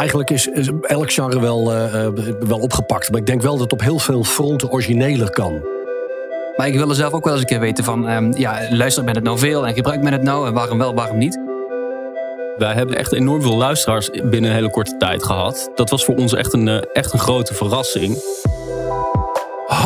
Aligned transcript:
eigenlijk 0.00 0.30
is, 0.30 0.46
is 0.46 0.70
elk 0.82 1.12
genre 1.12 1.40
wel, 1.40 1.72
uh, 1.72 2.06
wel 2.40 2.58
opgepakt. 2.58 3.10
Maar 3.10 3.20
ik 3.20 3.26
denk 3.26 3.42
wel 3.42 3.52
dat 3.52 3.60
het 3.60 3.72
op 3.72 3.80
heel 3.80 3.98
veel 3.98 4.24
fronten 4.24 4.70
origineler 4.70 5.30
kan. 5.30 5.62
Maar 6.56 6.66
ik 6.66 6.74
wil 6.74 6.88
er 6.88 6.94
zelf 6.94 7.12
ook 7.12 7.24
wel 7.24 7.32
eens 7.32 7.42
een 7.42 7.48
keer 7.48 7.60
weten 7.60 7.84
van... 7.84 8.08
Um, 8.08 8.36
ja, 8.36 8.58
luistert 8.70 9.06
men 9.06 9.14
het 9.14 9.24
nou 9.24 9.38
veel 9.38 9.66
en 9.66 9.74
gebruikt 9.74 10.02
men 10.02 10.12
het 10.12 10.22
nou? 10.22 10.46
En 10.46 10.54
waarom 10.54 10.78
wel, 10.78 10.94
waarom 10.94 11.18
niet? 11.18 11.40
Wij 12.56 12.74
hebben 12.74 12.96
echt 12.96 13.12
enorm 13.12 13.42
veel 13.42 13.56
luisteraars 13.56 14.10
binnen 14.10 14.50
een 14.50 14.56
hele 14.56 14.70
korte 14.70 14.96
tijd 14.96 15.24
gehad. 15.24 15.70
Dat 15.74 15.90
was 15.90 16.04
voor 16.04 16.16
ons 16.16 16.34
echt 16.34 16.52
een, 16.52 16.68
echt 16.92 17.12
een 17.12 17.18
grote 17.18 17.54
verrassing. 17.54 18.16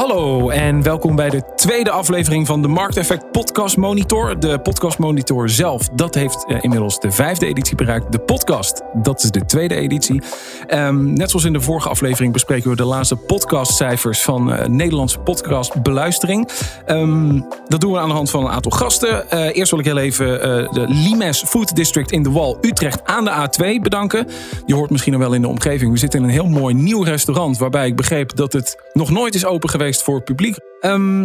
Hallo 0.05 0.51
en 0.51 0.83
welkom 0.83 1.17
bij 1.17 1.31
de 1.31 1.43
tweede 1.57 1.91
aflevering 1.91 2.47
van 2.47 2.63
de 2.63 2.69
Markteffect 2.69 3.31
Podcast 3.31 3.77
Monitor. 3.77 4.41
De 4.41 4.59
Podcast 4.59 4.99
Monitor 4.99 5.49
zelf, 5.49 5.89
dat 5.89 6.15
heeft 6.15 6.45
uh, 6.49 6.59
inmiddels 6.61 6.99
de 7.01 7.11
vijfde 7.11 7.47
editie 7.47 7.77
bereikt. 7.77 8.13
De 8.13 8.19
podcast, 8.19 8.83
dat 8.93 9.23
is 9.23 9.31
de 9.31 9.45
tweede 9.45 9.75
editie. 9.75 10.23
Um, 10.69 11.13
net 11.13 11.31
zoals 11.31 11.45
in 11.45 11.53
de 11.53 11.61
vorige 11.61 11.89
aflevering 11.89 12.33
bespreken 12.33 12.71
we 12.71 12.77
de 12.77 12.85
laatste 12.85 13.17
podcastcijfers 13.17 14.23
van 14.23 14.53
uh, 14.53 14.67
Nederlandse 14.67 15.19
podcast 15.19 15.83
beluistering. 15.83 16.49
Um, 16.87 17.47
dat 17.69 17.81
doen 17.81 17.93
we 17.93 17.99
aan 17.99 18.09
de 18.09 18.15
hand 18.15 18.31
van 18.31 18.45
een 18.45 18.51
aantal 18.51 18.73
gasten. 18.73 19.25
Uh, 19.35 19.57
eerst 19.57 19.71
wil 19.71 19.81
ik 19.81 19.85
heel 19.85 19.99
even 19.99 20.27
de 20.73 20.85
Limes 20.89 21.43
Food 21.43 21.77
District 21.77 22.11
in 22.11 22.23
de 22.23 22.31
Wal 22.31 22.59
Utrecht 22.61 23.05
aan 23.05 23.25
de 23.25 23.31
A2 23.31 23.83
bedanken. 23.83 24.27
Je 24.67 24.75
hoort 24.75 24.91
misschien 24.91 25.13
nog 25.13 25.21
wel 25.21 25.33
in 25.33 25.43
de 25.43 25.49
omgeving. 25.49 25.93
We 25.93 25.99
zitten 25.99 26.21
in 26.21 26.27
een 26.27 26.33
heel 26.33 26.47
mooi 26.47 26.75
nieuw 26.75 27.03
restaurant 27.03 27.59
waarbij 27.59 27.87
ik 27.87 27.97
begreep 27.97 28.37
dat 28.37 28.53
het 28.53 28.77
nog 28.93 29.11
nooit 29.11 29.35
is 29.35 29.45
open 29.45 29.71
geweest 29.71 29.94
voor 30.03 30.15
het 30.15 30.25
publiek. 30.25 30.57
Um, 30.81 31.25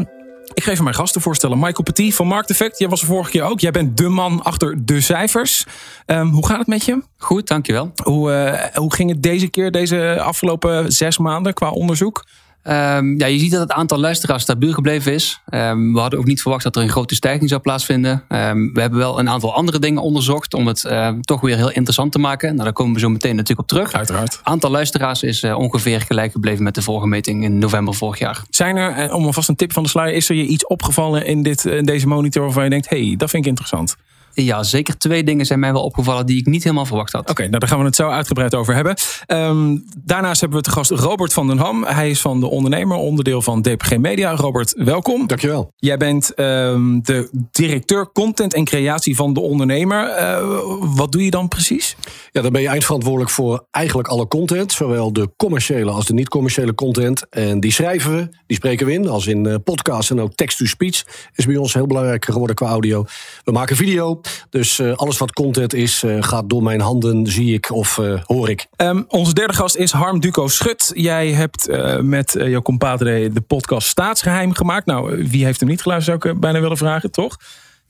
ik 0.53 0.63
ga 0.63 0.71
even 0.71 0.83
mijn 0.83 0.95
gasten 0.95 1.21
voorstellen. 1.21 1.59
Michael 1.59 1.83
Petit 1.83 2.15
van 2.15 2.27
Markt 2.27 2.49
Effect. 2.49 2.79
Jij 2.79 2.89
was 2.89 3.01
er 3.01 3.07
vorige 3.07 3.31
keer 3.31 3.43
ook. 3.43 3.59
Jij 3.59 3.71
bent 3.71 3.97
de 3.97 4.09
man 4.09 4.43
achter 4.43 4.85
de 4.85 5.01
cijfers. 5.01 5.65
Um, 6.05 6.29
hoe 6.29 6.47
gaat 6.47 6.57
het 6.57 6.67
met 6.67 6.85
je? 6.85 7.03
Goed, 7.17 7.47
dankjewel. 7.47 7.91
Hoe, 8.03 8.31
uh, 8.31 8.75
hoe 8.75 8.93
ging 8.93 9.09
het 9.09 9.23
deze 9.23 9.47
keer, 9.47 9.71
deze 9.71 10.21
afgelopen 10.21 10.91
zes 10.91 11.17
maanden 11.17 11.53
qua 11.53 11.69
onderzoek? 11.69 12.25
Um, 12.63 13.19
ja, 13.19 13.25
je 13.25 13.39
ziet 13.39 13.51
dat 13.51 13.59
het 13.59 13.71
aantal 13.71 13.99
luisteraars 13.99 14.43
stabiel 14.43 14.73
gebleven 14.73 15.13
is. 15.13 15.41
Um, 15.53 15.93
we 15.93 15.99
hadden 15.99 16.19
ook 16.19 16.25
niet 16.25 16.41
verwacht 16.41 16.63
dat 16.63 16.75
er 16.75 16.81
een 16.81 16.89
grote 16.89 17.15
stijging 17.15 17.49
zou 17.49 17.61
plaatsvinden. 17.61 18.23
Um, 18.29 18.73
we 18.73 18.81
hebben 18.81 18.99
wel 18.99 19.19
een 19.19 19.29
aantal 19.29 19.53
andere 19.53 19.79
dingen 19.79 20.01
onderzocht 20.01 20.53
om 20.53 20.67
het 20.67 20.83
uh, 20.83 21.09
toch 21.21 21.41
weer 21.41 21.55
heel 21.55 21.71
interessant 21.71 22.11
te 22.11 22.19
maken. 22.19 22.51
Nou, 22.51 22.63
daar 22.63 22.73
komen 22.73 22.93
we 22.93 22.99
zo 22.99 23.09
meteen 23.09 23.35
natuurlijk 23.35 23.59
op 23.59 23.67
terug. 23.67 23.93
Uiteraard. 23.93 24.31
Het 24.31 24.41
aantal 24.43 24.69
luisteraars 24.69 25.23
is 25.23 25.43
uh, 25.43 25.57
ongeveer 25.57 26.01
gelijk 26.01 26.31
gebleven 26.31 26.63
met 26.63 26.75
de 26.75 26.81
vorige 26.81 27.07
meting 27.07 27.43
in 27.43 27.57
november 27.57 27.93
vorig 27.93 28.19
jaar. 28.19 28.43
Zijn 28.49 28.75
er, 28.75 29.05
uh, 29.05 29.15
om 29.15 29.25
alvast 29.25 29.49
een 29.49 29.55
tip 29.55 29.73
van 29.73 29.83
de 29.83 29.89
sluier, 29.89 30.15
is 30.15 30.29
er 30.29 30.35
je 30.35 30.45
iets 30.45 30.67
opgevallen 30.67 31.25
in, 31.25 31.43
dit, 31.43 31.65
in 31.65 31.85
deze 31.85 32.07
monitor 32.07 32.43
waarvan 32.43 32.63
je 32.63 32.69
denkt, 32.69 32.89
hey, 32.89 33.13
dat 33.17 33.29
vind 33.29 33.43
ik 33.43 33.49
interessant? 33.49 33.95
Ja, 34.33 34.63
zeker 34.63 34.97
twee 34.97 35.23
dingen 35.23 35.45
zijn 35.45 35.59
mij 35.59 35.73
wel 35.73 35.83
opgevallen 35.83 36.25
die 36.25 36.37
ik 36.37 36.45
niet 36.45 36.63
helemaal 36.63 36.85
verwacht 36.85 37.11
had. 37.11 37.21
Oké, 37.21 37.31
okay, 37.31 37.45
nou 37.45 37.59
daar 37.59 37.69
gaan 37.69 37.79
we 37.79 37.85
het 37.85 37.95
zo 37.95 38.09
uitgebreid 38.09 38.55
over 38.55 38.75
hebben. 38.75 38.95
Um, 39.27 39.85
daarnaast 40.03 40.41
hebben 40.41 40.57
we 40.57 40.63
te 40.63 40.71
gast 40.71 40.91
Robert 40.91 41.33
van 41.33 41.47
den 41.47 41.57
Ham. 41.57 41.83
Hij 41.83 42.09
is 42.09 42.21
van 42.21 42.39
de 42.39 42.47
ondernemer, 42.47 42.97
onderdeel 42.97 43.41
van 43.41 43.61
DPG 43.61 43.97
Media. 43.97 44.35
Robert, 44.35 44.73
welkom. 44.77 45.27
Dankjewel. 45.27 45.73
Jij 45.75 45.97
bent 45.97 46.39
um, 46.39 47.03
de 47.03 47.29
directeur 47.51 48.11
content 48.11 48.53
en 48.53 48.63
creatie 48.63 49.15
van 49.15 49.33
de 49.33 49.39
ondernemer. 49.39 50.19
Uh, 50.19 50.95
wat 50.95 51.11
doe 51.11 51.23
je 51.23 51.31
dan 51.31 51.47
precies? 51.47 51.95
Ja, 52.31 52.41
dan 52.41 52.51
ben 52.51 52.61
je 52.61 52.67
eindverantwoordelijk 52.67 53.31
voor 53.31 53.65
eigenlijk 53.71 54.07
alle 54.07 54.27
content. 54.27 54.71
Zowel 54.71 55.13
de 55.13 55.29
commerciële 55.37 55.91
als 55.91 56.05
de 56.05 56.13
niet-commerciële 56.13 56.75
content. 56.75 57.29
En 57.29 57.59
die 57.59 57.71
schrijven 57.71 58.15
we, 58.15 58.29
die 58.47 58.57
spreken 58.57 58.85
we 58.85 58.93
in. 58.93 59.07
Als 59.07 59.27
in 59.27 59.45
uh, 59.45 59.55
podcasts 59.63 60.11
en 60.11 60.21
ook 60.21 60.35
text-to-speech 60.35 61.05
is 61.35 61.45
bij 61.45 61.57
ons 61.57 61.73
heel 61.73 61.87
belangrijk 61.87 62.25
geworden 62.25 62.55
qua 62.55 62.67
audio. 62.67 63.05
We 63.43 63.51
maken 63.51 63.75
video. 63.75 64.18
Dus 64.49 64.79
uh, 64.79 64.95
alles 64.95 65.17
wat 65.17 65.33
content 65.33 65.73
is, 65.73 66.03
uh, 66.03 66.23
gaat 66.23 66.49
door 66.49 66.63
mijn 66.63 66.81
handen, 66.81 67.27
zie 67.27 67.53
ik 67.53 67.71
of 67.71 67.97
uh, 67.97 68.21
hoor 68.23 68.49
ik. 68.49 68.67
Um, 68.77 69.05
onze 69.07 69.33
derde 69.33 69.53
gast 69.53 69.75
is 69.75 69.91
Harm 69.91 70.19
Duco 70.19 70.47
Schut. 70.47 70.91
Jij 70.95 71.31
hebt 71.31 71.67
met 72.01 72.35
jouw 72.37 72.61
compadre 72.61 73.29
de 73.29 73.41
podcast 73.41 73.87
Staatsgeheim 73.87 74.53
gemaakt. 74.53 74.85
Nou, 74.85 75.27
wie 75.27 75.45
heeft 75.45 75.59
hem 75.59 75.69
niet 75.69 75.81
geluisterd, 75.81 76.21
zou 76.21 76.33
ik 76.33 76.41
bijna 76.41 76.59
willen 76.59 76.77
vragen, 76.77 77.11
toch? 77.11 77.37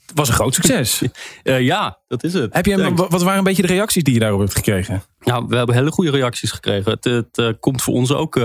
Het 0.06 0.18
was 0.18 0.28
een 0.28 0.34
groot 0.34 0.54
succes. 0.54 1.02
ja, 1.44 2.00
dat 2.08 2.24
is 2.24 2.34
het. 2.34 2.54
Heb 2.54 2.66
je, 2.66 2.94
wat 2.94 3.22
waren 3.22 3.38
een 3.38 3.44
beetje 3.44 3.62
de 3.62 3.68
reacties 3.68 4.04
die 4.04 4.14
je 4.14 4.20
daarop 4.20 4.40
hebt 4.40 4.56
gekregen? 4.56 5.04
Nou, 5.20 5.46
we 5.48 5.56
hebben 5.56 5.76
hele 5.76 5.92
goede 5.92 6.12
reacties 6.12 6.52
gekregen. 6.52 6.92
Het, 6.92 7.04
het 7.04 7.60
komt 7.60 7.82
voor 7.82 7.94
ons 7.94 8.14
ook 8.14 8.40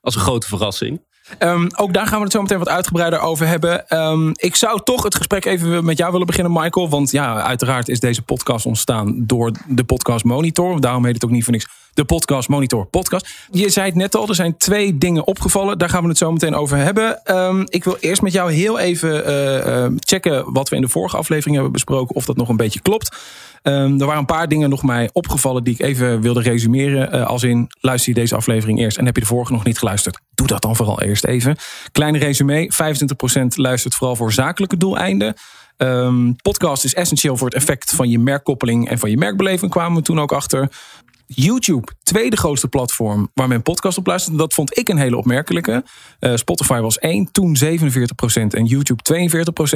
als 0.00 0.14
een 0.14 0.20
grote 0.20 0.46
verrassing. 0.46 1.00
Um, 1.38 1.68
ook 1.76 1.94
daar 1.94 2.06
gaan 2.06 2.18
we 2.18 2.24
het 2.24 2.32
zo 2.32 2.42
meteen 2.42 2.58
wat 2.58 2.68
uitgebreider 2.68 3.20
over 3.20 3.46
hebben. 3.46 3.98
Um, 3.98 4.32
ik 4.34 4.56
zou 4.56 4.80
toch 4.84 5.02
het 5.02 5.14
gesprek 5.14 5.44
even 5.44 5.84
met 5.84 5.98
jou 5.98 6.10
willen 6.12 6.26
beginnen, 6.26 6.52
Michael. 6.52 6.88
Want 6.88 7.10
ja, 7.10 7.42
uiteraard 7.42 7.88
is 7.88 8.00
deze 8.00 8.22
podcast 8.22 8.66
ontstaan 8.66 9.26
door 9.26 9.52
de 9.66 9.84
Podcast 9.84 10.24
Monitor. 10.24 10.80
Daarom 10.80 11.04
heet 11.04 11.14
het 11.14 11.24
ook 11.24 11.30
niet 11.30 11.44
voor 11.44 11.52
niks 11.52 11.66
de 12.00 12.06
Podcast 12.06 12.48
Monitor 12.48 12.86
Podcast. 12.86 13.46
Je 13.50 13.70
zei 13.70 13.86
het 13.86 13.94
net 13.94 14.14
al, 14.14 14.28
er 14.28 14.34
zijn 14.34 14.56
twee 14.56 14.98
dingen 14.98 15.26
opgevallen. 15.26 15.78
Daar 15.78 15.88
gaan 15.88 16.02
we 16.02 16.08
het 16.08 16.18
zo 16.18 16.32
meteen 16.32 16.54
over 16.54 16.76
hebben. 16.76 17.36
Um, 17.36 17.64
ik 17.68 17.84
wil 17.84 17.96
eerst 18.00 18.22
met 18.22 18.32
jou 18.32 18.52
heel 18.52 18.78
even 18.78 19.28
uh, 19.28 19.66
uh, 19.66 19.86
checken 19.98 20.52
wat 20.52 20.68
we 20.68 20.76
in 20.76 20.82
de 20.82 20.88
vorige 20.88 21.16
aflevering 21.16 21.54
hebben 21.54 21.72
besproken. 21.72 22.14
Of 22.14 22.24
dat 22.24 22.36
nog 22.36 22.48
een 22.48 22.56
beetje 22.56 22.80
klopt. 22.80 23.16
Um, 23.62 24.00
er 24.00 24.06
waren 24.06 24.18
een 24.18 24.24
paar 24.24 24.48
dingen 24.48 24.70
nog 24.70 24.82
mij 24.82 25.10
opgevallen 25.12 25.64
die 25.64 25.74
ik 25.74 25.80
even 25.80 26.20
wilde 26.20 26.40
resumeren. 26.40 27.14
Uh, 27.14 27.26
als 27.26 27.42
in, 27.42 27.66
luister 27.80 28.12
je 28.12 28.20
deze 28.20 28.36
aflevering 28.36 28.78
eerst 28.78 28.98
en 28.98 29.06
heb 29.06 29.14
je 29.14 29.20
de 29.20 29.26
vorige 29.26 29.52
nog 29.52 29.64
niet 29.64 29.78
geluisterd. 29.78 30.20
Doe 30.34 30.46
dat 30.46 30.62
dan 30.62 30.76
vooral 30.76 31.02
eerst 31.02 31.24
even. 31.24 31.56
Kleine 31.92 32.18
resume, 32.18 32.70
25% 33.42 33.46
luistert 33.54 33.94
vooral 33.94 34.16
voor 34.16 34.32
zakelijke 34.32 34.76
doeleinden. 34.76 35.34
Podcast 36.42 36.84
is 36.84 36.94
essentieel 36.94 37.36
voor 37.36 37.46
het 37.46 37.56
effect 37.56 37.90
van 37.90 38.10
je 38.10 38.18
merkkoppeling 38.18 38.88
en 38.88 38.98
van 38.98 39.10
je 39.10 39.16
merkbeleving 39.16 39.70
kwamen 39.70 39.98
we 39.98 40.02
toen 40.02 40.20
ook 40.20 40.32
achter. 40.32 40.68
YouTube, 41.34 41.92
tweede 42.02 42.36
grootste 42.36 42.68
platform 42.68 43.30
waar 43.34 43.48
men 43.48 43.62
podcast 43.62 43.98
op 43.98 44.06
luistert. 44.06 44.38
Dat 44.38 44.54
vond 44.54 44.78
ik 44.78 44.88
een 44.88 44.96
hele 44.96 45.16
opmerkelijke. 45.16 45.84
Uh, 46.20 46.36
Spotify 46.36 46.80
was 46.80 46.98
1, 46.98 47.32
toen 47.32 47.56
47% 47.64 47.68
en 48.32 48.64
YouTube 48.64 49.02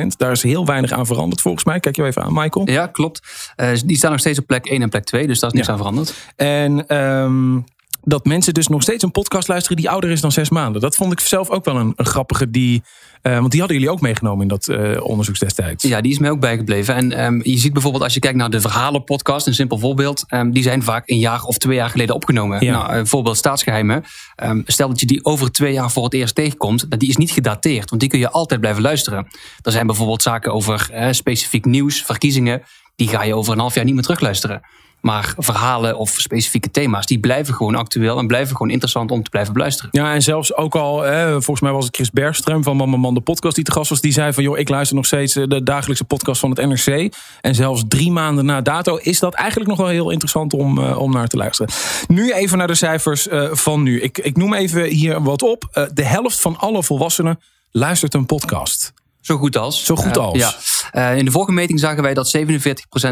42%. 0.02 0.06
Daar 0.16 0.32
is 0.32 0.42
heel 0.42 0.66
weinig 0.66 0.92
aan 0.92 1.06
veranderd 1.06 1.40
volgens 1.40 1.64
mij. 1.64 1.80
Kijk 1.80 1.96
je 1.96 2.04
even 2.04 2.22
aan, 2.22 2.32
Michael. 2.32 2.70
Ja, 2.70 2.86
klopt. 2.86 3.52
Uh, 3.56 3.70
die 3.84 3.96
staan 3.96 4.10
nog 4.10 4.20
steeds 4.20 4.38
op 4.38 4.46
plek 4.46 4.66
1 4.66 4.82
en 4.82 4.88
plek 4.88 5.04
2, 5.04 5.26
dus 5.26 5.38
daar 5.38 5.50
is 5.50 5.54
niks 5.54 5.66
ja. 5.66 5.72
aan 5.72 5.78
veranderd. 5.78 6.14
En 6.36 6.96
um, 6.96 7.64
dat 8.04 8.24
mensen 8.24 8.54
dus 8.54 8.68
nog 8.68 8.82
steeds 8.82 9.02
een 9.02 9.10
podcast 9.10 9.48
luisteren 9.48 9.76
die 9.76 9.90
ouder 9.90 10.10
is 10.10 10.20
dan 10.20 10.32
zes 10.32 10.50
maanden. 10.50 10.80
Dat 10.80 10.96
vond 10.96 11.12
ik 11.12 11.20
zelf 11.20 11.50
ook 11.50 11.64
wel 11.64 11.76
een, 11.76 11.92
een 11.96 12.06
grappige 12.06 12.50
die. 12.50 12.82
Uh, 13.22 13.38
want 13.38 13.50
die 13.50 13.60
hadden 13.60 13.78
jullie 13.78 13.92
ook 13.92 14.00
meegenomen 14.00 14.42
in 14.42 14.48
dat 14.48 14.68
uh, 14.68 15.04
onderzoek 15.04 15.38
destijds. 15.38 15.84
Ja, 15.84 16.00
die 16.00 16.12
is 16.12 16.18
mij 16.18 16.30
ook 16.30 16.40
bijgebleven. 16.40 16.94
En 16.94 17.24
um, 17.24 17.40
je 17.44 17.58
ziet 17.58 17.72
bijvoorbeeld 17.72 18.02
als 18.02 18.14
je 18.14 18.20
kijkt 18.20 18.36
naar 18.36 18.50
de 18.50 18.60
verhalenpodcast, 18.60 19.46
een 19.46 19.54
simpel 19.54 19.78
voorbeeld. 19.78 20.24
Um, 20.28 20.52
die 20.52 20.62
zijn 20.62 20.82
vaak 20.82 21.08
een 21.08 21.18
jaar 21.18 21.42
of 21.42 21.58
twee 21.58 21.76
jaar 21.76 21.90
geleden 21.90 22.14
opgenomen. 22.14 22.64
Ja. 22.64 22.72
Nou, 22.72 22.92
bijvoorbeeld 22.92 23.36
staatsgeheimen. 23.36 24.04
Um, 24.44 24.62
stel 24.66 24.88
dat 24.88 25.00
je 25.00 25.06
die 25.06 25.24
over 25.24 25.52
twee 25.52 25.72
jaar 25.72 25.90
voor 25.90 26.04
het 26.04 26.14
eerst 26.14 26.34
tegenkomt. 26.34 27.00
Die 27.00 27.08
is 27.08 27.16
niet 27.16 27.30
gedateerd, 27.30 27.88
want 27.88 28.00
die 28.00 28.10
kun 28.10 28.18
je 28.18 28.30
altijd 28.30 28.60
blijven 28.60 28.82
luisteren. 28.82 29.26
Er 29.62 29.72
zijn 29.72 29.86
bijvoorbeeld 29.86 30.22
zaken 30.22 30.52
over 30.52 30.90
uh, 30.92 31.08
specifiek 31.10 31.64
nieuws, 31.64 32.02
verkiezingen. 32.02 32.62
Die 32.96 33.08
ga 33.08 33.22
je 33.22 33.34
over 33.34 33.52
een 33.52 33.58
half 33.58 33.74
jaar 33.74 33.84
niet 33.84 33.94
meer 33.94 34.02
terugluisteren. 34.02 34.62
Maar 35.04 35.34
verhalen 35.36 35.96
of 35.96 36.10
specifieke 36.10 36.70
thema's, 36.70 37.06
die 37.06 37.18
blijven 37.18 37.54
gewoon 37.54 37.74
actueel 37.74 38.18
en 38.18 38.26
blijven 38.26 38.56
gewoon 38.56 38.70
interessant 38.70 39.10
om 39.10 39.22
te 39.22 39.30
blijven 39.30 39.52
beluisteren. 39.52 39.90
Ja, 39.92 40.14
en 40.14 40.22
zelfs 40.22 40.54
ook 40.54 40.74
al, 40.74 41.00
hè, 41.00 41.30
volgens 41.30 41.60
mij 41.60 41.72
was 41.72 41.84
het 41.84 41.94
Chris 41.94 42.10
Bergström 42.10 42.60
van 42.60 42.76
Mama 42.76 42.96
Man, 42.96 43.14
de 43.14 43.20
podcast 43.20 43.54
die 43.54 43.64
te 43.64 43.72
gast 43.72 43.90
was, 43.90 44.00
die 44.00 44.12
zei 44.12 44.32
van 44.32 44.42
joh, 44.42 44.58
ik 44.58 44.68
luister 44.68 44.96
nog 44.96 45.06
steeds 45.06 45.32
de 45.32 45.62
dagelijkse 45.62 46.04
podcast 46.04 46.40
van 46.40 46.50
het 46.50 46.66
NRC. 46.66 47.14
En 47.40 47.54
zelfs 47.54 47.82
drie 47.88 48.10
maanden 48.10 48.44
na 48.44 48.60
dato 48.60 48.96
is 48.96 49.18
dat 49.18 49.34
eigenlijk 49.34 49.70
nog 49.70 49.78
wel 49.78 49.88
heel 49.88 50.10
interessant 50.10 50.52
om, 50.52 50.78
uh, 50.78 50.98
om 50.98 51.12
naar 51.12 51.28
te 51.28 51.36
luisteren. 51.36 51.72
Nu 52.06 52.32
even 52.32 52.58
naar 52.58 52.66
de 52.66 52.74
cijfers 52.74 53.26
uh, 53.26 53.48
van 53.52 53.82
nu. 53.82 54.00
Ik, 54.00 54.18
ik 54.18 54.36
noem 54.36 54.54
even 54.54 54.84
hier 54.84 55.22
wat 55.22 55.42
op. 55.42 55.68
Uh, 55.74 55.84
de 55.94 56.04
helft 56.04 56.40
van 56.40 56.58
alle 56.58 56.82
volwassenen 56.82 57.40
luistert 57.70 58.14
een 58.14 58.26
podcast. 58.26 58.92
Zo 59.20 59.36
goed 59.36 59.56
als. 59.56 59.84
Zo 59.84 59.96
goed 59.96 60.18
als. 60.18 60.38
Ja. 60.38 60.54
Uh, 60.92 61.16
in 61.16 61.24
de 61.24 61.30
vorige 61.30 61.52
meting 61.52 61.80
zagen 61.80 62.02
wij 62.02 62.14
dat 62.14 62.36
47% 62.36 62.40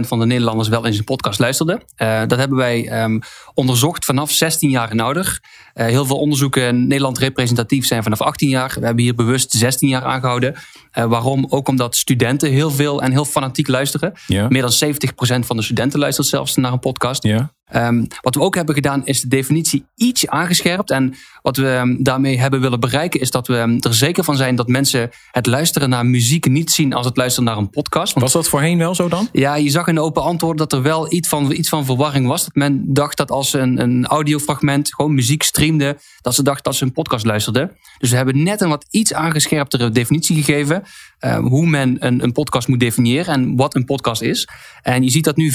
van 0.00 0.18
de 0.18 0.26
Nederlanders 0.26 0.68
wel 0.68 0.84
in 0.84 0.92
zijn 0.92 1.04
podcast 1.04 1.38
luisterden. 1.38 1.82
Uh, 1.96 2.20
dat 2.26 2.38
hebben 2.38 2.58
wij 2.58 3.02
um, 3.02 3.20
onderzocht 3.54 4.04
vanaf 4.04 4.30
16 4.30 4.70
jaar 4.70 4.90
en 4.90 5.00
ouder. 5.00 5.40
heel 5.74 6.06
veel 6.06 6.18
onderzoeken 6.18 6.62
in 6.62 6.86
Nederland 6.86 7.18
representatief 7.18 7.86
zijn 7.86 8.02
vanaf 8.02 8.20
18 8.20 8.48
jaar. 8.48 8.74
We 8.78 8.86
hebben 8.86 9.04
hier 9.04 9.14
bewust 9.14 9.50
16 9.52 9.88
jaar 9.88 10.04
aangehouden. 10.04 10.54
waarom? 10.92 11.46
Ook 11.48 11.68
omdat 11.68 11.96
studenten 11.96 12.50
heel 12.50 12.70
veel 12.70 13.02
en 13.02 13.10
heel 13.12 13.24
fanatiek 13.24 13.68
luisteren. 13.68 14.12
Ja. 14.26 14.48
Meer 14.48 14.62
dan 14.62 14.94
70% 15.42 15.46
van 15.46 15.56
de 15.56 15.62
studenten 15.62 15.98
luistert 15.98 16.26
zelfs 16.26 16.56
naar 16.56 16.72
een 16.72 16.78
podcast. 16.78 17.22
Ja. 17.22 17.52
Um, 17.74 18.06
wat 18.20 18.34
we 18.34 18.40
ook 18.40 18.54
hebben 18.54 18.74
gedaan 18.74 19.06
is 19.06 19.20
de 19.20 19.28
definitie 19.28 19.84
iets 19.94 20.28
aangescherpt. 20.28 20.90
En 20.90 21.14
wat 21.42 21.56
we 21.56 21.66
um, 21.66 22.02
daarmee 22.02 22.38
hebben 22.38 22.60
willen 22.60 22.80
bereiken 22.80 23.20
is 23.20 23.30
dat 23.30 23.46
we 23.46 23.78
er 23.80 23.94
zeker 23.94 24.24
van 24.24 24.36
zijn 24.36 24.56
dat 24.56 24.68
mensen 24.68 25.10
het 25.30 25.46
luisteren 25.46 25.88
naar 25.88 26.06
muziek 26.06 26.48
niet 26.48 26.70
zien 26.70 26.92
als 26.92 27.06
het 27.06 27.16
luisteren 27.16 27.48
naar 27.48 27.58
een 27.58 27.61
podcast. 27.70 28.12
Want 28.12 28.24
Was 28.24 28.32
dat 28.32 28.48
voorheen 28.48 28.78
wel 28.78 28.94
zo 28.94 29.08
dan? 29.08 29.28
ja, 29.32 29.54
je 29.54 29.70
zag 29.70 29.86
in 29.86 29.94
de 29.94 30.00
open 30.00 30.22
antwoorden 30.22 30.68
dat 30.68 30.72
er 30.72 30.82
wel 30.82 31.12
iets 31.12 31.28
van, 31.28 31.52
iets 31.52 31.68
van 31.68 31.84
verwarring 31.84 32.26
was. 32.26 32.44
Dat 32.44 32.54
men 32.54 32.84
dacht 32.86 33.16
dat 33.16 33.30
als 33.30 33.50
ze 33.50 33.58
een, 33.58 33.80
een 33.80 34.06
audiofragment 34.06 34.94
gewoon 34.94 35.14
muziek 35.14 35.42
streamde, 35.42 35.98
dat 36.20 36.34
ze 36.34 36.42
dachten 36.42 36.64
dat 36.64 36.74
ze 36.74 36.84
een 36.84 36.92
podcast 36.92 37.24
luisterden. 37.24 37.76
Dus 37.98 38.10
we 38.10 38.16
hebben 38.16 38.42
net 38.42 38.60
een 38.60 38.68
wat 38.68 38.86
iets 38.90 39.14
aangescherptere 39.14 39.90
definitie 39.90 40.42
gegeven. 40.42 40.82
Eh, 41.22 41.38
hoe 41.38 41.66
men 41.66 41.96
een, 42.06 42.22
een 42.22 42.32
podcast 42.32 42.68
moet 42.68 42.80
definiëren 42.80 43.34
en 43.34 43.56
wat 43.56 43.74
een 43.74 43.84
podcast 43.84 44.22
is. 44.22 44.48
En 44.82 45.02
je 45.02 45.10
ziet 45.10 45.24
dat 45.24 45.36
nu 45.36 45.52
44% 45.52 45.54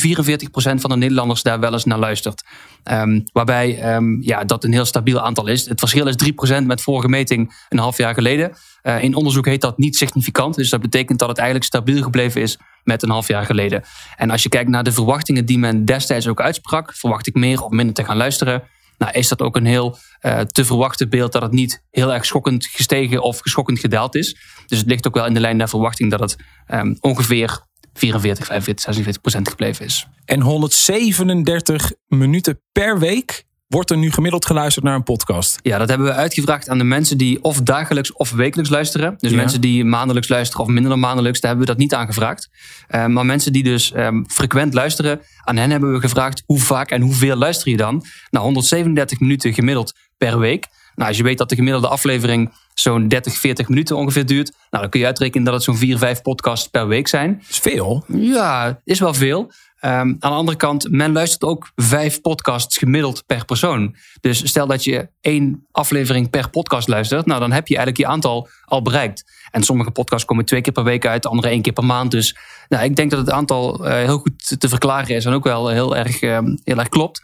van 0.53 0.89
de 0.89 0.95
Nederlanders 0.95 1.43
daar 1.43 1.59
wel 1.59 1.73
eens 1.73 1.85
naar 1.85 1.99
luistert. 1.99 2.43
Ehm, 2.83 3.19
waarbij 3.33 3.79
ehm, 3.79 4.21
ja, 4.21 4.43
dat 4.43 4.63
een 4.63 4.73
heel 4.73 4.85
stabiel 4.85 5.21
aantal 5.21 5.47
is. 5.47 5.69
Het 5.69 5.79
verschil 5.79 6.07
is 6.07 6.15
3% 6.15 6.65
met 6.65 6.81
vorige 6.81 7.07
meting 7.07 7.53
een 7.69 7.77
half 7.77 7.97
jaar 7.97 8.13
geleden. 8.13 8.51
Eh, 8.81 9.03
in 9.03 9.15
onderzoek 9.15 9.45
heet 9.45 9.61
dat 9.61 9.77
niet 9.77 9.95
significant. 9.95 10.55
Dus 10.55 10.69
dat 10.69 10.81
betekent 10.81 11.19
dat 11.19 11.27
het 11.27 11.37
eigenlijk 11.37 11.67
stabiel 11.67 12.01
gebleven 12.03 12.41
is 12.41 12.57
met 12.83 13.03
een 13.03 13.09
half 13.09 13.27
jaar 13.27 13.45
geleden. 13.45 13.83
En 14.15 14.29
als 14.29 14.43
je 14.43 14.49
kijkt 14.49 14.69
naar 14.69 14.83
de 14.83 14.91
verwachtingen 14.91 15.45
die 15.45 15.59
men 15.59 15.85
destijds 15.85 16.27
ook 16.27 16.41
uitsprak, 16.41 16.93
verwacht 16.95 17.27
ik 17.27 17.35
meer 17.35 17.61
of 17.61 17.71
minder 17.71 17.95
te 17.95 18.03
gaan 18.03 18.17
luisteren. 18.17 18.63
Nou, 18.97 19.11
is 19.11 19.27
dat 19.27 19.41
ook 19.41 19.55
een 19.55 19.65
heel 19.65 19.97
eh, 20.19 20.39
te 20.39 20.65
verwachten 20.65 21.09
beeld 21.09 21.31
dat 21.31 21.41
het 21.41 21.51
niet 21.51 21.83
heel 21.91 22.13
erg 22.13 22.25
schokkend 22.25 22.65
gestegen 22.65 23.21
of 23.21 23.39
schokkend 23.43 23.79
gedaald 23.79 24.15
is. 24.15 24.37
Dus 24.65 24.77
het 24.77 24.87
ligt 24.87 25.07
ook 25.07 25.15
wel 25.15 25.25
in 25.25 25.33
de 25.33 25.39
lijn 25.39 25.57
naar 25.57 25.69
verwachting 25.69 26.11
dat 26.11 26.19
het 26.19 26.35
ehm, 26.65 26.95
ongeveer 26.99 27.65
44, 27.93 28.45
45, 28.45 28.83
46 28.85 29.21
procent 29.21 29.49
gebleven 29.49 29.85
is. 29.85 30.07
En 30.25 30.41
137 30.41 31.91
minuten 32.07 32.61
per 32.71 32.99
week 32.99 33.46
wordt 33.67 33.89
er 33.91 33.97
nu 33.97 34.11
gemiddeld 34.11 34.45
geluisterd 34.45 34.85
naar 34.85 34.95
een 34.95 35.03
podcast. 35.03 35.59
Ja, 35.61 35.77
dat 35.77 35.89
hebben 35.89 36.07
we 36.07 36.13
uitgevraagd 36.13 36.69
aan 36.69 36.77
de 36.77 36.83
mensen 36.83 37.17
die 37.17 37.43
of 37.43 37.61
dagelijks 37.61 38.13
of 38.13 38.31
wekelijks 38.31 38.71
luisteren. 38.71 39.15
Dus 39.17 39.31
Ja. 39.31 39.37
mensen 39.37 39.61
die 39.61 39.85
maandelijks 39.85 40.29
luisteren 40.29 40.65
of 40.65 40.71
minder 40.71 40.89
dan 40.91 40.99
maandelijks, 40.99 41.39
daar 41.39 41.49
hebben 41.49 41.67
we 41.67 41.73
dat 41.73 41.81
niet 41.83 41.93
aan 41.93 42.05
gevraagd. 42.05 42.49
Eh, 42.87 43.05
maar 43.05 43.25
mensen 43.25 43.51
die 43.53 43.63
dus 43.63 43.91
ehm, 43.91 44.23
frequent 44.27 44.73
luisteren, 44.73 45.21
aan 45.43 45.57
hen 45.57 45.71
hebben 45.71 45.93
we 45.93 45.99
gevraagd 45.99 46.43
hoe 46.45 46.59
vaak 46.59 46.91
en 46.91 47.01
hoeveel 47.01 47.35
luister 47.35 47.69
je 47.71 47.77
dan? 47.77 48.05
Nou, 48.29 48.45
137 48.45 49.19
minuten 49.19 49.53
gemiddeld 49.53 49.93
per 50.17 50.39
week. 50.39 50.65
Nou, 50.95 51.07
als 51.09 51.17
je 51.17 51.23
weet 51.23 51.37
dat 51.37 51.49
de 51.49 51.55
gemiddelde 51.55 51.87
aflevering 51.87 52.51
zo'n 52.79 53.07
30, 53.07 53.37
40 53.37 53.69
minuten 53.69 53.95
ongeveer 53.95 54.25
duurt, 54.25 54.51
nou, 54.69 54.81
dan 54.81 54.89
kun 54.89 54.99
je 54.99 55.05
uitrekenen 55.05 55.45
dat 55.45 55.53
het 55.53 55.63
zo'n 55.63 55.77
4, 55.77 55.97
5 55.97 56.21
podcasts 56.21 56.67
per 56.67 56.87
week 56.87 57.07
zijn. 57.07 57.33
Dat 57.33 57.49
is 57.49 57.57
veel. 57.57 58.03
Ja, 58.07 58.81
is 58.83 58.99
wel 58.99 59.13
veel. 59.13 59.51
Ehm, 59.79 59.93
aan 59.99 60.17
de 60.19 60.27
andere 60.27 60.57
kant, 60.57 60.91
men 60.91 61.11
luistert 61.11 61.43
ook 61.43 61.71
vijf 61.75 62.21
podcasts 62.21 62.77
gemiddeld 62.77 63.23
per 63.25 63.45
persoon. 63.45 63.95
Dus 64.21 64.47
stel 64.47 64.67
dat 64.67 64.83
je 64.83 65.09
één 65.21 65.67
aflevering 65.71 66.29
per 66.29 66.49
podcast 66.49 66.87
luistert, 66.87 67.25
nou 67.25 67.39
dan 67.39 67.51
heb 67.51 67.67
je 67.67 67.75
eigenlijk 67.75 68.05
je 68.05 68.13
aantal 68.13 68.49
al 68.65 68.81
bereikt. 68.81 69.23
En 69.51 69.63
sommige 69.63 69.91
podcasts 69.91 70.25
komen 70.25 70.45
twee 70.45 70.61
keer 70.61 70.73
per 70.73 70.83
week 70.83 71.05
uit, 71.05 71.25
andere 71.25 71.49
één 71.49 71.61
keer 71.61 71.73
per 71.73 71.85
maand. 71.85 72.11
Dus 72.11 72.35
nou, 72.67 72.83
ik 72.83 72.95
denk 72.95 73.09
dat 73.11 73.19
het 73.19 73.31
aantal 73.31 73.85
eh, 73.85 73.93
heel 73.93 74.17
goed 74.17 74.59
te 74.59 74.69
verklaren 74.69 75.15
is 75.15 75.25
en 75.25 75.33
ook 75.33 75.43
wel 75.43 75.69
heel 75.69 75.95
erg, 75.95 76.21
ehm, 76.21 76.55
heel 76.63 76.77
erg 76.77 76.89
klopt. 76.89 77.21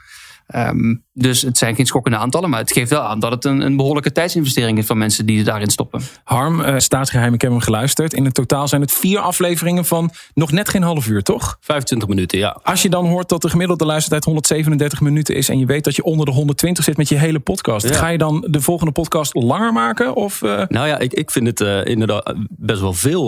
Ehm, 0.48 0.96
dus 1.14 1.42
het 1.42 1.58
zijn 1.58 1.76
geen 1.76 1.86
schokkende 1.86 2.18
aantallen, 2.18 2.50
maar 2.50 2.60
het 2.60 2.72
geeft 2.72 2.90
wel 2.90 3.02
aan 3.02 3.20
dat 3.20 3.32
het 3.32 3.46
een, 3.46 3.62
een 3.62 3.76
behoorlijke 3.76 4.12
tijdsinvestering 4.12 4.78
is 4.78 4.86
van 4.86 4.98
mensen 4.98 5.26
die 5.26 5.44
daarin 5.44 5.70
stoppen. 5.70 6.02
Harm, 6.24 6.62
eh, 6.62 6.78
staatsgeheim, 6.78 7.34
ik 7.34 7.42
heb 7.42 7.52
hem 7.52 7.60
geluisterd. 7.60 8.14
In 8.14 8.26
het 8.26 8.34
totaal 8.34 8.68
zijn 8.68 8.82
het 8.82 8.92
vier 8.92 9.20
afleveringen 9.20 9.86
van 9.86 10.12
nog 10.34 10.52
net 10.52 10.70
geen 10.70 10.82
half 10.82 11.08
uur, 11.08 11.24
toch? 11.24 11.58
25 11.60 12.08
minuten, 12.08 12.38
ja. 12.38 12.60
Als 12.64 12.82
je 12.82 12.90
dan 12.90 13.06
hoort 13.06 13.30
dat 13.30 13.42
de 13.42 13.50
gemiddelde 13.50 13.86
luistertijd 13.86 14.24
137 14.24 15.02
minuten 15.02 15.36
is... 15.36 15.50
en 15.50 15.60
je 15.60 15.66
weet 15.66 15.84
dat 15.84 15.96
je 15.96 16.04
onder 16.04 16.26
de 16.26 16.32
120 16.32 16.84
zit 16.84 16.98
met 16.98 17.10
je 17.10 17.16
hele 17.16 17.40
podcast... 17.40 17.90
Ja. 17.90 17.96
ga 17.96 18.08
je 18.08 18.18
dan 18.18 18.48
de 18.50 18.62
volgende 18.62 18.92
podcast 18.92 19.34
langer 19.34 19.74
maken? 19.74 20.16
Of, 20.16 20.42
eh, 20.42 20.64
Nou 20.68 20.88
ja, 20.88 21.00
ik, 21.00 21.14
ik 21.14 21.32
vind 21.32 21.48
het 21.48 21.62
eh, 21.62 21.86
inderdaad 21.86 22.34
best 22.50 22.82
wel 22.82 22.94
veel 22.94 23.26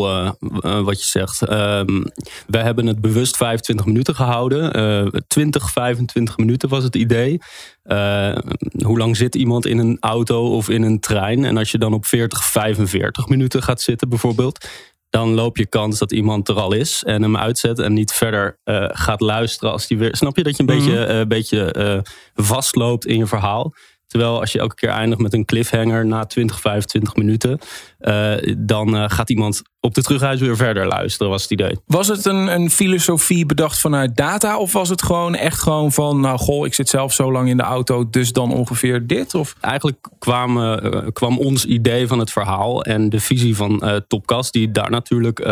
wat 0.61 1.01
je 1.01 1.07
zegt. 1.07 1.41
Ehm, 1.41 2.03
wij 2.47 2.61
hebben 2.61 2.85
het 2.85 3.01
bewust 3.01 3.37
25 3.37 3.85
minuten 3.85 4.15
gehouden. 4.15 4.73
Eh 4.73 5.21
20, 5.27 5.71
25 5.71 6.37
minuten 6.37 6.69
was 6.69 6.83
het 6.83 6.95
idee. 7.05 7.37
Eh, 7.83 8.37
hoe 8.83 8.97
lang 8.97 9.17
zit 9.17 9.35
iemand 9.35 9.65
in 9.65 9.77
een 9.77 9.97
auto 9.99 10.55
of 10.55 10.69
in 10.69 10.81
een 10.83 10.99
trein? 10.99 11.45
En 11.45 11.57
als 11.57 11.71
je 11.71 11.77
dan 11.77 11.93
op 11.93 12.05
40, 12.05 12.43
45 12.43 13.27
minuten 13.27 13.63
gaat 13.63 13.81
zitten 13.81 14.09
bijvoorbeeld... 14.09 14.67
dan 15.09 15.33
loop 15.33 15.57
je 15.57 15.67
kans 15.67 15.99
dat 15.99 16.11
iemand 16.11 16.47
er 16.49 16.55
al 16.59 16.73
is 16.73 17.03
en 17.03 17.21
hem 17.21 17.37
uitzet... 17.37 17.79
en 17.79 17.93
niet 17.93 18.11
verder 18.11 18.59
eh, 18.63 18.85
gaat 18.91 19.21
luisteren 19.21 19.71
als 19.71 19.87
die 19.87 19.97
weer... 19.97 20.15
Snap 20.15 20.35
je 20.37 20.43
dat 20.43 20.57
je 20.57 20.63
een 20.63 20.75
Mhm. 20.75 20.77
beetje, 20.77 21.05
eh, 21.05 21.25
beetje 21.27 22.03
vastloopt 22.33 23.05
in 23.05 23.17
je 23.17 23.25
verhaal? 23.25 23.73
Terwijl 24.15 24.39
als 24.39 24.51
je 24.51 24.59
elke 24.59 24.75
keer 24.75 24.89
eindigt 24.89 25.21
met 25.21 25.33
een 25.33 25.45
cliffhanger 25.45 26.05
na 26.05 26.25
20, 26.25 26.59
25 26.59 27.15
minuten, 27.15 27.59
eh, 27.99 28.33
dan 28.57 28.95
eh, 28.95 29.03
gaat 29.07 29.29
iemand 29.29 29.61
op 29.79 29.93
de 29.93 30.01
terugreis 30.01 30.39
weer 30.39 30.55
verder 30.55 30.87
luisteren, 30.87 31.31
was 31.31 31.41
het 31.41 31.51
idee. 31.51 31.77
was 31.85 32.07
het 32.07 32.25
een, 32.25 32.47
een 32.47 32.69
filosofie 32.69 33.45
bedacht 33.45 33.79
vanuit 33.79 34.15
data? 34.15 34.57
Of 34.57 34.73
was 34.73 34.89
het 34.89 35.01
gewoon 35.01 35.35
echt 35.35 35.59
gewoon 35.59 35.91
van... 35.91 36.19
nou 36.19 36.37
goh, 36.37 36.65
ik 36.65 36.73
zit 36.73 36.89
zelf 36.89 37.13
zo 37.13 37.31
lang 37.31 37.49
in 37.49 37.57
de 37.57 37.63
auto, 37.63 38.09
dus 38.09 38.31
dan 38.31 38.51
ongeveer 38.51 39.07
dit? 39.07 39.35
Of... 39.35 39.55
Eigenlijk 39.61 40.07
kwam, 40.19 40.63
eh, 40.63 41.07
kwam 41.13 41.37
ons 41.37 41.65
idee 41.65 42.07
van 42.07 42.19
het 42.19 42.31
verhaal 42.31 42.83
en 42.83 43.09
de 43.09 43.19
visie 43.19 43.55
van 43.55 44.03
Topcast, 44.07 44.53
die 44.53 44.71
daar 44.71 44.89
natuurlijk 44.89 45.47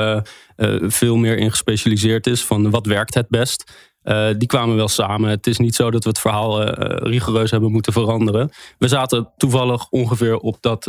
veel 0.82 1.16
meer 1.16 1.38
in 1.38 1.50
gespecialiseerd 1.50 2.28
is, 2.28 2.44
van 2.44 2.70
wat 2.70 2.86
werkt 2.86 3.14
het 3.14 3.30
best. 3.30 3.72
Eh, 4.04 4.30
die 4.38 4.48
kwamen 4.48 4.76
wel 4.76 4.88
samen. 4.88 5.30
Het 5.30 5.48
is 5.48 5.58
niet 5.58 5.76
zo 5.76 5.92
dat 5.92 6.04
we 6.04 6.10
het 6.10 6.20
verhaal 6.20 6.62
eh, 6.62 6.68
eh, 6.68 6.98
rigoureus 6.98 7.52
hebben 7.52 7.72
moeten 7.72 7.94
veranderen. 7.94 8.52
We 8.78 8.88
zaten 8.88 9.30
toevallig 9.38 9.90
ongeveer 9.90 10.38
op, 10.38 10.58
dat, 10.60 10.88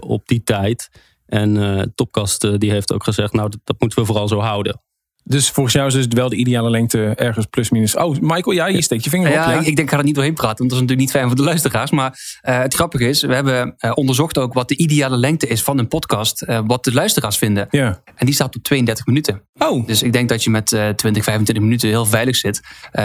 op 0.00 0.26
die 0.26 0.42
tijd. 0.42 0.90
En 1.28 1.92
Topcast 1.94 2.44
eh, 2.44 2.54
die 2.58 2.70
heeft 2.70 2.92
ook 2.92 3.04
gezegd, 3.04 3.32
nou 3.32 3.48
dat, 3.48 3.60
dat 3.64 3.80
moeten 3.80 3.98
we 3.98 4.04
vooral 4.04 4.28
zo 4.28 4.38
houden. 4.38 4.80
Dus 5.28 5.50
volgens 5.50 5.74
jou 5.74 5.86
is 5.86 5.94
dus 5.94 6.06
wel 6.08 6.28
de 6.28 6.36
ideale 6.36 6.70
lengte 6.70 7.04
ergens 7.14 7.46
plus 7.46 7.70
minus. 7.70 7.96
Oh, 7.96 8.16
Michael, 8.20 8.56
ja, 8.56 8.66
je 8.66 8.82
steekt 8.82 9.04
je 9.04 9.10
vinger 9.10 9.28
op. 9.28 9.34
Ja, 9.34 9.50
Ja, 9.50 9.58
Ik, 9.58 9.64
denk, 9.64 9.78
ik 9.78 9.90
ga 9.90 9.98
er 9.98 10.04
niet 10.04 10.14
doorheen 10.14 10.34
praten, 10.34 10.56
want 10.58 10.70
dat 10.70 10.78
is 10.80 10.86
natuurlijk 10.86 11.00
niet 11.00 11.10
fijn 11.10 11.26
voor 11.26 11.36
de 11.36 11.42
luisteraars. 11.42 11.90
Maar 11.90 12.38
eh, 12.40 12.58
het 12.58 12.74
grappige 12.74 13.08
is, 13.08 13.22
we 13.22 13.34
hebben 13.34 13.74
eh, 13.76 13.90
onderzocht 13.94 14.38
ook 14.38 14.52
wat 14.52 14.68
de 14.68 14.76
ideale 14.76 15.16
lengte 15.16 15.46
is 15.46 15.62
van 15.62 15.78
een 15.78 15.88
podcast. 15.88 16.42
eh, 16.42 16.60
wat 16.66 16.84
de 16.84 16.92
luisteraars 16.92 17.38
vinden. 17.38 17.66
ja. 17.70 18.02
En 18.14 18.26
die 18.26 18.34
staat 18.34 18.56
op 18.56 18.62
32 18.62 19.06
minuten. 19.06 19.42
Oh, 19.58 19.86
Dus 19.86 20.02
ik 20.02 20.12
denk 20.12 20.28
dat 20.28 20.44
je 20.44 20.50
met 20.50 20.72
eh 20.72 20.88
20, 20.88 21.24
25 21.24 21.64
minuten 21.64 21.88
heel 21.88 22.06
veilig 22.06 22.36
zit. 22.36 22.60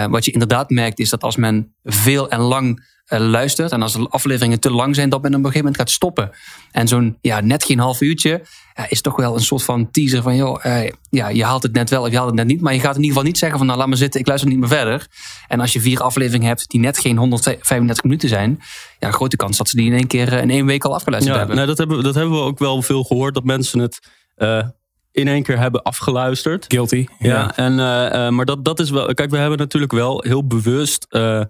Wat 0.10 0.25
je 0.25 0.31
inderdaad 0.31 0.70
merkt 0.70 1.00
is 1.00 1.10
dat 1.10 1.24
als 1.24 1.36
men 1.36 1.75
veel 1.84 2.30
en 2.30 2.40
lang 2.40 2.92
luistert... 3.19 3.71
en 3.71 3.81
als 3.81 3.94
de 3.94 4.07
afleveringen 4.10 4.60
te 4.60 4.71
lang 4.71 4.95
zijn, 4.95 5.10
dat 5.10 5.21
men 5.21 5.31
op 5.31 5.38
een 5.38 5.45
gegeven 5.45 5.65
moment 5.65 5.81
gaat 5.81 5.92
stoppen. 5.92 6.31
En 6.71 6.88
zo'n 6.88 7.18
ja, 7.21 7.39
net 7.39 7.63
geen 7.63 7.80
half 7.80 8.01
uurtje 8.01 8.42
ja, 8.75 8.89
is 8.89 9.01
toch 9.01 9.15
wel 9.15 9.36
een 9.36 9.42
soort 9.42 9.63
van 9.63 9.92
teaser 9.92 10.21
van... 10.21 10.36
joh, 10.36 10.65
eh, 10.65 10.92
ja, 11.10 11.27
je 11.27 11.44
haalt 11.44 11.63
het 11.63 11.74
net 11.74 11.89
wel 11.89 12.01
of 12.01 12.10
je 12.10 12.15
haalt 12.15 12.27
het 12.27 12.36
net 12.36 12.48
niet. 12.48 12.62
Maar 12.62 12.74
je 12.74 12.80
gaat 12.80 12.95
in 12.95 13.01
ieder 13.01 13.12
geval 13.12 13.24
niet 13.27 13.38
zeggen 13.38 13.57
van 13.57 13.68
nou 13.68 13.80
laat 13.80 13.88
maar 13.88 13.98
zitten, 13.98 14.19
ik 14.19 14.27
luister 14.27 14.50
niet 14.50 14.60
meer 14.60 14.68
verder. 14.68 15.07
En 15.48 15.60
als 15.60 15.74
je 15.74 15.80
vier 15.80 16.00
afleveringen 16.01 16.48
hebt 16.48 16.69
die 16.69 16.80
net 16.80 16.98
geen 16.98 17.18
135 17.18 18.04
minuten 18.04 18.30
zijn... 18.30 18.60
ja, 19.00 19.12
grote 19.12 19.36
kans 19.36 19.57
dat 19.57 19.69
ze 19.69 19.75
die 19.75 19.86
in 19.86 19.98
één 19.98 20.07
keer 20.07 20.33
eh, 20.33 20.42
in 20.42 20.50
één 20.50 20.65
week 20.65 20.83
al 20.83 20.94
afgeluisterd 20.94 21.33
Ja, 21.33 21.39
hebben. 21.39 21.56
nou, 21.57 21.68
dat, 21.68 21.77
hebben 21.77 21.98
we, 21.98 22.04
dat 22.04 22.15
hebben 22.15 22.33
we 22.33 22.44
ook 22.44 22.60
wel 22.60 22.81
veel 22.81 23.04
gehoord, 23.04 23.33
dat 23.33 23.44
mensen 23.44 23.80
het 23.80 24.00
eh, 24.36 24.68
in 25.13 25.27
één 25.27 25.44
keer 25.44 25.60
hebben 25.60 25.81
afgeluisterd. 25.81 26.65
guilty. 26.68 27.07
Ja, 27.19 27.56
en, 27.56 27.80
eh, 27.80 28.25
eh, 28.27 28.33
maar 28.33 28.45
dat, 28.45 28.65
dat 28.65 28.80
is 28.80 28.89
wel. 28.89 29.13
Kijk, 29.13 29.30
we 29.30 29.38
hebben 29.38 29.57
natuurlijk 29.57 29.92
wel 29.92 30.24
heel 30.27 30.48
bewust 30.48 31.06
eh, 31.10 31.42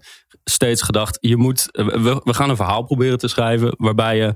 steeds 0.44 0.82
gedacht: 0.82 1.18
je 1.20 1.36
moet. 1.36 1.68
we, 1.72 2.20
we 2.24 2.34
gaan 2.34 2.50
een 2.50 2.56
verhaal 2.56 2.82
proberen 2.82 3.18
te 3.18 3.28
schrijven. 3.28 3.74
waarbij 3.78 4.16
je 4.16 4.34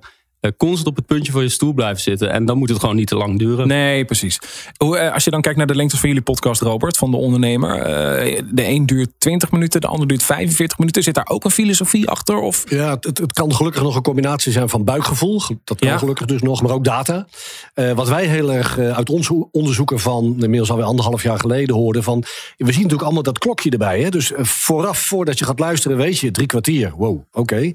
constant 0.56 0.86
op 0.86 0.96
het 0.96 1.06
puntje 1.06 1.32
van 1.32 1.42
je 1.42 1.48
stoel 1.48 1.72
blijft 1.72 2.00
zitten. 2.02 2.30
En 2.32 2.44
dan 2.44 2.58
moet 2.58 2.68
het 2.68 2.78
gewoon 2.80 2.96
niet 2.96 3.06
te 3.06 3.16
lang 3.16 3.38
duren. 3.38 3.68
Nee, 3.68 4.04
precies. 4.04 4.38
Hoe, 4.76 4.98
eh, 4.98 5.12
Als 5.12 5.24
je 5.24 5.30
dan 5.30 5.40
kijkt 5.40 5.58
naar 5.58 5.66
de 5.66 5.74
lengtes 5.74 5.98
van 6.00 6.08
jullie 6.08 6.24
podcast, 6.24 6.60
Robert, 6.60 6.96
van 6.96 7.10
de 7.10 7.16
ondernemer. 7.16 7.76
eh, 7.80 8.42
De 8.50 8.66
een 8.66 8.86
duurt 8.86 9.10
20 9.18 9.50
minuten, 9.50 9.80
de 9.80 9.86
ander 9.86 10.06
duurt 10.08 10.22
45 10.22 10.78
minuten. 10.78 11.02
Zit 11.02 11.14
daar 11.14 11.28
ook 11.28 11.44
een 11.44 11.50
filosofie 11.50 12.08
achter? 12.08 12.38
Of? 12.40 12.64
Ja, 12.70 12.90
het, 13.00 13.18
het 13.18 13.32
kan 13.32 13.54
gelukkig 13.54 13.82
nog 13.82 13.96
een 13.96 14.02
combinatie 14.02 14.52
zijn 14.52 14.68
van 14.68 14.84
buikgevoel. 14.84 15.42
Dat 15.64 15.78
kan 15.78 15.88
Ja. 15.88 15.98
gelukkig 15.98 16.26
dus 16.26 16.42
nog, 16.42 16.62
maar 16.62 16.72
ook 16.72 16.84
data. 16.84 17.26
Eh, 17.74 17.92
wat 17.92 18.08
wij 18.08 18.26
heel 18.26 18.52
erg 18.52 18.78
eh, 18.78 18.96
uit 18.96 19.10
ons 19.10 19.30
onderzoeken 19.50 19.98
van 20.00 20.24
inmiddels 20.24 20.70
alweer 20.70 20.84
anderhalf 20.86 21.22
jaar 21.22 21.38
geleden 21.38 21.74
hoorden. 21.76 22.02
Van, 22.02 22.20
we 22.20 22.64
zien 22.64 22.74
natuurlijk 22.74 23.02
allemaal 23.02 23.22
dat 23.22 23.38
klokje 23.38 23.70
erbij. 23.70 24.00
Hè? 24.00 24.08
Dus 24.08 24.32
eh, 24.32 24.44
vooraf, 24.44 24.98
voordat 24.98 25.38
je 25.38 25.44
gaat 25.44 25.58
luisteren, 25.58 25.96
weet 25.96 26.18
je 26.18 26.30
drie 26.30 26.46
kwartier. 26.46 26.92
Wow, 26.96 27.20
oké. 27.32 27.72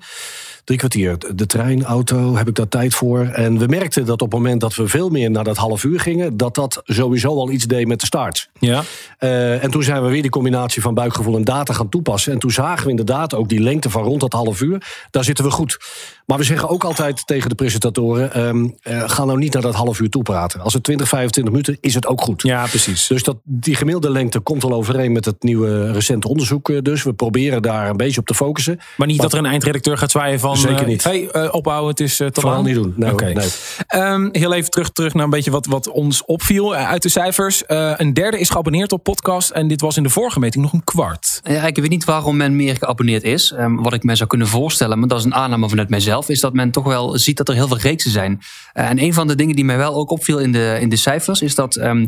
Drie 0.63 0.77
kwartier. 0.77 1.17
De 1.35 1.45
trein, 1.45 1.83
auto, 1.83 2.35
heb 2.35 2.47
ik 2.47 2.52
daar 2.55 2.67
tijd 2.67 2.95
voor? 2.95 3.19
En 3.25 3.57
we 3.57 3.65
merkten 3.65 4.05
dat 4.05 4.21
op 4.21 4.31
het 4.31 4.39
moment 4.41 4.61
dat 4.61 4.75
we 4.75 4.87
veel 4.87 5.09
meer 5.09 5.31
naar 5.31 5.43
dat 5.43 5.57
half 5.57 5.83
uur 5.83 5.99
gingen, 5.99 6.37
dat 6.37 6.55
dat 6.55 6.81
sowieso 6.83 7.29
al 7.29 7.51
iets 7.51 7.65
deed 7.65 7.87
met 7.87 7.99
de 7.99 8.05
start. 8.05 8.49
Ja. 8.59 8.83
Eh, 9.17 9.63
en 9.63 9.71
toen 9.71 9.83
zijn 9.83 10.03
we 10.03 10.09
weer 10.09 10.21
die 10.21 10.31
combinatie 10.31 10.81
van 10.81 10.93
buikgevoel 10.93 11.35
en 11.35 11.43
data 11.43 11.73
gaan 11.73 11.89
toepassen. 11.89 12.33
En 12.33 12.39
toen 12.39 12.51
zagen 12.51 12.83
we 12.83 12.89
inderdaad 12.89 13.35
ook 13.35 13.49
die 13.49 13.59
lengte 13.59 13.89
van 13.89 14.03
rond 14.03 14.19
dat 14.21 14.33
half 14.33 14.61
uur. 14.61 15.05
Daar 15.11 15.23
zitten 15.23 15.45
we 15.45 15.51
goed. 15.51 15.77
Maar 16.25 16.37
we 16.37 16.43
zeggen 16.43 16.69
ook 16.69 16.83
altijd 16.83 17.27
tegen 17.27 17.49
de 17.49 17.55
presentatoren: 17.55 18.33
ehm, 18.33 18.67
eh, 18.81 19.09
ga 19.09 19.25
nou 19.25 19.37
niet 19.37 19.53
naar 19.53 19.61
dat 19.61 19.75
half 19.75 19.99
uur 19.99 20.09
toepraten. 20.09 20.59
Als 20.61 20.73
het 20.73 20.83
20, 20.83 21.07
25 21.07 21.53
minuten 21.53 21.77
is 21.81 21.93
het 21.93 22.07
ook 22.07 22.21
goed. 22.21 22.41
ja, 22.41 22.65
precies. 22.65 23.07
Dus 23.07 23.23
dat, 23.23 23.37
die 23.43 23.75
gemiddelde 23.75 24.09
lengte 24.11 24.39
komt 24.39 24.63
al 24.63 24.73
overeen 24.73 25.11
met 25.11 25.25
het 25.25 25.43
nieuwe 25.43 25.91
recente 25.91 26.27
onderzoek. 26.27 26.69
eh, 26.69 26.77
Dus 26.81 27.03
we 27.03 27.13
proberen 27.13 27.61
daar 27.61 27.89
een 27.89 27.97
beetje 27.97 28.19
op 28.19 28.25
te 28.25 28.33
focussen. 28.33 28.79
Maar 28.97 29.07
niet 29.07 29.21
dat 29.21 29.33
er 29.33 29.39
een 29.39 29.45
eindredacteur 29.45 29.97
gaat 29.97 30.11
zwaaien 30.11 30.39
van... 30.39 30.57
Zeker 30.57 30.87
niet. 30.87 31.03
hey, 31.03 31.29
eh, 31.29 31.53
ophouden, 31.53 31.89
het 31.89 31.99
is 31.99 32.15
te 32.15 32.31
vooral 32.47 32.63
niet 32.63 32.75
doen. 32.75 32.93
Nee, 32.97 33.11
Oké. 33.11 33.25
nee. 33.33 33.47
Ehm, 33.87 34.27
heel 34.31 34.53
even 34.53 34.69
terug, 34.71 34.89
terug 34.91 35.13
naar 35.13 35.23
een 35.23 35.29
beetje 35.29 35.51
wat, 35.51 35.65
wat 35.65 35.89
ons 35.89 36.25
opviel 36.25 36.75
eh, 36.75 36.87
uit 36.89 37.01
de 37.01 37.09
cijfers. 37.09 37.65
Eh, 37.65 37.93
een 37.97 38.13
derde 38.13 38.39
is 38.39 38.49
geabonneerd 38.49 38.91
op 38.91 39.03
podcast. 39.03 39.49
En 39.49 39.67
dit 39.67 39.81
was 39.81 39.97
in 39.97 40.03
de 40.03 40.09
vorige 40.09 40.39
meting 40.39 40.63
nog 40.63 40.73
een 40.73 40.83
kwart. 40.83 41.39
Ja, 41.43 41.63
ik 41.65 41.75
weet 41.75 41.89
niet 41.89 42.03
waarom 42.05 42.37
men 42.37 42.55
meer 42.55 42.75
geabonneerd 42.75 43.23
is. 43.23 43.51
Ehm, 43.51 43.75
wat 43.75 43.93
ik 43.93 44.03
me 44.03 44.15
zou 44.15 44.29
kunnen 44.29 44.47
voorstellen, 44.47 44.99
maar 44.99 45.07
dat 45.07 45.19
is 45.19 45.25
een 45.25 45.35
aanname 45.35 45.69
vanuit 45.69 45.89
mijzelf, 45.89 46.29
is 46.29 46.39
dat 46.39 46.53
men 46.53 46.71
toch 46.71 46.85
wel 46.85 47.17
ziet 47.17 47.37
dat 47.37 47.49
er 47.49 47.55
heel 47.55 47.67
veel 47.67 47.77
reeksen 47.79 48.11
zijn. 48.11 48.39
Eh, 48.73 48.89
en 48.89 48.99
een 48.99 49.13
van 49.13 49.27
de 49.27 49.35
dingen 49.35 49.55
die 49.55 49.65
mij 49.65 49.77
wel 49.77 49.95
ook 49.95 50.11
opviel 50.11 50.39
in 50.39 50.51
de, 50.51 50.77
in 50.79 50.89
de 50.89 50.95
cijfers, 50.95 51.41
is 51.41 51.55
dat. 51.55 51.75
ehm, 51.75 52.05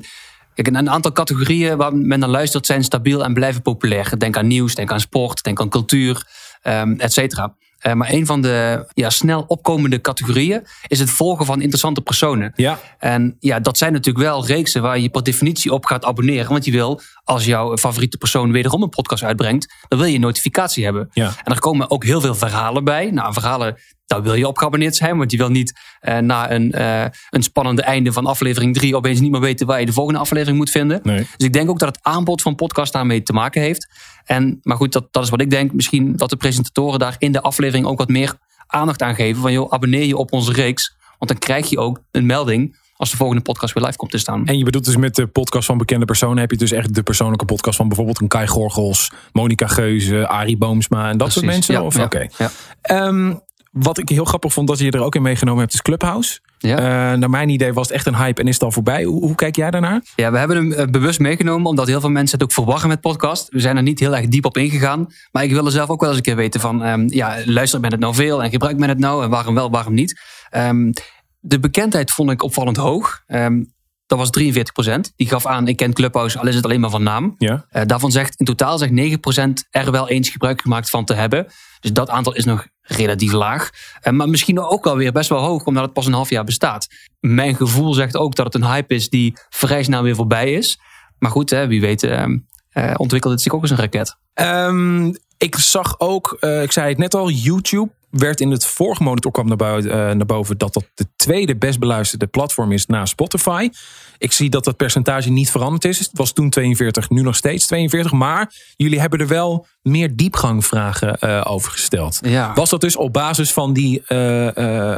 Kijk, 0.54 0.68
een 0.68 0.89
aantal 0.89 1.12
categorieën 1.12 1.77
waar 1.77 1.96
men 1.96 2.20
naar 2.20 2.30
luistert 2.30 2.65
zijn 2.65 2.84
stabiel 2.84 3.24
en 3.24 3.34
blijven 3.34 3.62
populair. 3.62 4.13
Denk 4.18 4.38
aan 4.38 4.48
nieuws, 4.48 4.75
denk 4.75 4.92
aan 4.92 5.00
sport, 5.00 5.44
denk 5.44 5.60
aan 5.60 5.70
cultuur, 5.70 6.27
ehm 6.62 6.94
et 6.98 7.13
cetera. 7.13 7.56
Eh, 7.86 7.94
maar 7.94 8.12
een 8.12 8.25
van 8.25 8.42
de 8.42 8.86
ja, 8.94 9.10
snel 9.10 9.46
opkomende 9.48 10.01
categorieën 10.01 10.68
is 10.88 11.00
het 11.00 11.10
volgen 11.10 11.46
van 11.46 11.62
interessante 11.62 12.01
personen. 12.01 12.51
Ja. 12.56 12.80
En 13.00 13.36
ja, 13.39 13.60
dat 13.60 13.77
zijn 13.77 13.94
natuurlijk 13.94 14.25
wel 14.25 14.46
reeksen 14.46 14.82
waar 14.82 15.00
je 15.00 15.10
per 15.10 15.24
definitie 15.24 15.74
op 15.74 15.86
gaat 15.86 16.06
abonneren. 16.06 16.50
Want 16.50 16.65
je 16.65 16.72
wil, 16.72 17.01
als 17.24 17.46
jouw 17.46 17.77
favoriete 17.77 18.18
persoon 18.18 18.51
wederom 18.51 18.82
een 18.82 18.89
podcast 18.89 19.24
uitbrengt, 19.24 19.74
dan 19.88 20.00
wil 20.00 20.08
je 20.08 20.15
een 20.15 20.22
notificatie 20.22 20.84
hebben. 20.84 21.10
Ja. 21.13 21.34
En 21.44 21.54
er 21.54 21.60
komen 21.60 21.89
ook 21.89 22.04
heel 22.04 22.22
veel 22.22 22.36
verhalen 22.36 22.84
bij. 22.84 23.12
Nou, 23.12 23.34
verhalen, 23.34 23.77
daar 24.06 24.24
wil 24.24 24.34
je 24.34 24.48
op 24.48 24.58
geabonneerd 24.58 24.96
zijn. 24.96 25.18
Want 25.18 25.32
je 25.32 25.38
wil 25.38 25.50
niet 25.50 25.80
eh, 26.00 26.18
na 26.18 26.51
een, 26.51 26.72
eh, 26.72 27.06
een 27.30 27.44
spannende 27.44 27.82
einde 27.82 28.12
van 28.12 28.25
aflevering 28.25 28.74
3 28.74 28.96
opeens 28.96 29.20
niet 29.20 29.32
meer 29.32 29.39
weten 29.39 29.68
waar 29.68 29.80
je 29.80 29.86
de 29.86 29.94
volgende 29.94 30.20
aflevering 30.20 30.58
moet 30.58 30.70
vinden. 30.70 31.00
Nee. 31.04 31.27
Dus 31.38 31.48
ik 31.48 31.54
denk 31.54 31.70
ook 31.70 31.80
dat 31.80 31.96
het 31.96 32.04
aanbod 32.04 32.42
van 32.42 32.56
podcast 32.56 32.94
daarmee 32.94 33.24
te 33.24 33.34
maken 33.34 33.62
heeft. 33.62 33.88
En, 34.25 34.60
maar 34.62 34.77
goed, 34.77 34.94
dat, 34.94 35.08
dat 35.12 35.24
is 35.24 35.29
wat 35.29 35.41
ik 35.41 35.50
denk. 35.50 35.74
Misschien 35.74 36.15
dat 36.15 36.29
de 36.29 36.36
presentatoren 36.36 37.00
daar 37.00 37.15
in 37.17 37.32
de 37.32 37.41
aflevering 37.41 37.86
ook 37.86 37.98
wat 37.98 38.10
meer 38.10 38.34
aandacht 38.67 39.01
aan 39.01 39.15
geven. 39.15 39.41
Van 39.41 39.51
joh, 39.51 39.72
abonneer 39.72 40.05
je 40.05 40.17
op 40.17 40.34
onze 40.34 40.51
reeks. 40.51 40.96
Want 41.20 41.32
dan 41.32 41.39
krijg 41.39 41.70
je 41.70 41.79
ook 41.79 42.01
een 42.12 42.25
melding 42.25 42.77
als 42.98 43.12
de 43.12 43.17
volgende 43.17 43.41
podcast 43.41 43.74
weer 43.74 43.84
live 43.84 43.98
komt 43.98 44.12
te 44.12 44.17
staan. 44.17 44.46
En 44.46 44.58
je 44.58 44.63
bedoelt 44.63 44.86
dus 44.86 44.98
met 44.98 45.15
de 45.15 45.27
podcast 45.27 45.65
van 45.65 45.77
bekende 45.77 46.05
personen... 46.05 46.38
heb 46.38 46.51
je 46.51 46.58
dus 46.58 46.72
echt 46.72 46.94
de 46.94 47.03
persoonlijke 47.03 47.46
podcast 47.46 47.77
van 47.77 47.88
bijvoorbeeld 47.88 48.22
een 48.22 48.27
Kai 48.27 48.48
Gorgels... 48.48 49.12
Monica 49.32 49.67
Geuze, 49.67 50.27
Arie 50.27 50.58
Boomsma 50.58 51.10
en 51.10 51.17
dat 51.17 51.32
soort 51.32 51.46
mensen? 51.46 51.74
Ja, 51.74 52.03
Oké. 52.03 52.27
ja. 52.38 52.51
Ehm, 52.82 53.34
wat 53.72 53.98
ik 53.98 54.10
heel 54.10 54.25
grappig 54.25 54.53
vond 54.53 54.67
dat 54.67 54.79
je 54.79 54.91
er 54.91 55.03
ook 55.03 55.15
in 55.15 55.22
meegenomen 55.22 55.62
hebt, 55.62 55.74
is 55.74 55.82
Clubhouse. 55.82 56.39
Ja. 56.58 56.78
Eh, 56.78 57.18
naar 57.18 57.30
mijn 57.30 57.50
idee 57.50 57.74
was 57.74 57.88
het 57.88 57.96
echt 57.96 58.06
een 58.06 58.16
hype 58.16 58.42
en 58.42 58.48
is 58.48 58.54
het 58.54 58.64
al 58.64 58.72
voorbij. 58.72 59.04
Hoe, 59.04 59.26
hoe 59.26 59.36
kijk 59.36 59.56
jij 59.56 59.72
daarnaar? 59.72 60.02
Ja, 60.16 60.32
we 60.32 60.38
hebben 60.38 60.58
hem 60.58 60.72
eh, 60.72 60.88
bewust 60.88 61.20
meegenomen 61.20 61.68
omdat 61.68 61.88
heel 61.88 62.00
veel 62.00 62.10
mensen 62.10 62.38
het 62.38 62.48
ook 62.48 62.54
verwarren 62.54 62.88
met 62.88 63.02
podcast. 63.02 63.50
We 63.50 63.60
zijn 63.60 63.78
er 63.78 63.84
niet 63.84 64.00
heel 64.00 64.16
erg 64.16 64.28
diep 64.28 64.46
op 64.46 64.58
ingegaan. 64.58 65.08
Maar 65.32 65.44
ik 65.44 65.52
wil 65.52 65.66
er 65.66 65.72
zelf 65.72 65.90
ook 65.90 66.00
wel 66.00 66.10
eens 66.10 66.18
een 66.18 66.24
keer 66.24 66.36
weten 66.36 66.60
van, 66.60 66.84
ehm, 66.84 67.06
ja, 67.08 67.38
luistert 67.46 67.82
men 67.82 67.92
het 67.92 68.00
nou 68.00 68.16
veel 68.16 68.44
en 68.44 68.50
gebruikt 68.50 68.80
men 68.80 68.90
het 68.90 69.00
nou 69.00 69.24
en 69.24 69.30
waarom 69.30 69.56
wel, 69.56 69.72
waarom 69.72 69.94
niet? 69.94 70.22
Ehm, 70.50 70.92
de 71.40 71.60
bekendheid 71.60 72.12
vond 72.12 72.32
ik 72.32 72.44
opvallend 72.44 72.78
hoog. 72.78 73.24
Ehm, 73.26 73.64
dat 74.06 74.18
was 74.18 74.30
43% 74.30 75.14
Die 75.16 75.28
gaf 75.28 75.46
aan, 75.46 75.68
ik 75.68 75.78
ken 75.78 75.94
Clubhouse, 75.94 76.40
al 76.40 76.48
is 76.48 76.56
het 76.56 76.66
alleen 76.66 76.80
maar 76.80 76.90
van 76.90 77.04
naam. 77.04 77.36
Ja. 77.38 77.66
Eh, 77.70 77.82
daarvan 77.86 78.12
zegt 78.12 78.40
in 78.40 78.46
totaal 78.46 78.78
zegt 78.78 78.92
9% 78.92 79.68
er 79.70 79.92
wel 79.92 80.10
eens 80.10 80.30
gebruik 80.30 80.62
gemaakt 80.62 80.90
van 80.90 81.06
te 81.06 81.14
hebben. 81.14 81.48
Dus 81.80 81.94
dat 81.94 82.10
aantal 82.10 82.36
is 82.36 82.46
nog 82.46 82.68
relatief 82.86 83.32
laag. 83.32 83.70
Eh, 84.01 84.13
maar 84.13 84.30
misschien 84.30 84.60
ook 84.60 84.84
wel 84.84 84.98
weer 84.98 85.12
best 85.12 85.30
wel 85.30 85.39
hoog, 85.39 85.65
omdat 85.65 85.84
het 85.84 85.94
pas 85.94 86.06
een 86.06 86.13
half 86.13 86.30
jaar 86.30 86.44
bestaat. 86.44 86.88
Mijn 87.20 87.56
gevoel 87.56 87.94
zegt 87.94 88.18
ook 88.18 88.36
dat 88.36 88.46
het 88.46 88.56
een 88.56 88.70
hype 88.72 88.94
is 88.94 89.10
die 89.10 89.34
vrij 89.50 89.84
snel 89.84 90.04
weer 90.04 90.15
voorbij 90.15 90.54
is. 90.54 90.80
Maar 91.20 91.32
goed, 91.32 91.50
hè, 91.50 91.68
wie 91.68 91.82
weet 91.82 92.04
eh, 92.04 92.94
ontwikkelt 92.96 93.34
het 93.34 93.42
zich 93.42 93.54
ook 93.54 93.62
eens 93.62 93.72
een 93.72 93.77
raket. 93.77 94.18
Ehm, 94.34 95.13
ik 95.38 95.56
zag 95.56 96.00
ook, 96.00 96.38
eh, 96.39 96.62
ik 96.62 96.72
zei 96.72 96.89
het 96.89 96.98
net 96.98 97.13
al, 97.13 97.30
YouTube 97.30 97.92
werd 98.20 98.40
in 98.40 98.52
het 98.52 98.66
vorige 98.66 99.04
monitor 99.04 99.32
kwam 99.32 99.48
naar, 99.48 99.58
buiten, 99.58 99.92
eh, 99.92 99.98
naar 99.98 100.26
boven 100.26 100.58
dat 100.58 100.74
dat 100.74 100.86
de 100.94 101.08
tweede 101.16 101.56
best 101.56 101.80
beluisterde 101.80 102.28
platform 102.28 102.72
is 102.72 102.86
na 102.86 103.06
Spotify. 103.06 103.70
Ik 104.18 104.32
zie 104.32 104.50
dat 104.50 104.64
dat 104.64 104.76
percentage 104.76 105.30
niet 105.30 105.52
veranderd 105.52 105.86
is. 105.86 106.00
Het 106.00 106.10
was 106.14 106.32
toen 106.32 106.50
42, 106.50 107.10
nu 107.10 107.22
nog 107.22 107.36
steeds 107.36 107.68
42. 107.68 108.12
Maar 108.12 108.52
jullie 108.76 109.00
hebben 109.00 109.20
er 109.20 109.28
wel 109.28 109.68
meer 109.82 110.16
diepgangvragen 110.16 111.18
eh 111.20 111.42
over 111.48 111.72
gesteld. 111.72 112.20
Ja. 112.22 112.54
Was 112.54 112.70
dat 112.70 112.82
dus 112.82 112.96
op 112.96 113.14
basis 113.14 113.54
van 113.54 113.74
die, 113.74 114.02
eh, 114.06 114.18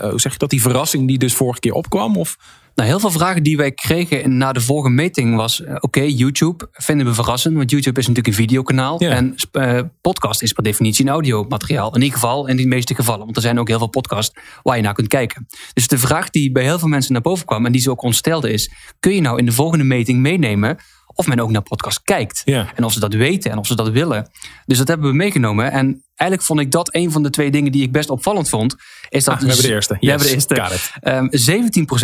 hoe 0.10 0.20
zeg 0.20 0.32
je 0.32 0.38
dat, 0.38 0.50
die 0.50 0.62
verrassing 0.62 1.08
die 1.08 1.18
dus 1.18 1.34
vorige 1.34 1.60
keer 1.60 1.74
opkwam? 1.74 2.18
Of? 2.18 2.38
Nou, 2.78 2.90
heel 2.90 3.00
veel 3.00 3.12
vragen 3.12 3.44
die 3.44 3.58
wij 3.58 3.72
kregen 3.72 4.38
na 4.38 4.52
de 4.52 4.62
vorige 4.62 4.90
meting 4.90 5.36
was... 5.36 5.64
eh, 5.64 5.76
oké, 5.80 6.02
YouTube 6.02 6.70
vinden 6.72 7.06
we 7.06 7.14
verrassend, 7.14 7.56
want 7.56 7.72
YouTube 7.72 8.00
is 8.00 8.08
natuurlijk 8.08 8.38
een 8.38 8.44
videokanaal. 8.44 9.04
Ja. 9.04 9.10
En 9.10 9.36
eh, 9.52 9.80
podcast 10.02 10.42
is 10.42 10.54
per 10.54 10.64
definitie 10.64 11.06
een 11.06 11.12
audiomateriaal. 11.12 11.96
In 11.96 12.02
ieder 12.02 12.20
geval, 12.20 12.48
in 12.48 12.58
de 12.58 12.68
meeste 12.68 12.96
gevallen. 12.96 13.24
Want 13.24 13.36
er 13.36 13.42
zijn 13.42 13.60
ook 13.60 13.68
heel 13.68 13.78
veel 13.78 13.88
podcasts 13.88 14.40
waar 14.64 14.76
je 14.76 14.82
naar 14.82 14.94
kunt 14.94 15.08
kijken. 15.08 15.48
Dus 15.74 15.88
de 15.88 15.98
vraag 15.98 16.30
die 16.30 16.52
bij 16.52 16.64
heel 16.64 16.80
veel 16.80 16.88
mensen 16.88 17.14
naar 17.14 17.22
boven 17.22 17.46
kwam... 17.46 17.66
en 17.66 17.72
die 17.72 17.82
ze 17.82 17.92
ook 17.92 18.02
ons 18.02 18.18
stelden 18.18 18.54
is... 18.54 18.72
kun 19.00 19.14
je 19.14 19.22
nou 19.22 19.38
in 19.38 19.46
de 19.46 19.52
volgende 19.52 19.84
meting 19.84 20.20
meenemen... 20.20 20.78
of 21.06 21.28
men 21.28 21.40
ook 21.40 21.52
naar 21.52 21.62
podcast 21.62 22.02
kijkt? 22.04 22.42
Ja. 22.46 22.72
En 22.76 22.84
of 22.84 22.94
ze 22.94 23.00
dat 23.00 23.14
weten 23.14 23.52
en 23.52 23.58
of 23.58 23.68
ze 23.68 23.76
dat 23.76 23.90
willen. 23.90 24.30
Dus 24.66 24.78
dat 24.78 24.88
hebben 24.88 25.10
we 25.10 25.16
meegenomen. 25.16 25.72
En 25.72 26.04
eigenlijk 26.18 26.44
vond 26.50 26.60
ik 26.60 26.72
dat 26.72 26.96
een 26.96 27.12
van 27.12 27.24
de 27.24 27.30
twee 27.30 27.52
dingen 27.52 27.72
die 27.72 27.84
ik 27.84 27.92
best 27.92 28.10
opvallend 28.10 28.50
vond. 28.50 28.76
Is 29.10 29.24
dat 29.24 29.34
Ah, 29.34 29.40
we 29.42 29.48
hebben 29.48 29.66
de 29.66 29.72
eerste. 29.72 29.94
We 29.94 30.00
Yes, 30.00 30.10
hebben 30.10 30.28
de 30.28 30.34
eerste. 30.34 30.62
got 30.62 30.72
it. 30.74 30.92
Ehm, 31.02 31.28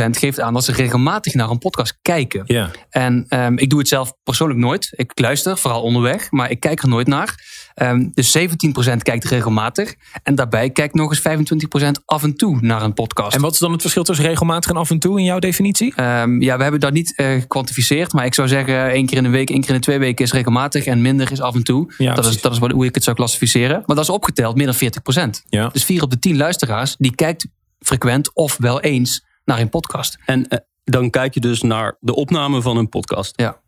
17% 0.08 0.18
geeft 0.18 0.40
aan 0.40 0.54
dat 0.54 0.64
ze 0.64 0.72
regelmatig 0.72 1.34
naar 1.34 1.50
een 1.50 1.58
podcast 1.58 1.98
kijken. 2.02 2.42
Ja. 2.46 2.70
En 2.90 3.26
ehm, 3.28 3.58
ik 3.58 3.70
doe 3.70 3.80
het 3.80 3.88
zelf 3.88 4.14
persoonlijk 4.24 4.60
nooit. 4.60 4.94
Ik 4.96 5.20
luister, 5.20 5.58
vooral 5.58 5.82
onderweg, 5.82 6.32
maar 6.32 6.50
ik 6.52 6.60
kijk 6.60 6.82
er 6.82 6.88
nooit 6.90 7.08
naar. 7.08 7.36
Ehm, 7.76 8.08
dus 8.14 8.32
17% 8.32 9.04
kijkt 9.04 9.26
regelmatig. 9.26 9.96
En 10.24 10.36
daarbij 10.36 10.70
kijkt 10.70 10.94
nog 10.94 11.10
eens 11.10 11.20
25% 11.20 12.02
af 12.06 12.24
en 12.24 12.36
toe 12.36 12.58
naar 12.62 12.82
een 12.82 12.94
podcast. 12.94 13.36
En 13.36 13.42
wat 13.42 13.54
is 13.54 13.60
dan 13.60 13.72
het 13.72 13.82
verschil 13.82 14.04
tussen 14.04 14.26
regelmatig 14.26 14.70
en 14.70 14.76
af 14.76 14.90
en 14.90 15.00
toe 15.00 15.20
in 15.20 15.26
jouw 15.26 15.40
definitie? 15.40 15.94
Ehm, 15.96 16.42
ja, 16.42 16.58
we 16.58 16.64
hebben 16.64 16.80
dat 16.82 16.94
niet 16.94 17.16
eh, 17.16 17.32
gekwantificeerd. 17.32 18.14
Maar 18.14 18.26
ik 18.26 18.34
zou 18.34 18.48
zeggen, 18.48 18.90
één 18.90 19.06
keer 19.06 19.18
in 19.18 19.24
de 19.24 19.30
week, 19.30 19.50
één 19.50 19.60
keer 19.62 19.70
in 19.70 19.76
de 19.76 19.82
twee 19.82 20.00
weken 20.00 20.26
is 20.26 20.32
regelmatig. 20.32 20.86
En 20.86 21.02
minder 21.02 21.32
is 21.32 21.42
af 21.42 21.56
en 21.56 21.64
toe. 21.64 21.94
Ja, 21.98 22.14
dat, 22.14 22.26
is, 22.26 22.42
dat 22.42 22.52
is 22.52 22.60
wat, 22.60 22.72
hoe 22.72 22.86
ik 22.86 22.96
het 22.96 23.04
zou 23.04 23.16
klassificeren. 23.16 23.84
Maar 23.86 23.96
dat 23.96 24.06
is 24.06 24.10
opgeteld 24.10 24.56
meer 24.56 24.66
dan 24.66 24.76
40%. 24.76 25.44
Ja. 25.50 25.68
Dus 25.68 25.86
4 25.86 26.04
op 26.04 26.10
de 26.10 26.20
10 26.20 26.38
luisteraars, 26.38 26.96
die 26.98 27.16
kijkt 27.16 27.48
frequent 27.80 28.36
of 28.36 28.58
wel 28.58 28.82
eens 28.82 29.26
naar 29.46 29.60
een 29.60 29.70
podcast. 29.70 30.18
En 30.26 30.48
eh, 30.48 30.58
dan 30.84 31.10
kijk 31.10 31.34
je 31.34 31.40
dus 31.40 31.62
naar 31.62 31.98
de 32.00 32.16
opname 32.16 32.62
van 32.62 32.78
een 32.78 32.90
podcast. 32.90 33.34
Ja. 33.36 33.62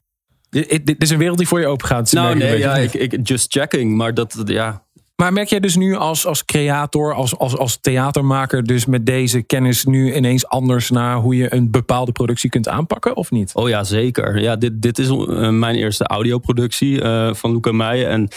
Dit, 0.50 1.02
is 1.02 1.10
een 1.10 1.18
wereld 1.18 1.38
die 1.38 1.48
voor 1.48 1.60
je 1.60 1.68
open 1.68 1.88
gaat. 1.88 2.12
Nou, 2.12 2.38
nee, 2.38 2.58
ja, 2.58 2.75
ik, 2.75 2.94
ik, 2.94 3.28
just 3.28 3.52
checking. 3.52 3.96
Maar 3.96 4.14
dat, 4.14 4.42
ja, 4.46 4.84
Maar 5.16 5.34
merk 5.34 5.48
jij 5.48 5.60
dus 5.60 5.75
nu 5.75 5.96
als, 5.96 6.25
als 6.25 6.46
creator, 6.46 7.14
als, 7.14 7.38
als, 7.38 7.58
als 7.58 7.78
theatermaker, 7.82 8.64
dus 8.64 8.86
met 8.86 9.06
deze 9.06 9.42
kennis 9.42 9.86
nu 9.86 10.16
ineens 10.16 10.48
anders 10.48 10.90
naar 10.90 11.18
hoe 11.18 11.36
je 11.36 11.54
een 11.54 11.72
bepaalde 11.72 12.12
productie 12.12 12.50
kunt 12.50 12.68
aanpakken, 12.68 13.16
of 13.16 13.32
niet? 13.32 13.54
Oh 13.54 13.70
ja, 13.70 13.84
zeker. 13.84 14.42
Ja, 14.42 14.56
dit, 14.56 14.82
dit 14.82 15.00
is 15.00 15.08
eh, 15.08 15.50
mijn 15.50 15.75
eerste 15.75 16.04
audioproductie 16.04 17.02
eh, 17.02 17.34
van 17.34 17.52
Luca 17.52 17.72
Meijen. 17.72 18.10
En 18.10 18.28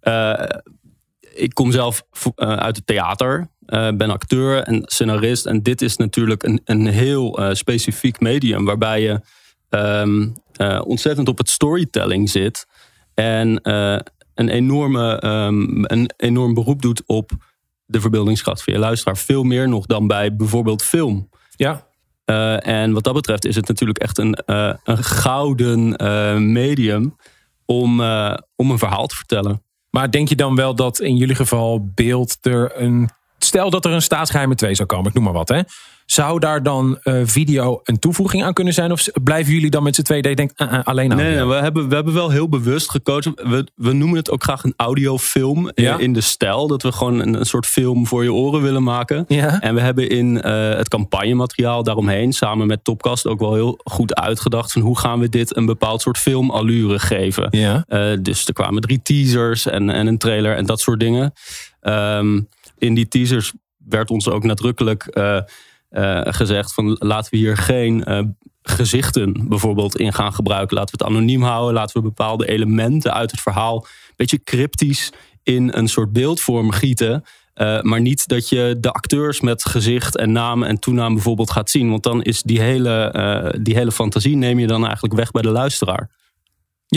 eh, 0.00 0.48
ik 1.34 1.54
kom 1.54 1.72
zelf 1.72 2.02
uit 2.34 2.76
het 2.76 2.86
theater. 2.86 3.48
ben 3.94 4.10
acteur 4.10 4.62
en 4.62 4.82
scenarist. 4.84 5.46
En 5.46 5.62
dit 5.62 5.82
is 5.82 5.96
natuurlijk 5.96 6.42
een, 6.42 6.60
een 6.64 6.86
heel 6.86 7.40
specifiek 7.52 8.20
medium. 8.20 8.64
Waarbij 8.64 9.02
je 9.02 9.20
ehm, 9.68 10.28
eh, 10.60 10.80
ontzettend 10.84 11.28
op 11.28 11.38
het 11.38 11.50
storytelling 11.50 12.30
zit. 12.30 12.66
En 13.14 13.60
eh, 13.60 13.98
een, 14.34 14.48
enorme, 14.48 15.18
ehm, 15.18 15.84
een 15.84 16.10
enorm 16.16 16.54
beroep 16.54 16.82
doet 16.82 17.02
op 17.06 17.30
de 17.86 18.00
verbeeldingskracht 18.00 18.62
van 18.62 18.72
je 18.72 18.78
luisteraar. 18.78 19.16
Veel 19.16 19.42
meer 19.42 19.68
nog 19.68 19.86
dan 19.86 20.06
bij 20.06 20.36
bijvoorbeeld 20.36 20.82
film. 20.82 21.28
Ja. 21.56 21.88
Uh, 22.26 22.66
en 22.66 22.92
wat 22.92 23.04
dat 23.04 23.14
betreft 23.14 23.44
is 23.44 23.56
het 23.56 23.68
natuurlijk 23.68 23.98
echt 23.98 24.18
een, 24.18 24.38
een 24.84 25.04
gouden 25.04 25.96
medium 26.52 27.16
om, 27.64 28.00
om 28.56 28.70
een 28.70 28.78
verhaal 28.78 29.06
te 29.06 29.16
vertellen. 29.16 29.62
Maar 29.90 30.10
denk 30.10 30.28
je 30.28 30.36
dan 30.36 30.54
wel 30.54 30.74
dat 30.74 31.00
in 31.00 31.16
jullie 31.16 31.34
geval 31.34 31.90
beeld 31.94 32.36
er 32.40 32.80
een. 32.80 33.10
Stel 33.38 33.70
dat 33.70 33.84
er 33.84 33.92
een 33.92 34.02
staatsgeheimen 34.02 34.56
2 34.56 34.74
zou 34.74 34.88
komen, 34.88 35.08
ik 35.08 35.14
noem 35.14 35.24
maar 35.24 35.32
wat. 35.32 35.48
Hè. 35.48 35.60
Zou 36.10 36.38
daar 36.38 36.62
dan 36.62 36.98
uh, 37.04 37.20
video 37.24 37.80
een 37.82 37.98
toevoeging 37.98 38.44
aan 38.44 38.52
kunnen 38.52 38.74
zijn? 38.74 38.92
Of 38.92 39.06
blijven 39.24 39.52
jullie 39.52 39.70
dan 39.70 39.82
met 39.82 39.94
z'n 39.94 40.02
tweeën 40.02 40.22
denk 40.22 40.50
uh, 40.56 40.72
uh, 40.72 40.78
alleen 40.84 41.10
aan? 41.10 41.16
Nee, 41.16 41.34
nee, 41.34 41.44
we, 41.44 41.54
hebben, 41.54 41.88
we 41.88 41.94
hebben 41.94 42.14
wel 42.14 42.30
heel 42.30 42.48
bewust 42.48 42.90
gekozen. 42.90 43.32
We, 43.34 43.66
we 43.74 43.92
noemen 43.92 44.16
het 44.16 44.30
ook 44.30 44.42
graag 44.42 44.64
een 44.64 44.74
audiofilm 44.76 45.70
Ja? 45.74 45.98
in 45.98 46.12
de 46.12 46.20
stijl. 46.20 46.66
Dat 46.66 46.82
we 46.82 46.92
gewoon 46.92 47.20
een, 47.20 47.34
een, 47.34 47.46
soort 47.46 47.66
film 47.66 48.06
voor 48.06 48.22
je 48.22 48.32
oren 48.32 48.62
willen 48.62 48.82
maken. 48.82 49.24
Ja? 49.28 49.60
En 49.60 49.74
we 49.74 49.80
hebben 49.80 50.08
in 50.08 50.34
uh, 50.34 50.42
het 50.74 50.88
campagnemateriaal 50.88 51.82
daaromheen... 51.82 52.32
samen 52.32 52.66
met 52.66 52.84
Topcast 52.84 53.26
ook 53.26 53.40
wel 53.40 53.54
heel 53.54 53.80
goed 53.84 54.14
uitgedacht... 54.14 54.72
van 54.72 54.82
hoe 54.82 54.98
gaan 54.98 55.18
we 55.18 55.28
dit 55.28 55.56
een 55.56 55.66
bepaald 55.66 56.02
soort 56.02 56.18
filmallure 56.18 56.98
geven. 56.98 57.48
Ja. 57.50 57.84
Dus 58.20 58.46
er 58.46 58.52
kwamen 58.52 58.82
drie 58.82 59.00
teasers 59.02 59.66
en, 59.66 59.90
en 59.90 60.06
een 60.06 60.18
trailer 60.18 60.56
en 60.56 60.66
dat 60.66 60.80
soort 60.80 61.00
dingen. 61.00 61.32
Um, 61.82 62.48
in 62.78 62.94
die 62.94 63.08
teasers 63.08 63.52
werd 63.88 64.10
ons 64.10 64.28
ook 64.28 64.44
nadrukkelijk... 64.44 65.08
Uh, 65.90 66.20
gezegd 66.22 66.74
van 66.74 66.96
laten 66.98 67.30
we 67.30 67.36
hier 67.36 67.56
geen 67.56 68.04
uh, 68.08 68.20
gezichten 68.62 69.48
bijvoorbeeld 69.48 69.96
in 69.96 70.12
gaan 70.12 70.32
gebruiken. 70.32 70.76
Laten 70.76 70.98
we 70.98 71.04
het 71.04 71.12
anoniem 71.12 71.42
houden. 71.42 71.74
Laten 71.74 71.96
we 71.96 72.02
bepaalde 72.02 72.48
elementen 72.48 73.14
uit 73.14 73.30
het 73.30 73.40
verhaal 73.40 73.76
een 73.76 74.14
beetje 74.16 74.42
cryptisch 74.42 75.12
in 75.42 75.72
een 75.74 75.88
soort 75.88 76.12
beeldvorm 76.12 76.70
gieten. 76.70 77.24
Uh, 77.54 77.80
maar 77.80 78.00
niet 78.00 78.28
dat 78.28 78.48
je 78.48 78.76
de 78.80 78.90
acteurs 78.90 79.40
met 79.40 79.64
gezicht 79.64 80.16
en 80.16 80.32
naam 80.32 80.62
en 80.62 80.78
toenaam 80.78 81.14
bijvoorbeeld 81.14 81.50
gaat 81.50 81.70
zien. 81.70 81.90
Want 81.90 82.02
dan 82.02 82.22
is 82.22 82.42
die 82.42 82.60
hele, 82.60 83.58
die 83.62 83.74
hele 83.74 83.92
fantasie 83.92 84.36
neem 84.36 84.58
je 84.58 84.66
dan 84.66 84.84
eigenlijk 84.84 85.14
weg 85.14 85.30
bij 85.30 85.42
de 85.42 85.50
luisteraar. 85.50 86.10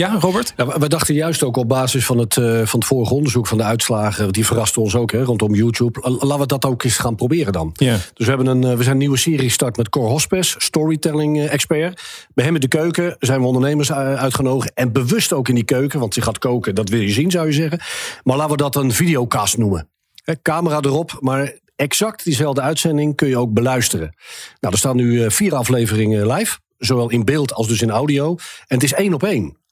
Ja, 0.00 0.18
Robert? 0.18 0.52
Ja, 0.56 0.78
we 0.78 0.88
dachten 0.88 1.14
juist 1.14 1.42
ook 1.42 1.56
op 1.56 1.68
basis 1.68 2.04
van 2.06 2.18
het, 2.18 2.36
uh, 2.36 2.66
van 2.66 2.78
het 2.78 2.88
vorige 2.88 3.14
onderzoek 3.14 3.46
van 3.46 3.58
de 3.58 3.64
uitslagen, 3.64 4.32
die 4.32 4.46
verraste 4.46 4.80
ons 4.80 4.94
ook 4.94 5.12
hè, 5.12 5.22
rondom 5.22 5.54
YouTube. 5.54 6.00
Laten 6.02 6.38
we 6.38 6.46
dat 6.46 6.64
ook 6.64 6.82
eens 6.82 6.96
gaan 6.96 7.14
proberen 7.14 7.52
dan. 7.52 7.70
Ja. 7.74 7.92
Dus 7.92 8.26
we, 8.26 8.32
hebben 8.32 8.46
een, 8.46 8.76
we 8.76 8.82
zijn 8.82 8.94
een 8.94 8.98
nieuwe 8.98 9.16
serie 9.16 9.48
gestart 9.48 9.76
met 9.76 9.88
Cor 9.88 10.08
Hospes, 10.08 10.54
storytelling 10.58 11.46
expert. 11.46 12.02
Bij 12.34 12.44
hem 12.44 12.54
in 12.54 12.60
de 12.60 12.68
keuken 12.68 13.16
zijn 13.18 13.40
we 13.40 13.46
ondernemers 13.46 13.92
uitgenodigd. 13.92 14.72
En 14.74 14.92
bewust 14.92 15.32
ook 15.32 15.48
in 15.48 15.54
die 15.54 15.64
keuken, 15.64 16.00
want 16.00 16.14
hij 16.14 16.24
gaat 16.24 16.38
koken, 16.38 16.74
dat 16.74 16.88
wil 16.88 17.00
je 17.00 17.12
zien 17.12 17.30
zou 17.30 17.46
je 17.46 17.52
zeggen. 17.52 17.80
Maar 18.22 18.36
laten 18.36 18.56
we 18.56 18.62
dat 18.62 18.76
een 18.76 18.92
videocast 18.92 19.56
noemen. 19.56 19.88
Hè, 20.24 20.34
camera 20.42 20.80
erop, 20.80 21.16
maar 21.20 21.58
exact 21.76 22.24
diezelfde 22.24 22.60
uitzending 22.60 23.16
kun 23.16 23.28
je 23.28 23.38
ook 23.38 23.52
beluisteren. 23.52 24.14
Nou, 24.60 24.72
er 24.72 24.78
staan 24.78 24.96
nu 24.96 25.30
vier 25.30 25.54
afleveringen 25.54 26.26
live, 26.26 26.58
zowel 26.78 27.10
in 27.10 27.24
beeld 27.24 27.52
als 27.52 27.68
dus 27.68 27.82
in 27.82 27.90
audio. 27.90 28.28
En 28.66 28.76
het 28.76 28.82
is 28.82 28.92
één 28.92 29.14
op 29.14 29.22
één. 29.22 29.62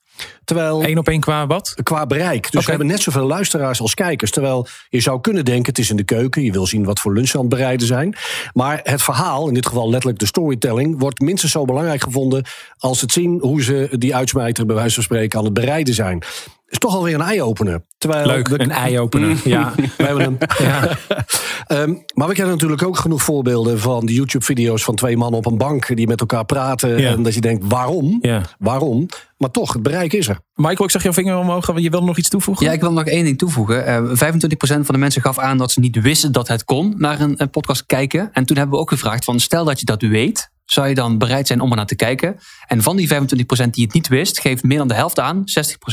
Terwijl, 0.45 0.85
Eén 0.85 0.99
op 0.99 1.09
één 1.09 1.21
qua 1.21 1.47
wat? 1.47 1.75
Qua 1.83 2.07
bereik. 2.07 2.43
Dus 2.43 2.50
okay. 2.50 2.62
we 2.62 2.71
hebben 2.71 2.87
net 2.87 3.00
zoveel 3.00 3.26
luisteraars 3.26 3.81
als 3.81 3.95
kijkers. 3.95 4.31
Terwijl 4.31 4.67
je 4.88 5.00
zou 5.00 5.21
kunnen 5.21 5.45
denken, 5.45 5.67
het 5.67 5.79
is 5.79 5.91
in 5.91 5.97
de 5.97 6.05
keuken. 6.05 6.43
Je 6.45 6.52
wil 6.52 6.67
zien 6.67 6.85
wat 6.85 7.00
voor 7.00 7.12
lunch 7.12 7.35
aan 7.35 7.41
het 7.41 7.49
bereiden 7.49 7.87
zijn. 7.87 8.17
Maar 8.52 8.81
het 8.83 9.02
verhaal, 9.02 9.49
in 9.49 9.55
dit 9.55 9.67
geval 9.67 9.91
letterlijk 9.91 10.19
de 10.19 10.26
storytelling... 10.26 10.99
wordt 10.99 11.21
minstens 11.21 11.52
zo 11.52 11.64
belangrijk 11.64 12.02
gevonden 12.02 12.45
als 12.79 13.00
het 13.00 13.12
zien... 13.12 13.38
hoe 13.41 13.62
ze 13.62 13.88
die 13.99 14.14
uitsmijter 14.14 14.67
bij 14.67 14.76
wijze 14.76 14.95
van 14.95 15.02
spreken 15.02 15.38
aan 15.38 15.45
het 15.45 15.55
bereiden 15.55 15.95
zijn 15.95 16.25
is 16.73 16.79
toch 16.79 16.95
alweer 16.95 17.14
een 17.14 17.21
eye-opener. 17.21 17.83
Terwijl 17.99 18.26
Leuk, 18.26 18.49
we... 18.49 18.61
een 18.61 18.71
eye-opener. 18.71 19.41
ja, 19.45 19.73
we 19.99 20.05
hebben 20.05 20.23
hem. 20.23 20.38
Ja. 20.59 20.99
um, 21.69 22.05
maar 22.14 22.29
we 22.29 22.35
kennen 22.35 22.52
natuurlijk 22.52 22.83
ook 22.83 22.99
genoeg 22.99 23.23
voorbeelden 23.23 23.81
van 23.81 24.07
de 24.07 24.12
YouTube-video's 24.12 24.85
van 24.85 24.95
twee 24.95 25.17
mannen 25.17 25.38
op 25.38 25.47
een 25.47 25.59
bank 25.59 25.97
die 25.97 26.07
met 26.07 26.21
elkaar 26.21 26.45
praten. 26.45 26.99
Ja. 26.99 27.11
En 27.11 27.23
dat 27.23 27.35
je 27.35 27.41
denkt, 27.41 27.64
waarom? 27.69 28.19
Ja. 28.21 28.43
Waarom? 28.59 29.07
Maar 29.37 29.50
toch, 29.50 29.73
het 29.73 29.83
bereik 29.83 30.12
is 30.12 30.29
er. 30.29 30.38
Michael, 30.55 30.85
ik 30.85 30.91
zag 30.91 31.02
jouw 31.02 31.12
vinger 31.12 31.37
omhoog. 31.37 31.81
Je 31.81 31.91
wilde 31.91 32.07
nog 32.07 32.19
iets 32.19 32.29
toevoegen? 32.29 32.67
Ja, 32.67 32.73
ik 32.73 32.81
wil 32.81 32.93
nog 32.93 33.05
één 33.05 33.25
ding 33.25 33.38
toevoegen. 33.38 33.88
Uh, 33.88 34.11
25% 34.11 34.14
van 34.57 34.85
de 34.87 34.99
mensen 34.99 35.23
gaf 35.23 35.38
aan 35.38 35.59
dat 35.59 35.73
ze 35.73 35.81
niet 35.81 36.00
wisten 36.00 36.33
dat 36.33 36.49
het 36.49 36.64
kon 36.64 36.95
naar 36.97 37.21
een, 37.21 37.35
een 37.37 37.50
podcast 37.50 37.87
kijken. 37.87 38.31
En 38.33 38.45
toen 38.45 38.57
hebben 38.57 38.75
we 38.75 38.83
ook 38.83 38.91
gevraagd 38.91 39.25
van 39.25 39.41
stel 39.41 39.64
dat 39.64 39.81
je 39.81 39.87
dat 39.87 40.02
weet 40.02 40.50
zou 40.64 40.88
je 40.88 40.95
dan 40.95 41.19
bereid 41.19 41.47
zijn 41.47 41.61
om 41.61 41.71
er 41.71 41.76
naar 41.76 41.87
te 41.87 41.97
kijken? 41.97 42.37
En 42.67 42.83
van 42.83 42.97
die 42.97 43.09
25% 43.14 43.17
die 43.71 43.85
het 43.85 43.93
niet 43.93 44.09
wist, 44.09 44.41
geeft 44.41 44.62
meer 44.62 44.79
dan 44.79 44.88
de 44.88 44.95
helft 44.95 45.19
aan, 45.19 45.45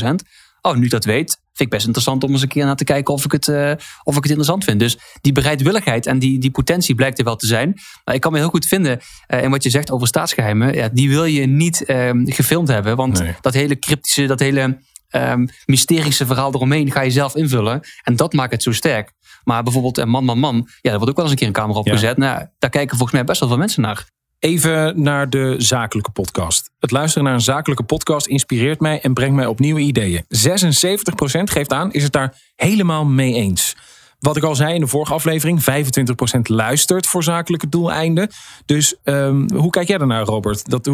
60%. 0.02 0.14
Oh, 0.62 0.76
nu 0.76 0.88
dat 0.88 1.04
weet, 1.04 1.30
vind 1.30 1.60
ik 1.60 1.70
best 1.70 1.84
interessant 1.84 2.24
om 2.24 2.30
eens 2.30 2.42
een 2.42 2.48
keer 2.48 2.64
naar 2.64 2.76
te 2.76 2.84
kijken 2.84 3.14
of 3.14 3.24
ik 3.24 3.32
het, 3.32 3.46
uh, 3.46 3.72
of 4.02 4.16
ik 4.16 4.22
het 4.22 4.26
interessant 4.26 4.64
vind. 4.64 4.80
Dus 4.80 4.98
die 5.20 5.32
bereidwilligheid 5.32 6.06
en 6.06 6.18
die, 6.18 6.38
die 6.38 6.50
potentie 6.50 6.94
blijkt 6.94 7.18
er 7.18 7.24
wel 7.24 7.36
te 7.36 7.46
zijn. 7.46 7.74
Maar 8.04 8.14
ik 8.14 8.20
kan 8.20 8.32
me 8.32 8.38
heel 8.38 8.48
goed 8.48 8.66
vinden 8.66 9.00
uh, 9.28 9.42
in 9.42 9.50
wat 9.50 9.62
je 9.62 9.70
zegt 9.70 9.90
over 9.90 10.06
staatsgeheimen. 10.06 10.74
Ja, 10.74 10.88
die 10.88 11.08
wil 11.08 11.24
je 11.24 11.46
niet 11.46 11.84
uh, 11.86 12.10
gefilmd 12.24 12.68
hebben. 12.68 12.96
Want 12.96 13.18
nee. 13.18 13.34
dat 13.40 13.54
hele 13.54 13.78
cryptische, 13.78 14.26
dat 14.26 14.40
hele 14.40 14.78
um, 15.10 15.48
mysterische 15.64 16.26
verhaal 16.26 16.54
eromheen 16.54 16.90
ga 16.90 17.00
je 17.00 17.10
zelf 17.10 17.34
invullen. 17.34 17.80
En 18.02 18.16
dat 18.16 18.32
maakt 18.32 18.52
het 18.52 18.62
zo 18.62 18.72
sterk. 18.72 19.12
Maar 19.44 19.62
bijvoorbeeld 19.62 20.04
Man, 20.04 20.24
Man, 20.24 20.38
Man, 20.38 20.56
ja, 20.56 20.90
daar 20.90 20.98
wordt 20.98 21.10
ook 21.10 21.16
wel 21.16 21.24
eens 21.24 21.32
een 21.32 21.38
keer 21.38 21.46
een 21.46 21.52
camera 21.52 21.78
op 21.78 21.86
ja. 21.86 21.92
gezet. 21.92 22.16
Nou, 22.16 22.46
daar 22.58 22.70
kijken 22.70 22.96
volgens 22.96 23.12
mij 23.12 23.24
best 23.24 23.40
wel 23.40 23.48
veel 23.48 23.58
mensen 23.58 23.82
naar. 23.82 24.06
Even 24.40 25.02
naar 25.02 25.30
de 25.30 25.54
zakelijke 25.58 26.10
podcast. 26.10 26.70
Het 26.78 26.90
luisteren 26.90 27.24
naar 27.24 27.34
een 27.34 27.40
zakelijke 27.40 27.82
podcast 27.82 28.26
inspireert 28.26 28.80
mij 28.80 29.00
en 29.00 29.14
brengt 29.14 29.34
mij 29.34 29.46
op 29.46 29.58
nieuwe 29.58 29.80
ideeën. 29.80 30.24
76% 30.24 30.24
geeft 31.44 31.72
aan, 31.72 31.92
is 31.92 32.02
het 32.02 32.12
daar 32.12 32.34
helemaal 32.56 33.04
mee 33.04 33.34
eens. 33.34 33.76
Wat 34.20 34.36
ik 34.36 34.42
al 34.42 34.54
zei 34.54 34.74
in 34.74 34.80
de 34.80 34.86
vorige 34.86 35.12
aflevering, 35.12 35.60
25% 36.36 36.40
luistert 36.42 37.06
voor 37.06 37.22
zakelijke 37.22 37.68
doeleinden. 37.68 38.30
Dus 38.64 38.94
um, 39.04 39.50
hoe 39.54 39.70
kijk 39.70 39.88
jij 39.88 39.98
daarnaar, 39.98 40.24
Robert? 40.24 40.70
Dat, 40.70 40.84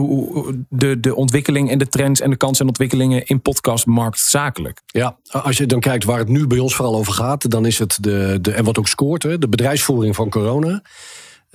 de, 0.69 1.01
de 1.01 1.15
ontwikkeling 1.15 1.71
en 1.71 1.79
de 1.79 1.89
trends 1.89 2.21
en 2.21 2.31
de 2.31 2.37
kansen 2.37 2.61
en 2.61 2.69
ontwikkelingen 2.69 3.27
in 3.27 3.41
podcastmarkt 3.41 4.19
zakelijk. 4.19 4.83
Ja, 4.87 5.17
als 5.31 5.57
je 5.57 5.67
dan 5.67 5.81
kijkt 5.81 6.05
waar 6.05 6.19
het 6.19 6.29
nu 6.29 6.47
bij 6.47 6.59
ons 6.59 6.75
vooral 6.75 6.97
over 6.97 7.13
gaat, 7.13 7.51
dan 7.51 7.67
is 7.67 7.79
het 7.79 7.99
de, 8.01 8.39
de 8.41 8.53
en 8.53 8.65
wat 8.65 8.79
ook 8.79 8.89
scoort, 8.89 9.23
hè, 9.23 9.39
de 9.39 9.49
bedrijfsvoering 9.49 10.15
van 10.15 10.31
corona. 10.31 10.83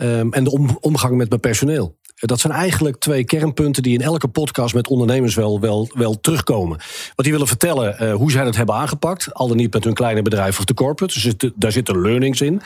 Um, 0.02 0.34
en 0.34 0.44
de 0.44 0.52
om, 0.52 0.78
omgang 0.80 1.16
met 1.16 1.30
mijn 1.30 1.42
personeel. 1.42 2.00
Dat 2.16 2.40
zijn 2.40 2.54
eigenlijk 2.54 2.98
twee 2.98 3.24
kernpunten 3.24 3.84
die 3.84 3.94
in 3.94 4.02
elke 4.02 4.28
podcast 4.28 4.74
met 4.74 4.88
ondernemers 4.88 5.36
wel, 5.36 5.60
wel, 5.60 5.90
wel 5.94 6.20
terugkomen. 6.20 6.78
Want 6.78 7.16
die 7.16 7.32
willen 7.32 7.48
vertellen 7.48 8.04
uh, 8.04 8.14
hoe 8.14 8.32
zij 8.32 8.46
het 8.46 8.56
hebben 8.56 8.76
aangepakt. 8.76 9.34
Al 9.34 9.48
dan 9.48 9.58
niet 9.58 9.74
met 9.74 9.84
hun 9.84 9.94
kleine 9.94 10.22
bedrijf 10.22 10.60
of 10.60 10.66
de 10.66 10.74
corporate. 10.74 11.14
Dus 11.14 11.24
het, 11.24 11.52
daar 11.56 11.72
zitten 11.72 12.02
learnings 12.02 12.42
in. 12.42 12.62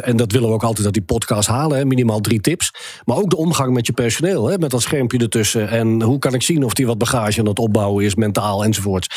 En 0.00 0.16
dat 0.16 0.32
willen 0.32 0.48
we 0.48 0.54
ook 0.54 0.62
altijd 0.62 0.84
dat 0.84 0.92
die 0.92 1.02
podcast 1.02 1.48
halen. 1.48 1.88
Minimaal 1.88 2.20
drie 2.20 2.40
tips. 2.40 2.74
Maar 3.04 3.16
ook 3.16 3.30
de 3.30 3.36
omgang 3.36 3.74
met 3.74 3.86
je 3.86 3.92
personeel. 3.92 4.46
Hè, 4.46 4.58
met 4.58 4.70
dat 4.70 4.82
schermpje 4.82 5.18
ertussen. 5.18 5.68
En 5.68 6.02
hoe 6.02 6.18
kan 6.18 6.34
ik 6.34 6.42
zien 6.42 6.64
of 6.64 6.74
die 6.74 6.86
wat 6.86 6.98
bagage 6.98 7.40
aan 7.40 7.46
het 7.46 7.58
opbouwen 7.58 8.04
is, 8.04 8.14
mentaal 8.14 8.64
enzovoorts. 8.64 9.08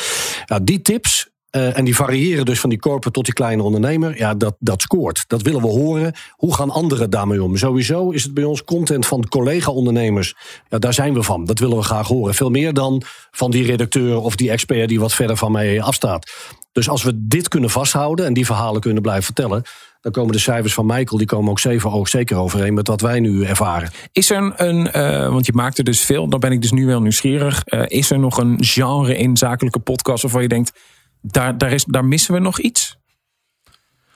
Ja, 0.46 0.60
die 0.60 0.82
tips 0.82 1.31
Uh, 1.56 1.78
en 1.78 1.86
die 1.86 1.96
variëren 1.96 2.46
dus 2.46 2.60
van 2.60 2.70
die 2.70 2.80
corporate 2.80 3.12
tot 3.12 3.26
die 3.26 3.34
kleine 3.34 3.64
ondernemer. 3.64 4.18
Ja, 4.18 4.34
dat, 4.34 4.56
dat 4.60 4.82
scoort. 4.82 5.24
Dat 5.28 5.42
willen 5.42 5.62
we 5.62 5.68
horen. 5.68 6.14
Hoe 6.32 6.56
gaan 6.56 6.70
anderen 6.70 7.10
daarmee 7.10 7.44
om? 7.44 7.58
Sowieso 7.58 8.10
is 8.10 8.24
het 8.24 8.34
bij 8.34 8.44
ons 8.44 8.64
content 8.64 9.06
van 9.06 9.28
collega-ondernemers. 9.28 10.36
Ja, 10.70 10.80
daar 10.80 10.94
zijn 10.94 11.14
we 11.14 11.24
van. 11.24 11.46
Dat 11.46 11.60
willen 11.60 11.78
we 11.78 11.84
graag 11.84 12.08
horen. 12.08 12.34
Veel 12.34 12.50
meer 12.50 12.74
dan 12.74 13.02
van 13.32 13.52
die 13.52 13.66
redacteur 13.66 14.18
of 14.18 14.36
die 14.36 14.52
expert 14.52 14.90
die 14.90 15.00
wat 15.00 15.14
verder 15.14 15.38
van 15.38 15.52
mij 15.52 15.82
afstaat. 15.82 16.32
Dus 16.72 16.90
als 16.90 17.04
we 17.04 17.12
dit 17.28 17.48
kunnen 17.48 17.70
vasthouden 17.70 18.26
en 18.26 18.34
die 18.34 18.46
verhalen 18.46 18.82
kunnen 18.82 19.02
blijven 19.02 19.24
vertellen. 19.24 19.64
Dan 20.02 20.12
komen 20.12 20.32
de 20.32 20.40
cijfers 20.40 20.74
van 20.74 20.86
Michael, 20.86 21.18
die 21.18 21.28
komen 21.28 21.50
ook 21.50 21.60
zeven 21.60 21.92
oog 21.92 22.08
zeker 22.08 22.38
overeen 22.38 22.74
met 22.74 22.88
wat 22.88 23.02
wij 23.02 23.20
nu 23.20 23.44
ervaren. 23.44 23.92
Is 24.12 24.30
er 24.30 24.54
een, 24.56 24.90
uh, 24.96 25.30
want 25.30 25.46
je 25.46 25.54
maakt 25.54 25.78
er 25.78 25.84
dus 25.84 26.02
veel, 26.02 26.28
dan 26.28 26.40
ben 26.40 26.52
ik 26.52 26.62
dus 26.62 26.72
nu 26.72 26.86
wel 26.86 27.02
nieuwsgierig. 27.02 27.62
Uh, 27.66 27.82
is 27.88 28.12
er 28.12 28.20
nog 28.20 28.38
een 28.38 28.58
genre 28.64 29.18
in 29.18 29.38
zakelijke 29.38 29.80
podcasts 29.80 30.22
waarvan 30.22 30.42
je 30.42 30.48
denkt 30.48 30.72
daar, 31.22 31.58
daar, 31.58 31.72
is, 31.72 31.84
daar 31.86 32.06
missen 32.06 32.34
we 32.34 32.40
nog 32.40 32.60
iets? 32.60 33.00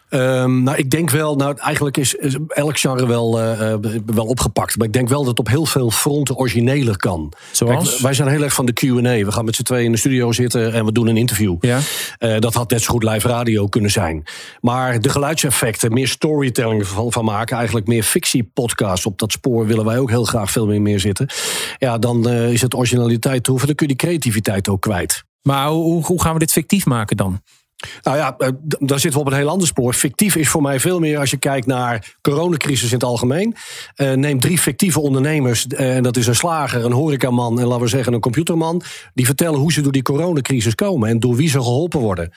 Um, 0.10 0.64
nou, 0.64 0.78
ik 0.78 0.90
denk 0.90 1.10
wel, 1.10 1.36
nou, 1.36 1.58
eigenlijk 1.58 1.98
is, 1.98 2.14
is 2.14 2.38
elk 2.48 2.78
genre 2.78 3.08
wel, 3.08 3.42
uh, 3.42 3.74
wel 4.06 4.26
opgepakt. 4.26 4.78
Maar 4.78 4.88
ik 4.88 4.94
denk 4.94 5.10
wel 5.10 5.20
dat 5.20 5.28
het 5.28 5.40
op 5.40 5.48
heel 5.48 5.66
veel 5.66 5.92
fronten 5.92 6.36
origineler 6.36 6.98
kan. 6.98 7.34
Zoals? 7.52 7.90
Kijk, 7.90 8.02
wij 8.02 8.14
zijn 8.14 8.28
heel 8.28 8.44
erg 8.44 8.54
van 8.54 8.66
de 8.66 8.74
QA. 8.74 9.02
We 9.02 9.32
gaan 9.32 9.46
met 9.46 9.56
z'n 9.56 9.64
tweeën 9.64 9.86
in 9.86 9.92
de 9.92 9.98
studio 9.98 10.32
zitten 10.32 10.74
en 10.74 10.86
we 10.86 10.92
doen 10.92 11.08
een 11.08 11.18
interview. 11.18 11.56
Ja. 11.60 11.80
Uh, 12.20 12.40
dat 12.40 12.54
had 12.54 12.70
net 12.70 12.82
zo 12.82 12.92
goed 12.92 13.04
live 13.04 13.28
radio 13.28 13.68
kunnen 13.68 13.92
zijn. 13.92 14.24
Maar 14.62 15.02
de 15.02 15.10
geluidseffecten, 15.10 15.94
meer 15.94 16.08
storytelling 16.08 16.88
van, 16.88 17.12
van 17.12 17.26
maken, 17.26 17.58
eigenlijk 17.58 17.88
meer 17.88 18.04
fictiepodcasts 18.04 19.06
op 19.06 19.20
dat 19.20 19.32
spoor 19.32 19.66
willen 19.68 19.86
wij 19.86 20.00
ook 20.00 20.10
heel 20.10 20.26
graag 20.26 20.52
veel 20.52 20.66
meer, 20.66 20.82
meer 20.82 21.00
zitten. 21.00 21.28
Ja, 21.78 21.98
dan 21.98 22.30
is 22.30 22.62
het 22.62 22.76
originaliteit 22.76 23.44
te 23.44 23.50
hoeven. 23.50 23.68
Dan 23.68 23.76
kun 23.76 23.88
je 23.88 23.96
die 23.96 24.08
creativiteit 24.08 24.70
ook 24.70 24.82
kwijt. 24.82 25.25
Maar 25.48 25.68
hoe, 25.68 26.22
gaan 26.22 26.34
we 26.34 26.40
dit 26.40 26.52
fictief 26.52 26.86
maken 26.86 27.18
dan? 27.18 27.42
Nou 28.02 28.18
ja, 28.18 28.36
daar 28.80 29.00
zitten 29.00 29.20
we 29.20 29.26
op 29.26 29.32
een 29.32 29.38
heel 29.38 29.50
ander 29.50 29.68
spoor. 29.68 29.94
Fictief 29.94 30.36
is 30.36 30.50
voor 30.50 30.62
mij 30.62 30.80
veel 30.80 31.00
meer 31.00 31.20
als 31.20 31.30
je 31.30 31.38
kijkt 31.38 31.68
naar 31.68 32.16
coronacrisis 32.22 32.88
in 32.88 32.94
het 32.94 33.04
algemeen. 33.04 33.56
Uh, 33.96 34.12
neem 34.12 34.40
drie 34.40 34.58
fictieve 34.58 35.00
ondernemers, 35.00 35.66
uh, 35.70 35.96
en 35.96 36.04
dat 36.04 36.18
is 36.18 36.28
een 36.28 36.36
slager, 36.36 36.86
een 36.86 36.92
horecaman 36.92 37.60
en 37.60 37.66
laten 37.66 37.84
we 37.84 37.90
zeggen 37.90 38.14
een 38.14 38.20
computerman. 38.20 38.82
Die 39.14 39.26
vertellen 39.26 39.60
hoe 39.60 39.74
ze 39.74 39.82
door 39.82 39.92
die 39.92 40.02
coronacrisis 40.02 40.76
komen 40.76 41.10
en 41.10 41.20
door 41.20 41.36
wie 41.36 41.50
ze 41.50 41.62
geholpen 41.62 42.00
worden. 42.00 42.32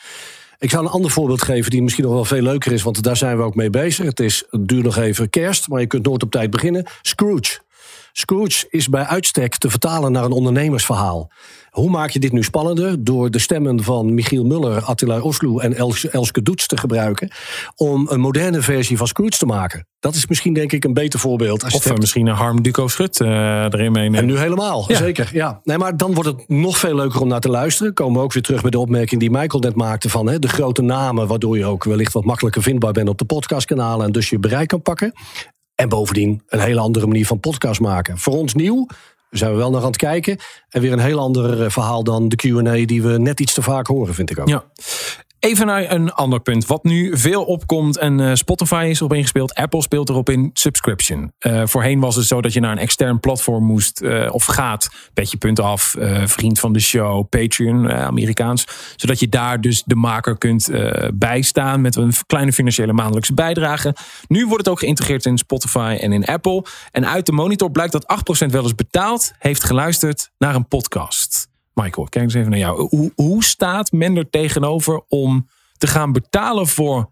Ik 0.58 0.70
zou 0.70 0.84
een 0.84 0.90
ander 0.90 1.10
voorbeeld 1.10 1.42
geven 1.42 1.70
die 1.70 1.82
misschien 1.82 2.04
nog 2.04 2.12
wel 2.12 2.24
veel 2.24 2.42
leuker 2.42 2.72
is, 2.72 2.82
want 2.82 3.02
daar 3.02 3.16
zijn 3.16 3.36
we 3.36 3.42
ook 3.42 3.54
mee 3.54 3.70
bezig. 3.70 4.06
Het, 4.06 4.20
is, 4.20 4.44
het 4.50 4.68
duurt 4.68 4.84
nog 4.84 4.96
even 4.96 5.30
kerst, 5.30 5.68
maar 5.68 5.80
je 5.80 5.86
kunt 5.86 6.06
nooit 6.06 6.22
op 6.22 6.30
tijd 6.30 6.50
beginnen. 6.50 6.86
Scrooge. 7.02 7.58
Scrooge 8.18 8.66
is 8.68 8.88
bij 8.88 9.04
uitstek 9.04 9.56
te 9.56 9.70
vertalen 9.70 10.12
naar 10.12 10.24
een 10.24 10.32
ondernemersverhaal. 10.32 11.30
Hoe 11.70 11.90
maak 11.90 12.10
je 12.10 12.18
dit 12.18 12.32
nu 12.32 12.42
spannender? 12.42 13.04
Door 13.04 13.30
de 13.30 13.38
stemmen 13.38 13.82
van 13.82 14.14
Michiel 14.14 14.44
Muller, 14.44 14.82
Attila 14.82 15.20
Oslo 15.20 15.58
en 15.58 15.74
Elske 16.10 16.42
Doets 16.42 16.66
te 16.66 16.76
gebruiken. 16.76 17.30
Om 17.76 18.06
een 18.10 18.20
moderne 18.20 18.62
versie 18.62 18.96
van 18.96 19.06
Scrooge 19.06 19.38
te 19.38 19.46
maken. 19.46 19.86
Dat 20.00 20.14
is 20.14 20.26
misschien 20.26 20.52
denk 20.52 20.72
ik 20.72 20.84
een 20.84 20.94
beter 20.94 21.18
voorbeeld. 21.18 21.64
Als 21.64 21.74
of 21.74 21.84
hebt... 21.84 21.98
misschien 21.98 22.26
een 22.26 22.34
Harm 22.34 22.62
Duco 22.62 22.88
Schut 22.88 23.20
uh, 23.20 23.28
erin 23.62 23.92
meenemen. 23.92 24.20
En 24.20 24.26
nu 24.26 24.38
helemaal, 24.38 24.84
ja. 24.88 24.96
zeker. 24.96 25.30
Ja. 25.32 25.60
Nee, 25.64 25.78
maar 25.78 25.96
dan 25.96 26.14
wordt 26.14 26.28
het 26.28 26.48
nog 26.48 26.78
veel 26.78 26.94
leuker 26.94 27.20
om 27.20 27.28
naar 27.28 27.40
te 27.40 27.50
luisteren. 27.50 27.94
Komen 27.94 28.18
we 28.18 28.24
ook 28.24 28.32
weer 28.32 28.42
terug 28.42 28.60
bij 28.60 28.70
de 28.70 28.78
opmerking 28.78 29.20
die 29.20 29.30
Michael 29.30 29.62
net 29.62 29.74
maakte 29.74 30.08
van 30.08 30.28
hè, 30.28 30.38
de 30.38 30.48
grote 30.48 30.82
namen. 30.82 31.26
Waardoor 31.26 31.58
je 31.58 31.64
ook 31.64 31.84
wellicht 31.84 32.12
wat 32.12 32.24
makkelijker 32.24 32.62
vindbaar 32.62 32.92
bent 32.92 33.08
op 33.08 33.18
de 33.18 33.24
podcastkanalen. 33.24 34.06
En 34.06 34.12
dus 34.12 34.30
je 34.30 34.38
bereik 34.38 34.68
kan 34.68 34.82
pakken. 34.82 35.12
En 35.80 35.88
bovendien 35.88 36.42
een 36.48 36.60
hele 36.60 36.80
andere 36.80 37.06
manier 37.06 37.26
van 37.26 37.40
podcast 37.40 37.80
maken. 37.80 38.18
Voor 38.18 38.34
ons 38.34 38.54
nieuw, 38.54 38.86
zijn 39.30 39.50
we 39.50 39.56
wel 39.56 39.70
nog 39.70 39.80
aan 39.80 39.86
het 39.86 39.96
kijken. 39.96 40.38
En 40.68 40.80
weer 40.80 40.92
een 40.92 40.98
heel 40.98 41.18
ander 41.18 41.70
verhaal 41.70 42.04
dan 42.04 42.28
de 42.28 42.36
QA 42.36 42.86
die 42.86 43.02
we 43.02 43.18
net 43.18 43.40
iets 43.40 43.54
te 43.54 43.62
vaak 43.62 43.86
horen, 43.86 44.14
vind 44.14 44.30
ik 44.30 44.38
ook. 44.38 44.48
Ja. 44.48 44.64
Even 45.40 45.66
naar 45.66 45.90
een 45.90 46.12
ander 46.12 46.40
punt. 46.40 46.66
Wat 46.66 46.84
nu 46.84 47.16
veel 47.16 47.44
opkomt 47.44 47.98
en 47.98 48.18
uh, 48.18 48.34
Spotify 48.34 48.86
is 48.90 48.98
erop 48.98 49.12
ingespeeld. 49.12 49.54
Apple 49.54 49.82
speelt 49.82 50.08
erop 50.08 50.30
in 50.30 50.50
subscription. 50.52 51.32
Uh, 51.46 51.62
voorheen 51.64 52.00
was 52.00 52.16
het 52.16 52.26
zo 52.26 52.40
dat 52.40 52.52
je 52.52 52.60
naar 52.60 52.72
een 52.72 52.78
extern 52.78 53.20
platform 53.20 53.64
moest 53.64 54.02
uh, 54.02 54.28
of 54.32 54.44
gaat. 54.44 54.88
Petje.af, 55.14 55.94
vriend 56.24 56.60
van 56.60 56.72
de 56.72 56.80
show, 56.80 57.28
Patreon, 57.28 57.92
Amerikaans. 57.92 58.64
Zodat 58.96 59.20
je 59.20 59.28
daar 59.28 59.60
dus 59.60 59.82
de 59.84 59.94
maker 59.94 60.38
kunt 60.38 60.70
bijstaan 61.14 61.80
met 61.80 61.96
een 61.96 62.12
kleine 62.26 62.52
financiële 62.52 62.92
maandelijkse 62.92 63.34
bijdrage. 63.34 63.94
Nu 64.28 64.46
wordt 64.46 64.58
het 64.58 64.68
ook 64.68 64.78
geïntegreerd 64.78 65.26
in 65.26 65.38
Spotify 65.38 65.96
en 66.00 66.12
in 66.12 66.24
Apple. 66.24 66.64
En 66.90 67.06
uit 67.06 67.26
de 67.26 67.32
monitor 67.32 67.70
blijkt 67.70 67.92
dat 67.92 68.20
8% 68.46 68.50
wel 68.50 68.62
eens 68.62 68.74
betaald 68.74 69.32
heeft 69.38 69.64
geluisterd 69.64 70.30
naar 70.38 70.54
een 70.54 70.68
podcast. 70.68 71.48
Michael, 71.82 72.06
kijk 72.08 72.24
eens 72.24 72.34
even 72.34 72.50
naar 72.50 72.58
jou. 72.58 72.88
Hoe, 72.88 73.12
hoe 73.14 73.44
staat 73.44 73.92
men 73.92 74.16
er 74.16 74.30
tegenover 74.30 75.02
om 75.08 75.48
te 75.76 75.86
gaan 75.86 76.12
betalen 76.12 76.66
voor 76.66 77.10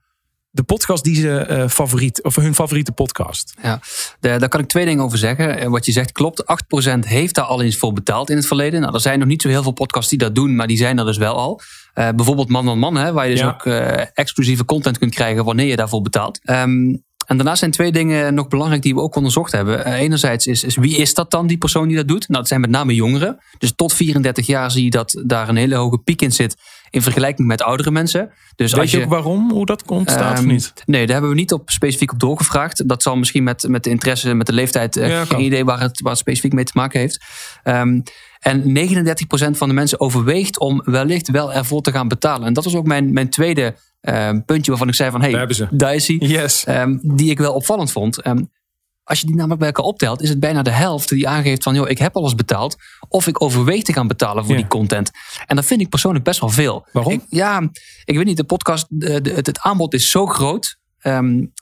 de 0.50 0.62
podcast 0.62 1.04
die 1.04 1.14
ze 1.14 1.46
uh, 1.50 1.68
favoriet, 1.68 2.22
of 2.22 2.36
hun 2.36 2.54
favoriete 2.54 2.92
podcast? 2.92 3.54
Ja, 3.62 3.80
daar 4.20 4.48
kan 4.48 4.60
ik 4.60 4.68
twee 4.68 4.84
dingen 4.84 5.04
over 5.04 5.18
zeggen. 5.18 5.58
Eh, 5.58 5.68
wat 5.68 5.86
je 5.86 5.92
zegt 5.92 6.12
klopt. 6.12 6.44
8% 6.96 6.98
heeft 6.98 7.34
daar 7.34 7.44
al 7.44 7.62
eens 7.62 7.76
voor 7.76 7.92
betaald 7.92 8.30
in 8.30 8.36
het 8.36 8.46
verleden. 8.46 8.80
Nou, 8.80 8.94
er 8.94 9.00
zijn 9.00 9.18
nog 9.18 9.28
niet 9.28 9.42
zo 9.42 9.48
heel 9.48 9.62
veel 9.62 9.72
podcasts 9.72 10.10
die 10.10 10.18
dat 10.18 10.34
doen, 10.34 10.56
maar 10.56 10.66
die 10.66 10.76
zijn 10.76 10.98
er 10.98 11.04
dus 11.04 11.16
wel 11.16 11.36
al. 11.36 11.60
Uh, 11.94 12.08
bijvoorbeeld 12.10 12.48
Man 12.48 12.68
on 12.68 12.78
Man, 12.78 12.96
hè, 12.96 13.12
waar 13.12 13.28
je 13.28 13.34
dus 13.34 13.44
ook 13.44 13.64
uh, 13.64 14.18
exclusieve 14.18 14.64
content 14.64 14.98
kunt 14.98 15.14
krijgen 15.14 15.44
wanneer 15.44 15.66
je 15.66 15.76
daarvoor 15.76 16.02
betaalt. 16.02 16.40
Um, 16.44 17.04
en 17.26 17.36
daarnaast 17.36 17.58
zijn 17.58 17.70
twee 17.70 17.92
dingen 17.92 18.34
nog 18.34 18.48
belangrijk 18.48 18.82
die 18.82 18.94
we 18.94 19.00
ook 19.00 19.16
onderzocht 19.16 19.52
hebben. 19.52 19.86
Uh, 19.86 20.00
enerzijds 20.00 20.46
is, 20.46 20.64
is, 20.64 20.76
wie 20.76 20.96
is 20.96 21.14
dat 21.14 21.30
dan, 21.30 21.46
die 21.46 21.58
persoon 21.58 21.88
die 21.88 21.96
dat 21.96 22.08
doet? 22.08 22.28
Nou, 22.28 22.40
dat 22.40 22.48
zijn 22.48 22.60
met 22.60 22.70
name 22.70 22.94
jongeren. 22.94 23.38
Dus 23.58 23.72
tot 23.76 23.94
34 23.94 24.46
jaar 24.46 24.70
zie 24.70 24.84
je 24.84 24.90
dat 24.90 25.22
daar 25.26 25.48
een 25.48 25.56
hele 25.56 25.74
hoge 25.74 25.98
piek 25.98 26.22
in 26.22 26.32
zit 26.32 26.56
in 26.90 27.02
vergelijking 27.02 27.48
met 27.48 27.62
oudere 27.62 27.90
mensen. 27.90 28.30
Dus 28.56 28.72
Weet 28.72 28.80
als 28.80 28.90
je 28.90 29.02
ook 29.02 29.10
waarom, 29.10 29.50
hoe 29.50 29.66
dat 29.66 29.88
ontstaat 29.88 30.38
um, 30.38 30.44
of 30.44 30.50
niet? 30.50 30.72
Nee, 30.84 31.04
daar 31.04 31.12
hebben 31.12 31.30
we 31.30 31.36
niet 31.36 31.52
op 31.52 31.70
specifiek 31.70 32.12
op 32.12 32.18
doorgevraagd. 32.20 32.88
Dat 32.88 33.02
zal 33.02 33.16
misschien 33.16 33.42
met, 33.42 33.68
met 33.68 33.84
de 33.84 33.90
interesse, 33.90 34.34
met 34.34 34.46
de 34.46 34.52
leeftijd, 34.52 34.96
uh, 34.96 35.08
ja, 35.08 35.24
geen 35.24 35.40
idee 35.40 35.64
waar 35.64 35.80
het, 35.80 36.00
waar 36.00 36.10
het 36.10 36.20
specifiek 36.20 36.52
mee 36.52 36.64
te 36.64 36.72
maken 36.74 37.00
heeft. 37.00 37.24
Um, 37.64 38.02
en 38.40 38.62
39% 38.62 39.50
van 39.50 39.68
de 39.68 39.74
mensen 39.74 40.00
overweegt 40.00 40.58
om 40.58 40.82
wellicht 40.84 41.30
wel 41.30 41.52
ervoor 41.52 41.82
te 41.82 41.92
gaan 41.92 42.08
betalen. 42.08 42.46
En 42.46 42.52
dat 42.52 42.64
was 42.64 42.76
ook 42.76 42.86
mijn, 42.86 43.12
mijn 43.12 43.30
tweede 43.30 43.74
puntje 44.44 44.70
waarvan 44.70 44.88
ik 44.88 44.94
zei 44.94 45.10
van... 45.10 45.20
hey, 45.20 45.46
Dicey, 45.70 46.16
yes. 46.18 46.66
um, 46.68 47.00
die 47.02 47.30
ik 47.30 47.38
wel 47.38 47.54
opvallend 47.54 47.92
vond. 47.92 48.26
Um, 48.26 48.50
als 49.02 49.20
je 49.20 49.26
die 49.26 49.34
namelijk 49.34 49.60
bij 49.60 49.68
elkaar 49.68 49.84
optelt, 49.84 50.22
is 50.22 50.28
het 50.28 50.40
bijna 50.40 50.62
de 50.62 50.70
helft 50.70 51.08
die 51.08 51.28
aangeeft 51.28 51.62
van... 51.62 51.74
joh, 51.74 51.88
ik 51.88 51.98
heb 51.98 52.16
alles 52.16 52.34
betaald 52.34 52.76
of 53.08 53.26
ik 53.26 53.42
overweeg 53.42 53.82
te 53.82 53.92
gaan 53.92 54.08
betalen 54.08 54.44
voor 54.44 54.54
ja. 54.54 54.60
die 54.60 54.68
content. 54.68 55.10
En 55.46 55.56
dat 55.56 55.64
vind 55.64 55.80
ik 55.80 55.88
persoonlijk 55.88 56.24
best 56.24 56.40
wel 56.40 56.50
veel. 56.50 56.86
Waarom? 56.92 57.12
Ik, 57.12 57.22
ja, 57.28 57.70
ik 58.04 58.16
weet 58.16 58.24
niet, 58.24 58.36
de 58.36 58.44
podcast, 58.44 58.86
de, 58.88 59.20
de, 59.20 59.32
het, 59.32 59.46
het, 59.46 59.60
aanbod 59.60 59.94
is 59.94 60.10
zo 60.10 60.26
groot. 60.26 60.76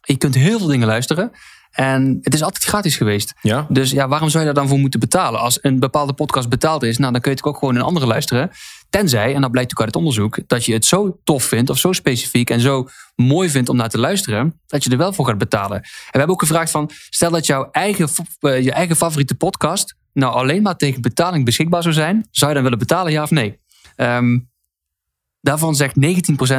je 0.02 0.16
kunt 0.18 0.34
heel 0.34 0.58
veel 0.58 0.68
dingen 0.68 0.86
luisteren. 0.86 1.32
En 1.74 2.18
het 2.22 2.34
is 2.34 2.42
altijd 2.42 2.64
gratis 2.64 2.96
geweest. 2.96 3.34
Ja. 3.40 3.66
Dus 3.68 3.90
ja, 3.90 4.08
waarom 4.08 4.28
zou 4.28 4.44
je 4.44 4.52
daar 4.52 4.62
dan 4.62 4.68
voor 4.68 4.78
moeten 4.78 5.00
betalen? 5.00 5.40
Als 5.40 5.58
een 5.60 5.78
bepaalde 5.78 6.12
podcast 6.12 6.48
betaald 6.48 6.82
is, 6.82 6.98
nou, 6.98 7.12
dan 7.12 7.20
kun 7.20 7.30
je 7.30 7.36
het 7.36 7.46
ook 7.46 7.58
gewoon 7.58 7.74
een 7.74 7.82
andere 7.82 8.06
luisteren. 8.06 8.50
Tenzij, 8.94 9.34
en 9.34 9.40
dat 9.40 9.50
blijkt 9.50 9.70
ook 9.70 9.78
uit 9.78 9.88
het 9.88 9.96
onderzoek, 9.96 10.38
dat 10.46 10.64
je 10.64 10.72
het 10.72 10.84
zo 10.84 11.20
tof 11.24 11.44
vindt 11.44 11.70
of 11.70 11.78
zo 11.78 11.92
specifiek 11.92 12.50
en 12.50 12.60
zo 12.60 12.88
mooi 13.16 13.48
vindt 13.50 13.68
om 13.68 13.76
naar 13.76 13.88
te 13.88 13.98
luisteren, 13.98 14.60
dat 14.66 14.84
je 14.84 14.90
er 14.90 14.96
wel 14.96 15.12
voor 15.12 15.26
gaat 15.26 15.38
betalen. 15.38 15.76
En 15.76 15.82
we 15.82 16.18
hebben 16.18 16.28
ook 16.28 16.40
gevraagd 16.40 16.70
van, 16.70 16.90
stel 17.10 17.30
dat 17.30 17.46
jouw 17.46 17.68
eigen, 17.70 18.08
uh, 18.40 18.62
je 18.62 18.72
eigen 18.72 18.96
favoriete 18.96 19.34
podcast 19.34 19.94
nou 20.12 20.34
alleen 20.34 20.62
maar 20.62 20.76
tegen 20.76 21.00
betaling 21.00 21.44
beschikbaar 21.44 21.82
zou 21.82 21.94
zijn, 21.94 22.26
zou 22.30 22.48
je 22.48 22.54
dan 22.54 22.62
willen 22.62 22.78
betalen, 22.78 23.12
ja 23.12 23.22
of 23.22 23.30
nee? 23.30 23.60
Um, 23.96 24.50
daarvan 25.40 25.74
zegt 25.74 25.96
19% 25.96 26.00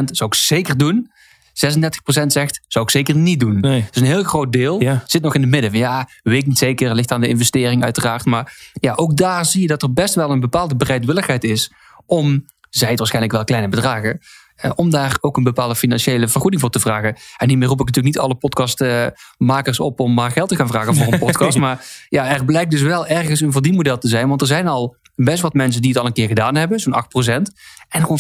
zou 0.06 0.30
ik 0.30 0.34
zeker 0.34 0.78
doen. 0.78 1.12
36% 1.50 2.26
zegt, 2.28 2.62
zou 2.68 2.86
ik 2.86 2.92
zeker 2.92 3.16
niet 3.16 3.40
doen. 3.40 3.60
Nee. 3.60 3.86
Dus 3.92 4.02
een 4.02 4.08
heel 4.08 4.24
groot 4.24 4.52
deel 4.52 4.82
ja. 4.82 5.04
zit 5.06 5.22
nog 5.22 5.36
in 5.36 5.42
het 5.42 5.50
midden. 5.50 5.74
Ja, 5.74 6.10
weet 6.24 6.42
ik 6.42 6.48
niet 6.48 6.58
zeker, 6.58 6.96
ligt 6.96 7.12
aan 7.12 7.22
de 7.22 7.28
investering 7.28 7.84
uiteraard. 7.84 8.26
Maar 8.26 8.72
ja, 8.74 8.94
ook 8.94 9.18
daar 9.18 9.46
zie 9.46 9.62
je 9.62 9.68
dat 9.68 9.82
er 9.82 9.94
best 9.94 10.16
wel 10.16 10.32
een 10.32 10.40
bepaalde 10.40 10.76
bereidwilligheid 10.76 11.44
is 11.44 11.72
om, 12.06 12.46
zij 12.70 12.90
het 12.90 12.98
waarschijnlijk 12.98 13.34
wel 13.34 13.44
kleine 13.44 13.70
bedragen, 13.70 14.20
eh, 14.56 14.72
om 14.76 14.90
daar 14.90 15.18
ook 15.20 15.38
een 15.38 15.44
bepaalde 15.44 15.76
financiële 15.76 16.28
vergoeding 16.28 16.62
voor 16.62 16.72
te 16.72 16.80
vragen. 16.80 17.16
En 17.38 17.50
hiermee 17.50 17.68
roep 17.68 17.80
ik 17.80 17.86
natuurlijk 17.86 18.16
niet 18.16 18.24
alle 18.24 18.36
podcastmakers 18.36 19.80
op 19.80 20.00
om 20.00 20.14
maar 20.14 20.32
geld 20.32 20.50
te 20.50 20.56
gaan 20.56 20.68
vragen 20.68 20.96
voor 20.96 21.14
een 21.14 21.20
podcast. 21.28 21.58
maar 21.58 21.86
ja, 22.10 22.28
er 22.28 22.46
blijkt 22.46 22.72
dus 22.72 22.82
wel 22.82 23.08
ergens 23.08 23.42
een 23.42 23.52
verdienmodel 23.52 23.98
te 23.98 24.08
zijn. 24.08 24.28
Want 24.28 24.42
er 24.42 24.48
zijn 24.48 24.68
al 24.68 24.98
best 25.16 25.42
wat 25.42 25.54
mensen 25.54 25.82
die 25.82 25.92
het 25.92 26.00
al 26.00 26.06
een 26.06 26.14
keer 26.14 26.28
gedaan 26.28 26.56
hebben, 26.56 26.80
zo'n 26.80 26.94
8%. 26.94 27.42
En 27.90 28.02
gewoon 28.02 28.20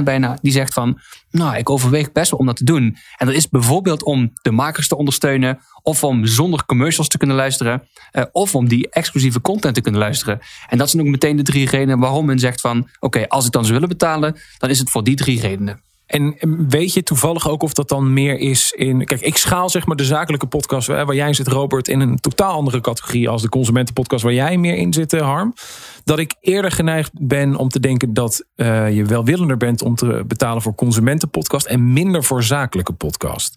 40% 0.00 0.02
bijna 0.04 0.38
die 0.42 0.52
zegt 0.52 0.72
van, 0.72 1.00
nou, 1.30 1.56
ik 1.56 1.70
overweeg 1.70 2.12
best 2.12 2.30
wel 2.30 2.40
om 2.40 2.46
dat 2.46 2.56
te 2.56 2.64
doen. 2.64 2.96
En 3.16 3.26
dat 3.26 3.34
is 3.34 3.48
bijvoorbeeld 3.48 4.02
om 4.02 4.32
de 4.42 4.50
makers 4.50 4.88
te 4.88 4.96
ondersteunen, 4.96 5.58
of 5.82 6.04
om 6.04 6.26
zonder 6.26 6.64
commercials 6.64 7.08
te 7.08 7.18
kunnen 7.18 7.36
luisteren, 7.36 7.82
uh, 8.12 8.22
of 8.32 8.54
om 8.54 8.68
die 8.68 8.90
exclusieve 8.90 9.40
content 9.40 9.74
te 9.74 9.80
kunnen 9.80 10.00
luisteren. 10.00 10.40
En 10.68 10.78
dat 10.78 10.90
zijn 10.90 11.02
ook 11.02 11.08
meteen 11.08 11.36
de 11.36 11.42
drie 11.42 11.68
redenen 11.68 11.98
waarom 11.98 12.26
men 12.26 12.38
zegt 12.38 12.60
van, 12.60 12.88
oké, 12.98 13.28
als 13.28 13.46
ik 13.46 13.52
dan 13.52 13.62
zou 13.62 13.74
willen 13.74 13.88
betalen, 13.88 14.36
dan 14.58 14.70
is 14.70 14.78
het 14.78 14.90
voor 14.90 15.04
die 15.04 15.16
drie 15.16 15.40
redenen. 15.40 15.86
En 16.08 16.36
weet 16.68 16.92
je 16.92 17.02
toevallig 17.02 17.48
ook 17.48 17.62
of 17.62 17.72
dat 17.72 17.88
dan 17.88 18.12
meer 18.12 18.38
is 18.38 18.72
in. 18.72 19.04
Kijk, 19.04 19.20
ik 19.20 19.36
schaal 19.36 19.70
zeg 19.70 19.86
maar 19.86 19.96
de 19.96 20.04
zakelijke 20.04 20.46
podcast 20.46 20.86
waar 20.86 21.14
jij 21.14 21.28
in 21.28 21.34
zit, 21.34 21.48
Robert, 21.48 21.88
in 21.88 22.00
een 22.00 22.20
totaal 22.20 22.52
andere 22.52 22.80
categorie 22.80 23.28
als 23.28 23.42
de 23.42 23.48
consumentenpodcast 23.48 24.22
waar 24.22 24.32
jij 24.32 24.56
meer 24.56 24.74
in 24.74 24.92
zit, 24.92 25.12
Harm. 25.12 25.54
Dat 26.04 26.18
ik 26.18 26.34
eerder 26.40 26.70
geneigd 26.70 27.10
ben 27.14 27.56
om 27.56 27.68
te 27.68 27.80
denken 27.80 28.14
dat 28.14 28.44
uh, 28.56 28.94
je 28.96 29.04
welwillender 29.04 29.56
bent 29.56 29.82
om 29.82 29.94
te 29.94 30.24
betalen 30.26 30.62
voor 30.62 30.74
consumentenpodcast 30.74 31.66
en 31.66 31.92
minder 31.92 32.24
voor 32.24 32.42
zakelijke 32.42 32.92
podcast. 32.92 33.56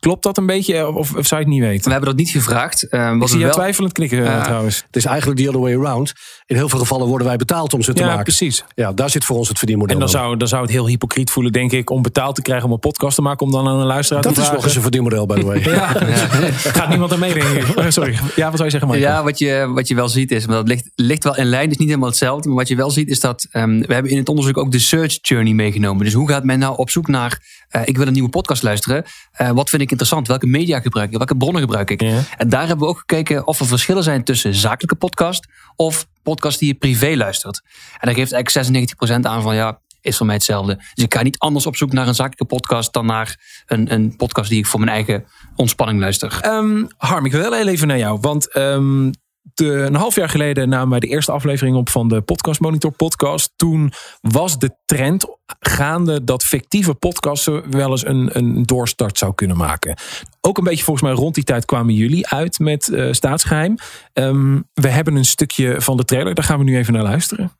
Klopt 0.00 0.22
dat 0.22 0.36
een 0.36 0.46
beetje 0.46 0.88
of, 0.88 1.14
of 1.14 1.26
zou 1.26 1.40
je 1.40 1.46
het 1.46 1.54
niet 1.54 1.60
weten? 1.62 1.84
We 1.84 1.90
hebben 1.90 2.08
dat 2.08 2.18
niet 2.18 2.30
gevraagd. 2.30 2.86
Uh, 2.90 3.12
ik 3.20 3.28
zie 3.28 3.38
je 3.38 3.44
wel... 3.44 3.54
twijfelend 3.54 3.92
knikken 3.92 4.18
uh, 4.18 4.42
trouwens. 4.44 4.82
Het 4.86 4.96
is 4.96 5.04
eigenlijk 5.04 5.40
the 5.40 5.48
other 5.48 5.60
way 5.60 5.74
around. 5.74 6.12
In 6.46 6.56
heel 6.56 6.68
veel 6.68 6.78
gevallen 6.78 7.06
worden 7.06 7.26
wij 7.26 7.36
betaald 7.36 7.74
om 7.74 7.82
ze 7.82 7.92
te 7.92 8.00
ja, 8.00 8.06
maken. 8.06 8.22
precies. 8.22 8.64
Ja, 8.74 8.92
daar 8.92 9.10
zit 9.10 9.24
voor 9.24 9.36
ons 9.36 9.48
het 9.48 9.58
verdienmodel. 9.58 9.94
En 9.94 10.00
dan 10.00 10.08
zou, 10.08 10.36
dan 10.36 10.48
zou 10.48 10.62
het 10.62 10.70
heel 10.70 10.86
hypocriet 10.86 11.30
voelen, 11.30 11.52
denk 11.52 11.72
ik, 11.72 11.90
om 11.90 12.02
betaald 12.02 12.34
te 12.34 12.42
krijgen 12.42 12.66
om 12.66 12.72
een 12.72 12.78
podcast 12.78 13.14
te 13.14 13.22
maken, 13.22 13.46
om 13.46 13.52
dan 13.52 13.68
aan 13.68 13.78
een 13.78 13.86
luisteraar 13.86 14.22
dat 14.22 14.34
te 14.34 14.40
vragen. 14.40 14.60
Dat 14.60 14.66
is 14.66 14.76
nog 14.76 14.92
eens 14.92 15.02
een 15.02 15.08
verdienmodel, 15.08 15.26
by 15.26 15.40
the 15.40 15.46
way. 15.46 15.74
ja. 15.74 16.06
ja. 16.06 16.52
Gaat 16.78 16.88
niemand 16.88 17.12
aan 17.12 17.18
meedenken? 17.18 17.92
Sorry. 17.92 18.18
Ja, 18.36 18.44
wat 18.44 18.54
zou 18.54 18.64
je 18.64 18.70
zeggen, 18.70 18.88
Michael? 18.88 19.12
Ja, 19.12 19.22
wat 19.22 19.38
je, 19.38 19.70
wat 19.74 19.88
je 19.88 19.94
wel 19.94 20.08
ziet 20.08 20.30
is, 20.30 20.46
maar 20.46 20.56
dat 20.56 20.68
ligt, 20.68 20.90
ligt 20.94 21.24
wel 21.24 21.36
in 21.36 21.46
lijn, 21.46 21.70
is 21.70 21.76
niet 21.76 21.88
helemaal 21.88 22.08
hetzelfde. 22.08 22.48
Maar 22.48 22.56
wat 22.56 22.68
je 22.68 22.76
wel 22.76 22.90
ziet 22.90 23.08
is 23.08 23.20
dat, 23.20 23.48
um, 23.52 23.80
we 23.86 23.92
hebben 23.92 24.12
in 24.12 24.18
het 24.18 24.28
onderzoek 24.28 24.58
ook 24.58 24.70
de 24.70 24.78
search 24.78 25.18
journey 25.22 25.52
meegenomen. 25.52 26.04
Dus 26.04 26.14
hoe 26.14 26.28
gaat 26.28 26.44
men 26.44 26.58
nou 26.58 26.76
op 26.76 26.90
zoek 26.90 27.08
naar, 27.08 27.63
uh, 27.76 27.82
ik 27.84 27.96
wil 27.96 28.06
een 28.06 28.12
nieuwe 28.12 28.28
podcast 28.28 28.62
luisteren. 28.62 29.04
Uh, 29.40 29.50
wat 29.50 29.70
vind 29.70 29.82
ik 29.82 29.90
interessant? 29.90 30.28
Welke 30.28 30.46
media 30.46 30.80
gebruik 30.80 31.10
ik? 31.10 31.16
Welke 31.16 31.36
bronnen 31.36 31.62
gebruik 31.62 31.90
ik? 31.90 32.02
Ja. 32.02 32.22
En 32.36 32.48
daar 32.48 32.66
hebben 32.66 32.84
we 32.84 32.92
ook 32.92 32.98
gekeken 32.98 33.46
of 33.46 33.60
er 33.60 33.66
verschillen 33.66 34.02
zijn 34.02 34.24
tussen 34.24 34.54
zakelijke 34.54 34.94
podcast 34.94 35.46
of 35.76 36.06
podcast 36.22 36.58
die 36.58 36.68
je 36.68 36.74
privé 36.74 37.16
luistert. 37.16 37.62
En 37.92 38.06
daar 38.06 38.14
geeft 38.14 38.32
eigenlijk 38.32 38.94
96% 38.94 39.20
aan 39.20 39.42
van 39.42 39.54
ja, 39.54 39.80
is 40.00 40.16
voor 40.16 40.26
mij 40.26 40.34
hetzelfde. 40.34 40.76
Dus 40.94 41.04
ik 41.04 41.14
ga 41.14 41.22
niet 41.22 41.38
anders 41.38 41.66
op 41.66 41.76
zoek 41.76 41.92
naar 41.92 42.08
een 42.08 42.14
zakelijke 42.14 42.44
podcast 42.44 42.92
dan 42.92 43.06
naar 43.06 43.62
een, 43.66 43.92
een 43.92 44.16
podcast 44.16 44.50
die 44.50 44.58
ik 44.58 44.66
voor 44.66 44.80
mijn 44.80 44.92
eigen 44.92 45.24
ontspanning 45.56 46.00
luister. 46.00 46.40
Um, 46.46 46.88
Harm, 46.96 47.24
ik 47.24 47.32
wil 47.32 47.52
heel 47.52 47.68
even 47.68 47.88
naar 47.88 47.98
jou. 47.98 48.18
Want 48.20 48.56
um, 48.56 49.10
de, 49.54 49.66
een 49.66 49.94
half 49.94 50.14
jaar 50.14 50.28
geleden 50.28 50.68
namen 50.68 50.90
wij 50.90 51.00
de 51.00 51.06
eerste 51.06 51.32
aflevering 51.32 51.76
op 51.76 51.88
van 51.88 52.08
de 52.08 52.20
Podcast 52.20 52.60
Monitor 52.60 52.90
podcast. 52.90 53.52
Toen 53.56 53.92
was 54.20 54.58
de 54.58 54.70
trend 54.84 55.26
gaande 55.60 56.24
dat 56.24 56.44
fictieve 56.44 56.94
podcasten 56.94 57.70
wel 57.70 57.90
eens 57.90 58.06
een, 58.06 58.30
een 58.32 58.62
doorstart 58.62 59.18
zou 59.18 59.34
kunnen 59.34 59.56
maken. 59.56 59.96
Ook 60.40 60.58
een 60.58 60.64
beetje 60.64 60.84
volgens 60.84 61.06
mij 61.06 61.14
rond 61.14 61.34
die 61.34 61.44
tijd 61.44 61.64
kwamen 61.64 61.94
jullie 61.94 62.28
uit 62.28 62.58
met 62.58 62.88
uh, 62.88 63.12
Staatsgeheim. 63.12 63.76
Um, 64.12 64.68
we 64.74 64.88
hebben 64.88 65.16
een 65.16 65.24
stukje 65.24 65.80
van 65.80 65.96
de 65.96 66.04
trailer, 66.04 66.34
daar 66.34 66.44
gaan 66.44 66.58
we 66.58 66.64
nu 66.64 66.76
even 66.76 66.92
naar 66.92 67.02
luisteren. 67.02 67.52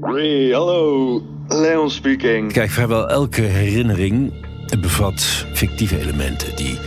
Hey, 0.00 0.50
hallo, 0.52 1.22
Leon 1.48 1.90
speaking. 1.90 2.52
Kijk, 2.52 2.70
vrijwel 2.70 3.08
elke 3.08 3.42
herinnering 3.42 4.32
bevat 4.80 5.46
fictieve 5.52 6.00
elementen 6.00 6.56
die 6.56 6.78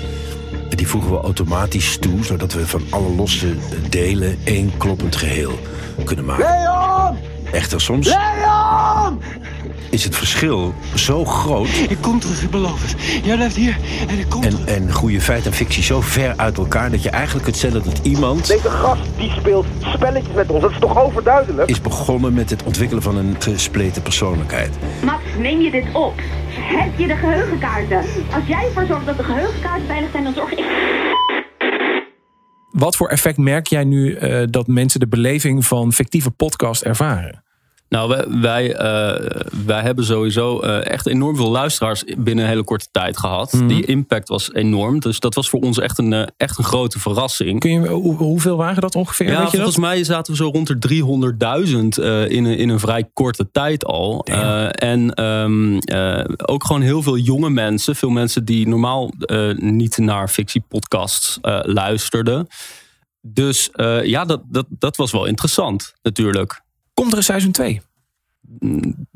die 0.75 0.87
voegen 0.87 1.11
we 1.11 1.17
automatisch 1.17 1.97
toe, 1.97 2.23
zodat 2.23 2.53
we 2.53 2.67
van 2.67 2.81
alle 2.89 3.09
losse 3.09 3.55
delen 3.89 4.37
één 4.43 4.71
kloppend 4.77 5.15
geheel 5.15 5.59
kunnen 6.03 6.25
maken. 6.25 6.45
Leon! 6.45 7.17
Echter, 7.51 7.81
soms 7.81 8.07
Leon! 8.07 9.21
Is 9.89 10.03
het 10.03 10.15
verschil 10.15 10.73
zo 10.95 11.25
groot. 11.25 11.67
Ik 11.89 11.97
kom 12.01 12.19
terug, 12.19 12.43
ik 12.43 12.49
beloof 12.49 12.81
het. 12.81 13.23
Jij 13.25 13.35
blijft 13.35 13.55
hier 13.55 13.77
en 14.07 14.19
ik 14.19 14.29
kom 14.29 14.43
en, 14.43 14.49
terug. 14.49 14.65
En 14.65 14.91
groeien 14.91 15.21
feit 15.21 15.45
en 15.45 15.53
fictie 15.53 15.83
zo 15.83 16.01
ver 16.01 16.33
uit 16.35 16.57
elkaar 16.57 16.91
dat 16.91 17.03
je 17.03 17.09
eigenlijk 17.09 17.43
kunt 17.43 17.57
stellen 17.57 17.83
dat 17.83 17.99
iemand. 18.03 18.47
Deze 18.47 18.69
gast 18.69 19.01
die 19.17 19.31
speelt 19.31 19.65
spelletjes 19.79 20.33
met 20.33 20.49
ons, 20.49 20.61
dat 20.61 20.71
is 20.71 20.79
toch 20.79 21.03
overduidelijk? 21.03 21.69
Is 21.69 21.81
begonnen 21.81 22.33
met 22.33 22.49
het 22.49 22.63
ontwikkelen 22.63 23.03
van 23.03 23.17
een 23.17 23.35
gespleten 23.39 24.01
persoonlijkheid. 24.01 24.69
Max, 25.03 25.23
neem 25.37 25.61
je 25.61 25.71
dit 25.71 25.85
op? 25.93 26.13
Heb 26.49 26.99
je 26.99 27.07
de 27.07 27.15
geheugenkaarten? 27.15 27.97
Als 28.33 28.47
jij 28.47 28.65
ervoor 28.65 28.85
zorgt 28.85 29.05
dat 29.05 29.17
de 29.17 29.23
geheugenkaarten 29.23 29.87
veilig 29.87 30.11
zijn, 30.11 30.23
dan 30.23 30.33
zorg 30.33 30.51
ik. 30.51 30.65
Wat 32.71 32.95
voor 32.95 33.07
effect 33.07 33.37
merk 33.37 33.67
jij 33.67 33.83
nu 33.83 34.19
uh, 34.19 34.43
dat 34.49 34.67
mensen 34.67 34.99
de 34.99 35.07
beleving 35.07 35.65
van 35.65 35.93
fictieve 35.93 36.31
podcast 36.31 36.81
ervaren? 36.81 37.44
Nou, 37.89 38.09
wij, 38.09 38.25
wij, 38.41 38.75
eh, 38.75 39.41
wij 39.65 39.81
hebben 39.81 40.05
sowieso 40.05 40.59
eh, 40.59 40.85
echt 40.91 41.07
enorm 41.07 41.35
veel 41.35 41.49
luisteraars 41.51 42.03
binnen 42.17 42.43
een 42.43 42.49
hele 42.49 42.63
korte 42.63 42.87
tijd 42.91 43.17
gehad. 43.17 43.53
Mhm. 43.53 43.67
Die 43.67 43.85
impact 43.85 44.27
was 44.27 44.53
enorm. 44.53 44.99
Dus 44.99 45.19
dat 45.19 45.35
was 45.35 45.49
voor 45.49 45.59
ons 45.59 45.79
echt 45.79 45.97
een, 45.97 46.13
eh, 46.13 46.23
echt 46.37 46.57
een 46.57 46.63
grote 46.63 46.99
verrassing. 46.99 47.59
Kun 47.59 47.71
je, 47.71 47.87
hoe- 47.87 48.15
hoeveel 48.15 48.57
waren 48.57 48.81
dat 48.81 48.95
ongeveer? 48.95 49.27
Ja, 49.31 49.37
weet 49.39 49.51
je 49.51 49.55
volgens 49.57 49.75
dat? 49.75 49.85
mij 49.85 50.03
zaten 50.03 50.31
we 50.31 50.37
zo 50.37 50.49
rond 50.49 50.67
de 50.67 50.77
300.000 50.79 51.97
eh, 51.97 52.29
in, 52.29 52.45
een, 52.45 52.57
in 52.57 52.69
een 52.69 52.79
vrij 52.79 53.09
korte 53.13 53.51
tijd 53.51 53.85
al. 53.85 54.23
En 54.71 55.13
ehm, 55.13 55.77
eh, 55.77 56.23
ook 56.45 56.65
gewoon 56.65 56.81
heel 56.81 57.01
veel 57.01 57.17
jonge 57.17 57.49
mensen. 57.49 57.95
Veel 57.95 58.09
mensen 58.09 58.45
die 58.45 58.67
normaal 58.67 59.11
niet 59.55 59.97
naar 59.97 60.27
fictiepodcasts 60.27 61.37
luisterden. 61.61 62.47
Dus 63.21 63.69
ja, 64.03 64.25
dat, 64.25 64.41
dat, 64.47 64.65
dat 64.69 64.95
was 64.95 65.11
wel 65.11 65.25
interessant 65.25 65.93
natuurlijk. 66.01 66.63
Komt 66.95 67.11
er 67.11 67.17
een 67.17 67.23
seizoen 67.23 67.51
2? 67.51 67.81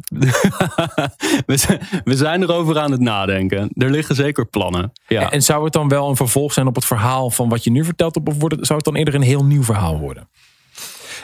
we, 1.46 2.15
zijn, 2.15 2.42
erover 2.42 2.80
aan 2.80 2.92
het 2.92 3.00
nadenken. 3.00 3.70
Er 3.74 3.89
liggen 3.89 4.15
zeker 4.15 4.46
plannen. 4.46 4.92
Ja. 5.08 5.32
En 5.32 5.44
zou 5.44 5.63
het 5.63 5.74
dan 5.74 5.88
wel 5.88 6.10
een 6.10 6.15
vervolg 6.15 6.54
zijn 6.54 6.68
op 6.68 6.76
het 6.76 6.86
verhaal 6.86 7.30
van 7.30 7.50
wat 7.50 7.63
je 7.63 7.72
nu 7.72 7.84
vertelt? 7.84 8.28
Of 8.28 8.39
wordt 8.39 8.56
het, 8.56 8.65
zou 8.65 8.78
het 8.78 8.88
dan 8.88 8.96
eerder 8.96 9.15
een 9.15 9.22
heel 9.22 9.46
nieuw 9.46 9.63
verhaal 9.63 10.00
worden? 10.00 10.30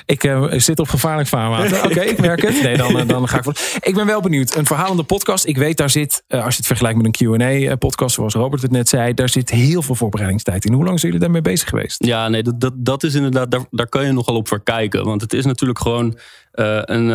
Ik 0.06 0.24
eh, 0.24 0.46
zit 0.52 0.80
op 0.80 0.89
gevaarlijk 0.89 1.28
vaarwater. 1.28 1.84
Oké, 1.89 2.02
ik 2.02 2.20
merk 2.20 2.41
het. 2.41 2.62
Nee, 2.63 2.78
dan, 2.78 3.00
eh, 3.00 3.08
dan 3.08 3.28
ga 3.28 3.38
ik 3.38 3.44
voor. 3.44 3.56
Ik 3.80 3.94
ben 3.94 4.06
wel 4.06 4.22
benieuwd. 4.22 4.56
Een 4.56 4.65
verhalende 4.65 5.04
podcast. 5.04 5.46
Ik 5.46 5.58
weet, 5.58 5.78
daar 5.78 5.89
zit, 5.89 6.24
eh, 6.28 6.44
als 6.44 6.52
je 6.52 6.58
het 6.58 6.68
vergelijkt 6.68 7.02
met 7.02 7.06
een 7.06 7.38
Q&A-podcast, 7.38 8.15
zoals 8.15 8.34
Robert 8.34 8.62
het 8.62 8.72
net 8.72 8.89
zei, 8.89 9.13
daar 9.13 9.30
zit 9.30 9.50
heel 9.50 9.82
veel 9.82 9.96
voorbereidingstijd 9.96 10.65
in. 10.65 10.74
Hoe 10.74 10.84
lang 10.84 11.00
zijn 11.00 11.12
jullie 11.12 11.28
daarmee 11.28 11.52
bezig 11.52 11.70
geweest? 11.70 12.06
Ja, 12.06 12.30
nee, 12.30 12.44
dat, 12.44 12.60
dat, 12.60 12.74
dat 12.76 13.04
is 13.04 13.13
inderdaad, 13.13 13.52
daar, 13.52 13.65
daar 13.72 13.89
kan 13.89 14.06
je 14.06 14.12
nogal 14.12 14.36
op 14.36 14.48
verkijken. 14.48 15.06
Want 15.06 15.22
het 15.22 15.34
is 15.34 15.46
natuurlijk 15.46 15.80
gewoon 15.80 16.18
een, 16.52 17.10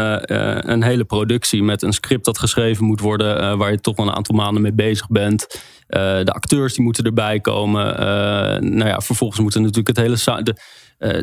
een 0.70 0.83
hele 0.83 1.05
productie 1.05 1.62
met 1.62 1.83
een 1.83 1.92
script 1.92 2.24
dat 2.24 2.38
geschreven 2.38 2.85
moet 2.85 3.00
worden, 3.00 3.59
waar 3.59 3.70
je 3.70 3.81
toch 3.81 3.96
wel 3.96 4.07
een 4.07 4.14
aantal 4.14 4.35
maanden 4.35 4.62
mee 4.62 4.72
bezig 4.72 5.09
bent. 5.09 5.61
De 5.88 6.33
acteurs 6.33 6.74
die 6.74 6.85
moeten 6.85 7.05
erbij 7.05 7.40
komen. 7.40 7.85
Nou 8.76 8.88
ja, 8.88 9.00
vervolgens 9.00 9.40
moeten 9.40 9.61
natuurlijk 9.61 9.88
het 9.88 9.96
hele. 9.96 10.42
De, 10.42 10.55
eh, 11.00 11.20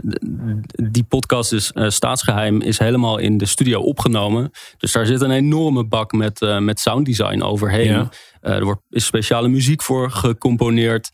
die 0.91 1.03
podcast 1.03 1.53
is 1.53 1.71
eh, 1.71 1.89
staatsgeheim, 1.89 2.61
is 2.61 2.79
helemaal 2.79 3.17
in 3.17 3.37
de 3.37 3.45
studio 3.45 3.81
opgenomen. 3.81 4.51
Dus 4.77 4.91
daar 4.91 5.05
zit 5.05 5.21
een 5.21 5.31
enorme 5.31 5.85
bak 5.85 6.11
met, 6.11 6.41
eh, 6.41 6.57
met 6.57 6.79
sounddesign 6.79 7.41
overheen. 7.41 7.91
Ja. 7.91 8.09
Er 8.41 8.63
wordt, 8.63 8.81
is 8.89 9.05
speciale 9.05 9.47
muziek 9.47 9.81
voor 9.81 10.11
gecomponeerd. 10.11 11.11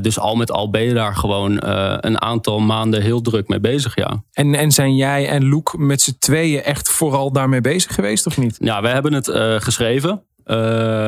Dus 0.00 0.18
al 0.18 0.36
met 0.36 0.50
al 0.50 0.70
ben 0.70 0.82
je 0.82 0.94
daar 0.94 1.16
gewoon 1.16 1.56
een 2.00 2.20
aantal 2.20 2.60
maanden 2.60 3.02
heel 3.02 3.20
druk 3.20 3.48
mee 3.48 3.60
bezig, 3.60 3.94
ja. 3.94 4.22
En, 4.32 4.54
en 4.54 4.70
zijn 4.70 4.96
jij 4.96 5.28
en 5.28 5.48
Loek 5.48 5.78
met 5.78 6.00
z'n 6.00 6.16
tweeën 6.18 6.62
echt 6.62 6.88
vooral 6.88 7.32
daarmee 7.32 7.60
bezig 7.60 7.94
geweest 7.94 8.26
of 8.26 8.38
niet? 8.38 8.56
Ja, 8.60 8.82
we 8.82 8.88
hebben 8.88 9.12
het 9.12 9.28
geschreven. 9.62 10.22
Eh, 10.44 10.56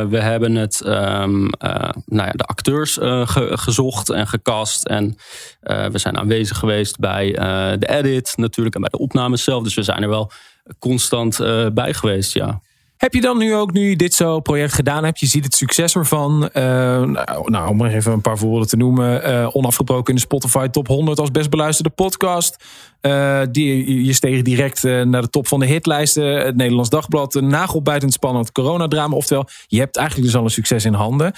we 0.04 0.18
hebben 0.20 0.54
het, 0.54 0.80
ehm, 0.80 1.46
eh, 1.46 1.90
nou 2.06 2.26
ja, 2.26 2.30
de 2.32 2.44
acteurs 2.44 2.98
eh, 2.98 3.28
ge- 3.28 3.58
gezocht 3.58 4.10
en 4.10 4.26
gecast. 4.26 4.84
En 4.86 5.16
we 5.60 5.98
zijn 5.98 6.18
aanwezig 6.18 6.58
geweest 6.58 6.98
bij 6.98 7.32
de 7.78 7.88
edit 7.88 8.32
natuurlijk 8.36 8.74
en 8.74 8.80
bij 8.80 8.90
de 8.90 8.98
opnames 8.98 9.44
zelf. 9.44 9.62
Dus 9.62 9.74
we 9.74 9.82
zijn 9.82 10.02
er 10.02 10.08
wel 10.08 10.30
constant 10.78 11.38
bij 11.74 11.94
geweest, 11.94 12.32
ja. 12.32 12.60
Heb 12.96 13.14
je 13.14 13.20
dan 13.20 13.38
nu 13.38 13.54
ook, 13.54 13.72
nu 13.72 13.96
dit 13.96 14.14
zo 14.14 14.40
project 14.40 14.72
gedaan 14.72 15.04
hebt, 15.04 15.20
je 15.20 15.26
ziet 15.26 15.44
het 15.44 15.54
succes 15.54 15.94
ervan. 15.94 16.50
nou, 16.52 17.50
nou, 17.50 17.68
om 17.68 17.76
maar 17.76 17.90
even 17.90 18.12
een 18.12 18.20
paar 18.20 18.38
voorbeelden 18.38 18.68
te 18.68 18.76
noemen. 18.76 19.54
onafgebroken 19.54 20.08
in 20.08 20.14
de 20.14 20.20
Spotify 20.20 20.66
top 20.68 20.86
100 20.86 21.18
als 21.18 21.30
best 21.30 21.50
beluisterde 21.50 21.90
podcast. 21.90 22.64
Eh, 23.00 23.40
die, 23.50 24.04
je 24.04 24.12
steeg 24.12 24.42
direct 24.42 24.84
eh, 24.84 25.02
naar 25.02 25.22
de 25.22 25.30
top 25.30 25.46
van 25.46 25.60
de 25.60 25.66
hitlijsten. 25.66 26.44
Het 26.44 26.56
Nederlands 26.56 26.90
Dagblad, 26.90 27.34
een 27.34 27.46
nagelbijtend 27.46 28.12
spannend 28.12 28.52
coronadrama. 28.52 29.16
Oftewel, 29.16 29.48
je 29.66 29.78
hebt 29.78 29.96
eigenlijk 29.96 30.28
dus 30.28 30.36
al 30.36 30.44
een 30.44 30.50
succes 30.50 30.84
in 30.84 30.92
handen. 30.92 31.32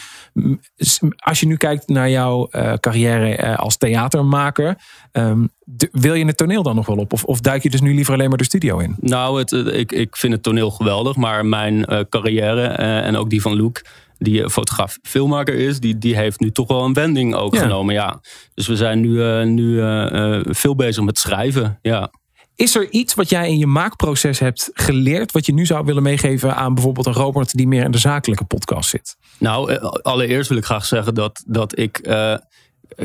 Als 1.17 1.41
je 1.41 1.47
nu 1.47 1.57
kijkt 1.57 1.89
naar 1.89 2.11
jouw 2.11 2.49
eh, 2.51 2.73
carrière 2.73 3.57
als 3.57 3.77
theatermaker. 3.77 4.79
ehm, 5.13 5.47
wil 5.93 6.15
je 6.15 6.27
het 6.27 6.37
toneel 6.37 6.63
dan 6.63 6.75
nog 6.75 6.87
wel 6.87 6.97
op? 6.97 7.13
Of, 7.13 7.25
of 7.25 7.41
duik 7.41 7.63
je 7.63 7.71
dus 7.71 7.81
nu 7.81 7.95
liever 7.95 8.15
alleen 8.15 8.29
maar 8.29 8.39
de 8.39 8.45
studio 8.45 8.79
in? 8.79 8.97
Nou, 9.01 9.39
het, 9.39 9.53
ik, 9.53 9.93
ik 9.93 10.17
vind 10.17 10.33
het 10.33 10.43
toneel 10.43 10.71
geweldig, 10.71 11.17
maar 11.17 11.47
mijn 11.47 12.07
carrière 12.09 12.67
en 12.67 13.17
ook 13.17 13.31
die 13.31 13.43
van 13.43 13.55
Luke, 13.55 13.85
die 14.19 14.43
eh, 14.43 14.49
fotograaf 14.49 14.99
filmmaker 15.03 15.55
is, 15.55 15.81
die, 15.81 15.99
die 15.99 16.17
heeft 16.17 16.41
nu 16.41 16.51
toch 16.51 16.69
wel 16.69 16.85
een 16.85 16.93
wending 16.93 17.35
ook 17.35 17.55
Ja. 17.55 17.61
genomen. 17.61 17.95
Ja. 17.95 18.21
Dus 18.55 18.67
we 18.67 18.77
zijn 18.77 19.01
nu, 19.01 19.23
eh, 19.23 19.45
nu 19.45 19.81
eh, 19.83 20.41
veel 20.45 20.75
bezig 20.75 21.05
met 21.05 21.19
schrijven. 21.19 21.79
Ja. 21.83 22.11
Is 22.55 22.75
er 22.77 22.91
iets 22.91 23.15
wat 23.15 23.29
jij 23.31 23.49
in 23.49 23.59
je 23.59 23.67
maakproces 23.67 24.39
hebt 24.39 24.71
geleerd, 24.73 25.33
wat 25.33 25.47
je 25.47 25.53
nu 25.53 25.67
zou 25.67 25.85
willen 25.85 26.03
meegeven 26.03 26.55
aan 26.57 26.75
bijvoorbeeld 26.75 27.07
een 27.07 27.13
Robert 27.13 27.53
die 27.53 27.69
meer 27.69 27.85
in 27.85 27.91
de 27.91 27.99
zakelijke 27.99 28.45
podcast 28.45 28.91
zit? 28.91 29.17
Nou, 29.39 29.77
allereerst 30.03 30.49
wil 30.49 30.59
ik 30.59 30.65
graag 30.65 30.85
zeggen 30.85 31.15
dat, 31.15 31.43
dat 31.47 31.79
ik. 31.79 32.01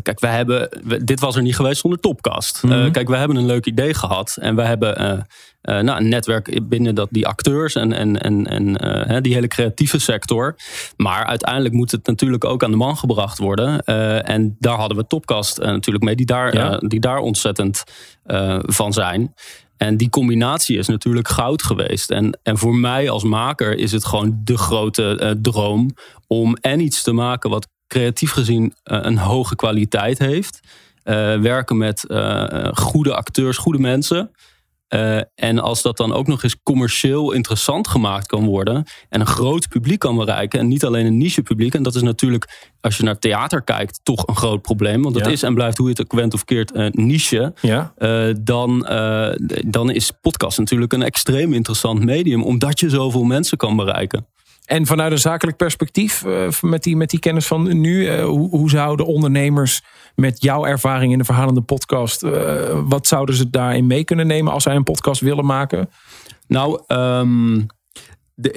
Kijk, 0.02 0.20
wij 0.20 0.36
hebben. 0.36 0.70
we- 0.84 1.04
dit 1.04 1.20
was 1.20 1.36
er 1.36 1.42
niet 1.42 1.56
geweest 1.56 1.82
zonder 1.82 2.00
Topcast. 2.00 2.64
Mhm. 2.64 2.74
Eh, 2.74 2.92
kijk, 2.92 3.08
wij 3.08 3.20
hebben 3.20 3.38
een 3.38 3.46
leuk 3.46 3.66
idee 3.66 3.94
gehad. 3.94 4.38
En 4.42 4.56
we 4.56 4.62
hebben 4.62 4.98
eh, 4.98 5.80
nou, 5.80 5.98
een 6.00 6.10
netwerk 6.10 6.60
binnen 6.70 6.96
dat, 6.96 7.08
die 7.12 7.28
acteurs 7.28 7.76
en, 7.76 7.94
en, 7.94 8.22
en, 8.22 8.48
en 8.48 8.84
hè, 9.08 9.22
die 9.22 9.34
hele 9.34 9.48
creatieve 9.48 10.00
sector. 10.00 10.56
Maar 10.98 11.26
uiteindelijk 11.26 11.74
moet 11.74 11.92
het 11.92 12.08
natuurlijk 12.08 12.44
ook 12.46 12.64
aan 12.64 12.72
de 12.72 12.78
man 12.78 12.98
gebracht 12.98 13.38
worden. 13.38 13.84
En 14.24 14.56
daar 14.60 14.78
hadden 14.78 14.98
we 14.98 15.08
Topcast 15.08 15.58
natuurlijk 15.58 16.06
mee, 16.06 16.16
die 16.16 16.26
daar, 16.26 16.54
Ja. 16.56 16.78
die 16.78 17.00
daar 17.00 17.18
ontzettend 17.20 17.84
van 18.62 18.94
zijn. 18.94 19.34
En 19.78 19.98
die 19.98 20.10
combinatie 20.10 20.78
is 20.78 20.88
natuurlijk 20.88 21.28
goud 21.28 21.64
geweest. 21.64 22.12
En, 22.12 22.40
en 22.44 22.58
voor 22.58 22.76
mij 22.76 23.10
als 23.10 23.24
maker 23.24 23.78
is 23.78 23.92
het 23.92 24.06
gewoon 24.06 24.42
de 24.44 24.58
grote 24.58 25.38
droom 25.42 25.90
om 26.28 26.56
en 26.62 26.80
iets 26.80 27.04
te 27.04 27.12
maken 27.12 27.50
wat 27.50 27.68
creatief 27.94 28.32
gezien 28.32 28.74
eh, 28.84 29.00
een 29.02 29.18
hoge 29.18 29.56
kwaliteit 29.56 30.20
heeft. 30.20 30.60
Eh, 31.04 31.40
werken 31.40 31.78
met 31.78 32.08
eh, 32.08 32.68
goede 32.74 33.16
acteurs, 33.16 33.58
goede 33.58 33.80
mensen. 33.80 34.32
En 35.36 35.60
als 35.60 35.82
dat 35.82 35.98
dan 35.98 36.14
ook 36.14 36.28
nog 36.28 36.44
eens 36.44 36.56
commercieel 36.64 37.32
interessant 37.32 37.88
gemaakt 37.88 38.28
kan 38.28 38.46
worden. 38.46 38.86
en 39.10 39.20
een 39.20 39.26
groot 39.28 39.68
publiek 39.68 40.00
kan 40.00 40.16
bereiken. 40.16 40.60
en 40.60 40.68
niet 40.68 40.84
alleen 40.86 41.06
een 41.06 41.18
niche 41.18 41.42
publiek. 41.42 41.74
En 41.74 41.84
dat 41.84 41.96
is 41.96 42.02
natuurlijk, 42.02 42.72
als 42.82 42.98
je 42.98 43.04
naar 43.04 43.20
theater 43.20 43.62
kijkt, 43.62 44.00
toch 44.04 44.28
een 44.28 44.36
groot 44.36 44.62
probleem. 44.62 45.02
Want 45.02 45.16
dat 45.16 45.26
Ja. 45.26 45.32
is 45.32 45.44
en 45.44 45.54
blijft, 45.54 45.78
hoe 45.78 45.86
je 45.88 45.94
het 45.94 46.02
ook 46.02 46.20
went 46.20 46.34
of 46.34 46.46
keert, 46.46 46.76
een 46.76 46.92
niche. 46.94 47.54
Ja. 47.62 47.94
Dan, 48.42 48.88
dan 49.66 49.90
is 49.92 50.12
podcast 50.22 50.58
natuurlijk 50.58 50.94
een 50.94 51.04
extreem 51.04 51.54
interessant 51.54 52.04
medium. 52.04 52.44
omdat 52.44 52.80
je 52.80 52.90
zoveel 52.90 53.24
mensen 53.24 53.58
kan 53.58 53.76
bereiken. 53.76 54.26
En 54.66 54.86
vanuit 54.86 55.12
een 55.12 55.20
zakelijk 55.20 55.58
perspectief, 55.58 56.24
eh, 56.24 56.48
met, 56.62 56.84
die, 56.84 56.96
met 56.96 57.10
die 57.10 57.20
kennis 57.20 57.48
van 57.48 57.80
nu, 57.80 58.08
eh, 58.08 58.26
hoe, 58.26 58.50
hoe 58.50 58.70
zouden 58.70 59.06
ondernemers 59.06 59.82
met 60.16 60.42
jouw 60.42 60.66
ervaring 60.66 61.12
in 61.12 61.18
de 61.18 61.24
verhalende 61.24 61.62
podcast, 61.62 62.24
eh, 62.24 62.80
wat 62.86 63.08
zouden 63.08 63.36
ze 63.36 63.50
daarin 63.50 63.88
mee 63.88 64.04
kunnen 64.04 64.28
nemen 64.28 64.54
als 64.54 64.64
zij 64.64 64.76
een 64.76 64.84
podcast 64.84 65.22
willen 65.22 65.46
maken? 65.46 65.90
Nou, 66.48 66.84
ehm, 66.88 67.62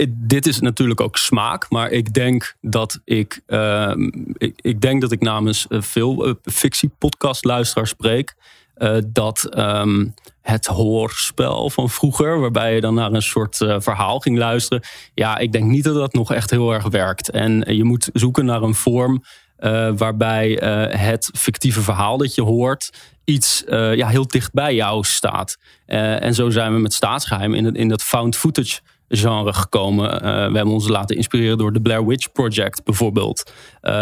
dit 0.09 0.47
is 0.47 0.61
natuurlijk 0.61 1.01
ook 1.01 1.17
smaak, 1.17 1.71
maar 1.71 1.91
ik 1.91 2.13
denk 2.13 2.57
dat 2.61 3.01
ik, 3.05 3.43
ehm, 3.47 4.11
ik, 4.39 4.81
denk 4.81 5.01
dat 5.01 5.13
ik 5.13 5.21
namens 5.21 5.67
veel 5.69 6.39
fictiepodcastluisteraars 6.43 7.91
spreek. 7.91 8.35
dat 9.13 9.45
ehm, 9.45 10.07
het 10.47 10.67
hoorspel 10.67 11.71
van 11.71 11.91
vroeger, 11.91 12.41
waarbij 12.41 12.75
je 12.75 12.81
dan 12.81 12.95
naar 12.95 13.13
een 13.13 13.23
soort 13.23 13.61
eh, 13.61 13.77
verhaal 13.79 14.19
ging 14.19 14.39
luisteren. 14.39 14.83
Ja, 15.15 15.39
ik 15.39 15.53
denk 15.53 15.65
niet 15.65 15.85
dat 15.85 15.95
dat 15.95 16.13
nog 16.13 16.33
echt 16.33 16.51
heel 16.51 16.75
erg 16.75 16.89
werkt. 16.89 17.31
En 17.31 17.65
eh, 17.65 17.77
je 17.77 17.85
moet 17.85 18.11
zoeken 18.13 18.45
naar 18.45 18.63
een 18.63 18.75
vorm 18.75 19.25
eh, 19.57 19.91
waarbij 19.97 20.51
het 20.91 21.31
fictieve 21.37 21.81
verhaal 21.81 22.19
dat 22.19 22.35
je 22.35 22.43
hoort 22.43 22.91
iets 23.25 23.65
ja, 23.67 24.09
heel 24.09 24.27
dicht 24.27 24.53
bij 24.53 24.75
jou 24.75 25.05
staat. 25.05 25.59
En 25.87 26.35
zo 26.35 26.51
zijn 26.51 26.73
we 26.73 26.79
met 26.79 26.93
staatsgeheim 26.93 27.55
in, 27.55 27.75
in 27.75 27.89
dat 27.89 28.03
found 28.03 28.37
footage 28.37 28.81
genre 29.09 29.53
gekomen. 29.53 30.23
Eh, 30.23 30.23
we 30.31 30.57
hebben 30.57 30.67
ons 30.75 30.89
laten 30.89 31.17
inspireren 31.17 31.59
door 31.59 31.73
de 31.73 31.81
Blair 31.81 32.07
Witch 32.07 32.33
Project 32.33 32.85
bijvoorbeeld. 32.85 33.53
Eh, 33.81 33.93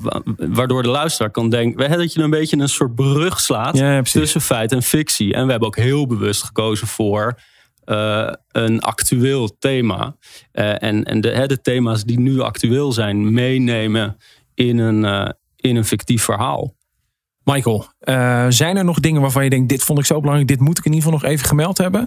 wa- 0.00 0.22
waardoor 0.36 0.82
de 0.82 0.88
luisteraar 0.88 1.30
kan 1.30 1.48
denken 1.50 1.98
dat 1.98 2.12
je 2.12 2.22
een 2.22 2.30
beetje 2.30 2.56
een 2.58 2.68
soort 2.68 2.94
brug 2.94 3.40
slaat 3.40 3.76
Ja, 3.76 4.02
tussen 4.02 4.40
feit 4.40 4.72
en 4.72 4.82
fictie. 4.82 5.34
En 5.34 5.44
we 5.44 5.50
hebben 5.50 5.68
ook 5.68 5.76
heel 5.76 6.06
bewust 6.06 6.42
gekozen 6.42 6.86
voor 6.86 7.38
eh, 7.84 8.32
een 8.48 8.80
actueel 8.80 9.56
thema. 9.58 10.16
En 10.52 11.04
en 11.04 11.20
de, 11.20 11.28
hè, 11.30 11.46
de 11.46 11.60
thema's 11.60 12.04
die 12.04 12.20
nu 12.20 12.40
actueel 12.40 12.92
zijn, 12.92 13.32
meenemen 13.32 14.16
in 14.54 14.78
een, 14.78 15.34
in 15.56 15.76
een 15.76 15.84
fictief 15.84 16.22
verhaal. 16.22 16.74
Michael, 17.44 17.86
zijn 18.52 18.76
er 18.76 18.84
nog 18.84 19.00
dingen 19.00 19.20
waarvan 19.20 19.44
je 19.44 19.50
denkt, 19.50 19.68
dit 19.68 19.84
vond 19.84 19.98
ik 19.98 20.04
zo 20.04 20.20
belangrijk, 20.20 20.48
dit 20.48 20.60
moet 20.60 20.78
ik 20.78 20.84
in 20.84 20.92
ieder 20.92 21.04
geval 21.06 21.20
nog 21.22 21.30
even 21.32 21.46
gemeld 21.46 21.78
hebben? 21.78 22.06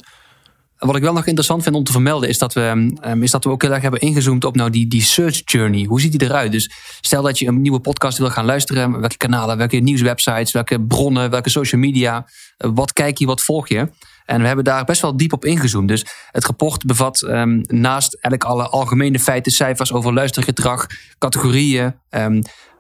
Wat 0.84 0.96
ik 0.96 1.02
wel 1.02 1.14
nog 1.14 1.26
interessant 1.26 1.64
vind 1.64 1.76
om 1.76 1.84
te 1.84 1.92
vermelden 1.92 2.30
is 2.30 2.38
dat 2.38 2.54
we, 2.54 2.94
ehm, 3.02 3.24
is 3.24 3.32
dat 3.32 3.44
we 3.44 3.50
ook 3.50 3.62
heel 3.62 3.72
erg 3.72 3.82
hebben 3.82 4.00
ingezoomd 4.00 4.46
op 4.46 4.56
nou 4.56 4.70
die, 4.70 4.88
die 4.88 5.02
search 5.02 5.42
journey. 5.46 5.84
Hoe 5.84 6.02
ziet 6.02 6.12
die 6.12 6.24
eruit? 6.28 6.52
Dus 6.52 6.72
stel 7.02 7.22
dat 7.22 7.40
je 7.40 7.48
een 7.48 7.62
nieuwe 7.62 7.80
podcast 7.80 8.18
wil 8.18 8.30
gaan 8.30 8.46
luisteren. 8.46 9.00
Welke 9.00 9.18
kanalen, 9.18 9.58
welke 9.58 9.78
nieuwswebsites, 9.78 10.52
welke 10.52 10.82
bronnen, 10.82 11.30
welke 11.30 11.50
social 11.50 11.82
media. 11.82 12.26
eh, 12.58 12.70
wat 12.74 12.94
kijk 12.94 13.18
je, 13.18 13.26
wat 13.26 13.44
volg 13.44 13.68
je? 13.68 13.90
En 14.26 14.42
we 14.42 14.48
hebben 14.48 14.66
daar 14.66 14.86
best 14.86 15.02
wel 15.02 15.18
diep 15.18 15.34
op 15.34 15.46
ingezoomd. 15.46 15.88
Dus 15.88 16.06
het 16.32 16.46
rapport 16.46 16.86
bevat 16.86 17.22
ehm, 17.22 17.62
naast 17.68 18.14
eigenlijk 18.14 18.44
alle 18.44 18.68
algemene 18.68 19.20
feiten, 19.20 19.52
cijfers 19.52 19.94
over 19.94 20.14
luistergedrag, 20.14 20.88
categorieën, 21.18 21.96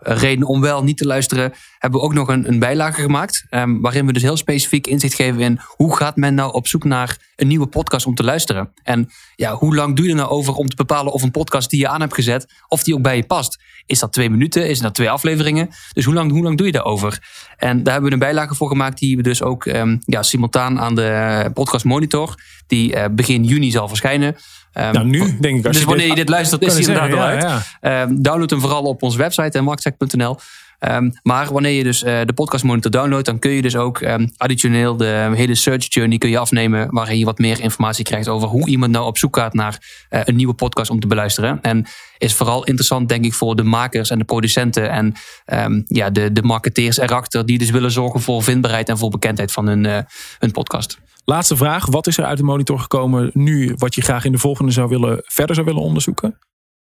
reden 0.03 0.47
om 0.47 0.61
wel 0.61 0.83
niet 0.83 0.97
te 0.97 1.05
luisteren, 1.05 1.53
hebben 1.77 1.99
we 1.99 2.05
ook 2.05 2.13
nog 2.13 2.27
een, 2.27 2.47
een 2.47 2.59
bijlage 2.59 3.01
gemaakt. 3.01 3.45
Um, 3.49 3.81
waarin 3.81 4.05
we 4.05 4.13
dus 4.13 4.21
heel 4.21 4.37
specifiek 4.37 4.87
inzicht 4.87 5.13
geven 5.13 5.41
in 5.41 5.59
hoe 5.65 5.95
gaat 5.95 6.15
men 6.15 6.35
nou 6.35 6.53
op 6.53 6.67
zoek 6.67 6.83
naar 6.83 7.17
een 7.35 7.47
nieuwe 7.47 7.67
podcast 7.67 8.05
om 8.05 8.15
te 8.15 8.23
luisteren. 8.23 8.73
En 8.83 9.09
ja, 9.35 9.53
hoe 9.53 9.75
lang 9.75 9.95
duurt 9.95 10.07
het 10.07 10.17
nou 10.17 10.29
over 10.29 10.53
om 10.53 10.69
te 10.69 10.75
bepalen 10.75 11.13
of 11.13 11.21
een 11.21 11.31
podcast 11.31 11.69
die 11.69 11.79
je 11.79 11.87
aan 11.87 12.01
hebt 12.01 12.13
gezet, 12.13 12.53
of 12.67 12.83
die 12.83 12.93
ook 12.93 13.01
bij 13.01 13.15
je 13.15 13.25
past. 13.25 13.61
Is 13.85 13.99
dat 13.99 14.13
twee 14.13 14.29
minuten? 14.29 14.69
Is 14.69 14.79
dat 14.79 14.93
twee 14.93 15.09
afleveringen? 15.09 15.69
Dus 15.93 16.05
hoe 16.05 16.13
lang, 16.13 16.31
hoe 16.31 16.43
lang 16.43 16.57
doe 16.57 16.65
je 16.65 16.71
daarover? 16.71 17.19
En 17.57 17.83
daar 17.83 17.93
hebben 17.93 18.09
we 18.09 18.15
een 18.15 18.33
bijlage 18.33 18.55
voor 18.55 18.67
gemaakt 18.67 18.99
die 18.99 19.15
we 19.15 19.23
dus 19.23 19.41
ook 19.41 19.65
um, 19.65 19.99
ja, 20.05 20.23
simultaan 20.23 20.79
aan 20.79 20.95
de 20.95 21.49
podcast 21.53 21.85
monitor, 21.85 22.35
die 22.67 22.95
uh, 22.95 23.05
begin 23.11 23.43
juni 23.43 23.71
zal 23.71 23.87
verschijnen. 23.87 24.35
Um, 24.73 24.91
nou, 24.91 25.05
nu 25.05 25.37
denk 25.39 25.57
ik. 25.59 25.65
Als 25.65 25.73
dus 25.73 25.79
je 25.81 25.85
wanneer 25.85 26.07
je 26.07 26.15
dit 26.15 26.29
luistert, 26.29 26.61
is 26.61 26.73
hij 26.73 26.81
inderdaad 26.81 27.09
ja, 27.09 27.25
uit. 27.25 27.65
ja. 27.81 28.01
Um, 28.01 28.21
download 28.21 28.49
hem 28.49 28.59
vooral 28.59 28.83
op 28.83 29.03
onze 29.03 29.17
website 29.17 29.57
en. 29.57 30.39
Um, 30.89 31.11
maar 31.21 31.53
wanneer 31.53 31.71
je 31.71 31.83
dus 31.83 32.03
uh, 32.03 32.21
de 32.25 32.33
podcast 32.33 32.63
monitor 32.63 32.91
downloadt, 32.91 33.25
dan 33.25 33.39
kun 33.39 33.51
je 33.51 33.61
dus 33.61 33.75
ook 33.75 34.01
um, 34.01 34.31
additioneel 34.37 34.97
de 34.97 35.31
hele 35.33 35.55
search 35.55 35.93
journey 35.93 36.17
kun 36.17 36.29
je 36.29 36.37
afnemen, 36.37 36.87
waarin 36.91 37.17
je 37.17 37.25
wat 37.25 37.37
meer 37.37 37.61
informatie 37.61 38.05
krijgt 38.05 38.27
over 38.27 38.47
hoe 38.47 38.67
iemand 38.67 38.91
nou 38.91 39.05
op 39.05 39.17
zoek 39.17 39.37
gaat 39.37 39.53
naar 39.53 40.05
uh, 40.09 40.21
een 40.23 40.35
nieuwe 40.35 40.53
podcast 40.53 40.89
om 40.89 40.99
te 40.99 41.07
beluisteren. 41.07 41.61
En 41.61 41.85
is 42.17 42.33
vooral 42.33 42.63
interessant, 42.63 43.09
denk 43.09 43.25
ik, 43.25 43.33
voor 43.33 43.55
de 43.55 43.63
makers 43.63 44.09
en 44.09 44.17
de 44.17 44.25
producenten 44.25 44.89
en 44.89 45.13
um, 45.45 45.83
ja, 45.87 46.09
de, 46.09 46.31
de 46.31 46.43
marketeers 46.43 46.97
erachter, 46.97 47.45
die 47.45 47.57
dus 47.57 47.69
willen 47.69 47.91
zorgen 47.91 48.21
voor 48.21 48.43
vindbaarheid 48.43 48.89
en 48.89 48.97
voor 48.97 49.09
bekendheid 49.09 49.51
van 49.51 49.67
hun, 49.67 49.83
uh, 49.83 49.97
hun 50.39 50.51
podcast. 50.51 50.97
Laatste 51.25 51.55
vraag. 51.55 51.85
Wat 51.85 52.07
is 52.07 52.17
er 52.17 52.25
uit 52.25 52.37
de 52.37 52.43
monitor 52.43 52.79
gekomen 52.79 53.29
nu 53.33 53.73
wat 53.77 53.95
je 53.95 54.01
graag 54.01 54.25
in 54.25 54.31
de 54.31 54.37
volgende 54.37 54.71
zou 54.71 54.89
willen, 54.89 55.21
verder 55.25 55.55
zou 55.55 55.67
willen 55.67 55.81
onderzoeken? 55.81 56.37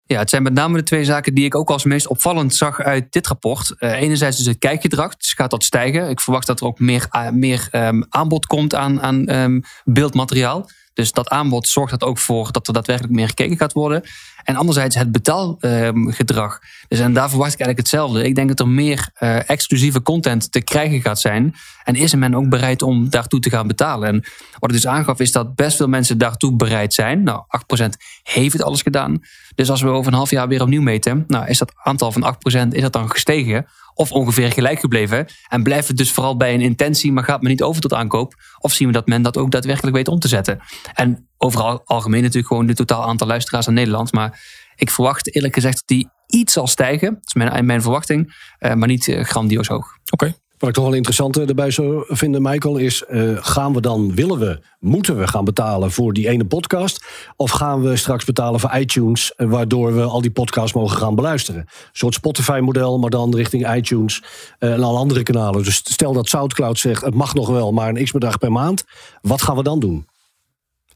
Ja, 0.08 0.18
het 0.18 0.30
zijn 0.30 0.42
met 0.42 0.52
name 0.52 0.76
de 0.76 0.82
twee 0.82 1.04
zaken 1.04 1.34
die 1.34 1.44
ik 1.44 1.54
ook 1.54 1.70
als 1.70 1.84
meest 1.84 2.06
opvallend 2.06 2.54
zag 2.54 2.80
uit 2.80 3.12
dit 3.12 3.26
rapport. 3.26 3.74
Uh, 3.78 3.92
enerzijds 4.00 4.36
dus 4.36 4.46
het 4.46 4.58
kijkgedrag, 4.58 5.16
dus 5.16 5.32
gaat 5.32 5.50
dat 5.50 5.64
stijgen. 5.64 6.08
Ik 6.08 6.20
verwacht 6.20 6.46
dat 6.46 6.60
er 6.60 6.66
ook 6.66 6.78
meer, 6.78 7.06
uh, 7.12 7.30
meer 7.30 7.68
um, 7.72 8.06
aanbod 8.08 8.46
komt 8.46 8.74
aan, 8.74 9.02
aan 9.02 9.30
um, 9.30 9.62
beeldmateriaal. 9.84 10.68
Dus 10.94 11.12
dat 11.12 11.28
aanbod 11.28 11.68
zorgt 11.68 11.90
dat 11.90 12.02
ook 12.02 12.18
voor 12.18 12.52
dat 12.52 12.66
er 12.66 12.72
daadwerkelijk 12.72 13.14
meer 13.14 13.28
gekeken 13.28 13.56
gaat 13.56 13.72
worden. 13.72 14.02
En 14.44 14.56
anderzijds 14.56 14.96
het 14.96 15.12
betaalgedrag. 15.12 16.60
dus 16.88 16.98
en 16.98 17.12
daar 17.12 17.28
verwacht 17.28 17.52
ik 17.52 17.60
eigenlijk 17.60 17.78
hetzelfde. 17.78 18.24
Ik 18.24 18.34
denk 18.34 18.48
dat 18.48 18.60
er 18.60 18.68
meer 18.68 19.10
uh, 19.20 19.50
exclusieve 19.50 20.02
content 20.02 20.52
te 20.52 20.60
krijgen 20.60 21.00
gaat 21.00 21.20
zijn. 21.20 21.54
En 21.84 21.94
is 21.94 22.14
men 22.14 22.34
ook 22.34 22.48
bereid 22.48 22.82
om 22.82 23.10
daartoe 23.10 23.40
te 23.40 23.50
gaan 23.50 23.66
betalen? 23.66 24.08
En 24.08 24.24
wat 24.58 24.70
ik 24.70 24.76
dus 24.76 24.86
aangaf 24.86 25.20
is 25.20 25.32
dat 25.32 25.54
best 25.54 25.76
veel 25.76 25.88
mensen 25.88 26.18
daartoe 26.18 26.56
bereid 26.56 26.94
zijn. 26.94 27.22
Nou, 27.22 27.42
8% 27.84 27.84
heeft 28.22 28.52
het 28.52 28.62
alles 28.62 28.82
gedaan. 28.82 29.22
Dus 29.54 29.70
als 29.70 29.82
we 29.82 29.88
over 29.88 30.12
een 30.12 30.18
half 30.18 30.30
jaar 30.30 30.48
weer 30.48 30.62
opnieuw 30.62 30.82
meten, 30.82 31.24
nou, 31.26 31.46
is 31.46 31.58
dat 31.58 31.72
aantal 31.82 32.12
van 32.12 32.36
8% 32.68 32.68
is 32.68 32.82
dat 32.82 32.92
dan 32.92 33.10
gestegen 33.10 33.66
of 33.98 34.12
ongeveer 34.12 34.52
gelijk 34.52 34.80
gebleven. 34.80 35.26
En 35.48 35.62
blijft 35.62 35.88
het 35.88 35.96
dus 35.96 36.12
vooral 36.12 36.36
bij 36.36 36.54
een 36.54 36.60
intentie, 36.60 37.12
maar 37.12 37.24
gaat 37.24 37.40
men 37.40 37.50
niet 37.50 37.62
over 37.62 37.80
tot 37.80 37.94
aankoop? 37.94 38.34
Of 38.58 38.72
zien 38.72 38.86
we 38.86 38.92
dat 38.92 39.06
men 39.06 39.22
dat 39.22 39.36
ook 39.36 39.50
daadwerkelijk 39.50 39.96
weet 39.96 40.08
om 40.08 40.18
te 40.18 40.28
zetten? 40.28 40.60
En 40.94 41.28
overal 41.36 41.80
algemeen 41.84 42.20
natuurlijk 42.20 42.46
gewoon 42.46 42.68
het 42.68 42.76
totaal 42.76 43.04
aantal 43.04 43.26
luisteraars 43.26 43.66
in 43.66 43.74
Nederland. 43.74 44.12
Maar 44.12 44.40
ik 44.74 44.90
verwacht 44.90 45.34
eerlijk 45.34 45.54
gezegd 45.54 45.74
dat 45.74 45.86
die 45.86 46.08
iets 46.26 46.52
zal 46.52 46.66
stijgen. 46.66 47.14
Dat 47.14 47.26
is 47.26 47.34
mijn, 47.34 47.66
mijn 47.66 47.82
verwachting, 47.82 48.34
uh, 48.58 48.74
maar 48.74 48.88
niet 48.88 49.06
uh, 49.06 49.24
grandioos 49.24 49.68
hoog. 49.68 49.86
Oké. 50.10 50.34
Wat 50.58 50.68
ik 50.68 50.74
toch 50.74 50.84
wel 50.84 50.94
interessant 50.94 51.38
erbij 51.38 51.70
zou 51.70 52.04
vinden, 52.06 52.42
Michael, 52.42 52.76
is: 52.76 53.04
uh, 53.10 53.36
gaan 53.40 53.72
we 53.72 53.80
dan, 53.80 54.14
willen 54.14 54.38
we, 54.38 54.60
moeten 54.80 55.18
we 55.18 55.26
gaan 55.26 55.44
betalen 55.44 55.90
voor 55.90 56.12
die 56.12 56.28
ene 56.28 56.44
podcast? 56.44 57.04
Of 57.36 57.50
gaan 57.50 57.82
we 57.82 57.96
straks 57.96 58.24
betalen 58.24 58.60
voor 58.60 58.76
iTunes, 58.76 59.32
waardoor 59.36 59.94
we 59.94 60.02
al 60.02 60.20
die 60.20 60.30
podcasts 60.30 60.72
mogen 60.72 60.98
gaan 60.98 61.14
beluisteren? 61.14 61.60
Een 61.60 61.68
soort 61.92 62.14
Spotify-model, 62.14 62.98
maar 62.98 63.10
dan 63.10 63.34
richting 63.34 63.74
iTunes 63.74 64.22
en 64.58 64.82
alle 64.82 64.98
andere 64.98 65.22
kanalen. 65.22 65.64
Dus 65.64 65.76
stel 65.76 66.12
dat 66.12 66.28
Soundcloud 66.28 66.78
zegt: 66.78 67.04
het 67.04 67.14
mag 67.14 67.34
nog 67.34 67.48
wel, 67.48 67.72
maar 67.72 67.88
een 67.88 68.04
x-bedrag 68.04 68.38
per 68.38 68.52
maand. 68.52 68.84
Wat 69.20 69.42
gaan 69.42 69.56
we 69.56 69.62
dan 69.62 69.80
doen? 69.80 70.06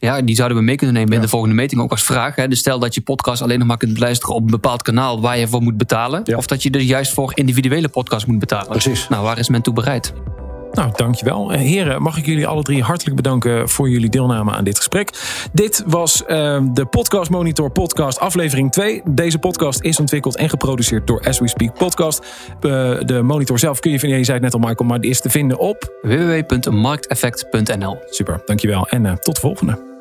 Ja, 0.02 0.22
die 0.22 0.34
zouden 0.34 0.58
we 0.58 0.64
mee 0.64 0.76
kunnen 0.76 0.94
nemen 0.94 1.10
ja. 1.10 1.16
in 1.16 1.22
de 1.22 1.28
volgende 1.28 1.54
meting 1.54 1.80
ook 1.80 1.90
als 1.90 2.02
vraag. 2.02 2.34
Hè. 2.36 2.48
Dus 2.48 2.58
stel 2.58 2.78
dat 2.78 2.94
je 2.94 3.00
podcast 3.00 3.42
alleen 3.42 3.58
nog 3.58 3.68
maar 3.68 3.76
kunt 3.76 3.94
beluisteren 3.94 4.34
op 4.34 4.42
een 4.42 4.50
bepaald 4.50 4.82
kanaal 4.82 5.20
waar 5.20 5.38
je 5.38 5.48
voor 5.48 5.62
moet 5.62 5.76
betalen. 5.76 6.20
Ja. 6.24 6.36
Of 6.36 6.46
dat 6.46 6.62
je 6.62 6.70
dus 6.70 6.84
juist 6.84 7.12
voor 7.12 7.32
individuele 7.34 7.88
podcasts 7.88 8.26
moet 8.26 8.38
betalen. 8.38 8.68
Precies. 8.68 9.08
Nou, 9.08 9.22
waar 9.24 9.38
is 9.38 9.48
men 9.48 9.62
toe 9.62 9.74
bereid? 9.74 10.12
Nou, 10.72 10.90
dankjewel. 10.96 11.50
Heren, 11.50 12.02
mag 12.02 12.16
ik 12.16 12.26
jullie 12.26 12.46
alle 12.46 12.62
drie 12.62 12.82
hartelijk 12.82 13.16
bedanken 13.16 13.68
voor 13.68 13.90
jullie 13.90 14.08
deelname 14.08 14.50
aan 14.50 14.64
dit 14.64 14.76
gesprek. 14.76 15.10
Dit 15.52 15.84
was 15.86 16.22
uh, 16.22 16.26
de 16.72 16.84
Podcast 16.84 17.30
Monitor 17.30 17.70
podcast 17.70 18.20
aflevering 18.20 18.72
2. 18.72 19.02
Deze 19.04 19.38
podcast 19.38 19.80
is 19.80 20.00
ontwikkeld 20.00 20.36
en 20.36 20.48
geproduceerd 20.48 21.06
door 21.06 21.20
As 21.20 21.38
We 21.38 21.48
Speak 21.48 21.74
Podcast. 21.74 22.26
Uh, 22.60 23.00
de 23.00 23.22
monitor 23.22 23.58
zelf 23.58 23.80
kun 23.80 23.90
je 23.90 23.98
vinden, 23.98 24.18
je 24.18 24.24
zei 24.24 24.36
het 24.36 24.52
net 24.52 24.62
al 24.62 24.68
Michael, 24.68 24.88
maar 24.88 25.00
die 25.00 25.10
is 25.10 25.20
te 25.20 25.30
vinden 25.30 25.58
op 25.58 25.98
www.markteffect.nl. 26.02 27.98
Super, 28.10 28.42
dankjewel 28.44 28.88
en 28.88 29.04
uh, 29.04 29.12
tot 29.12 29.34
de 29.34 29.40
volgende. 29.40 29.91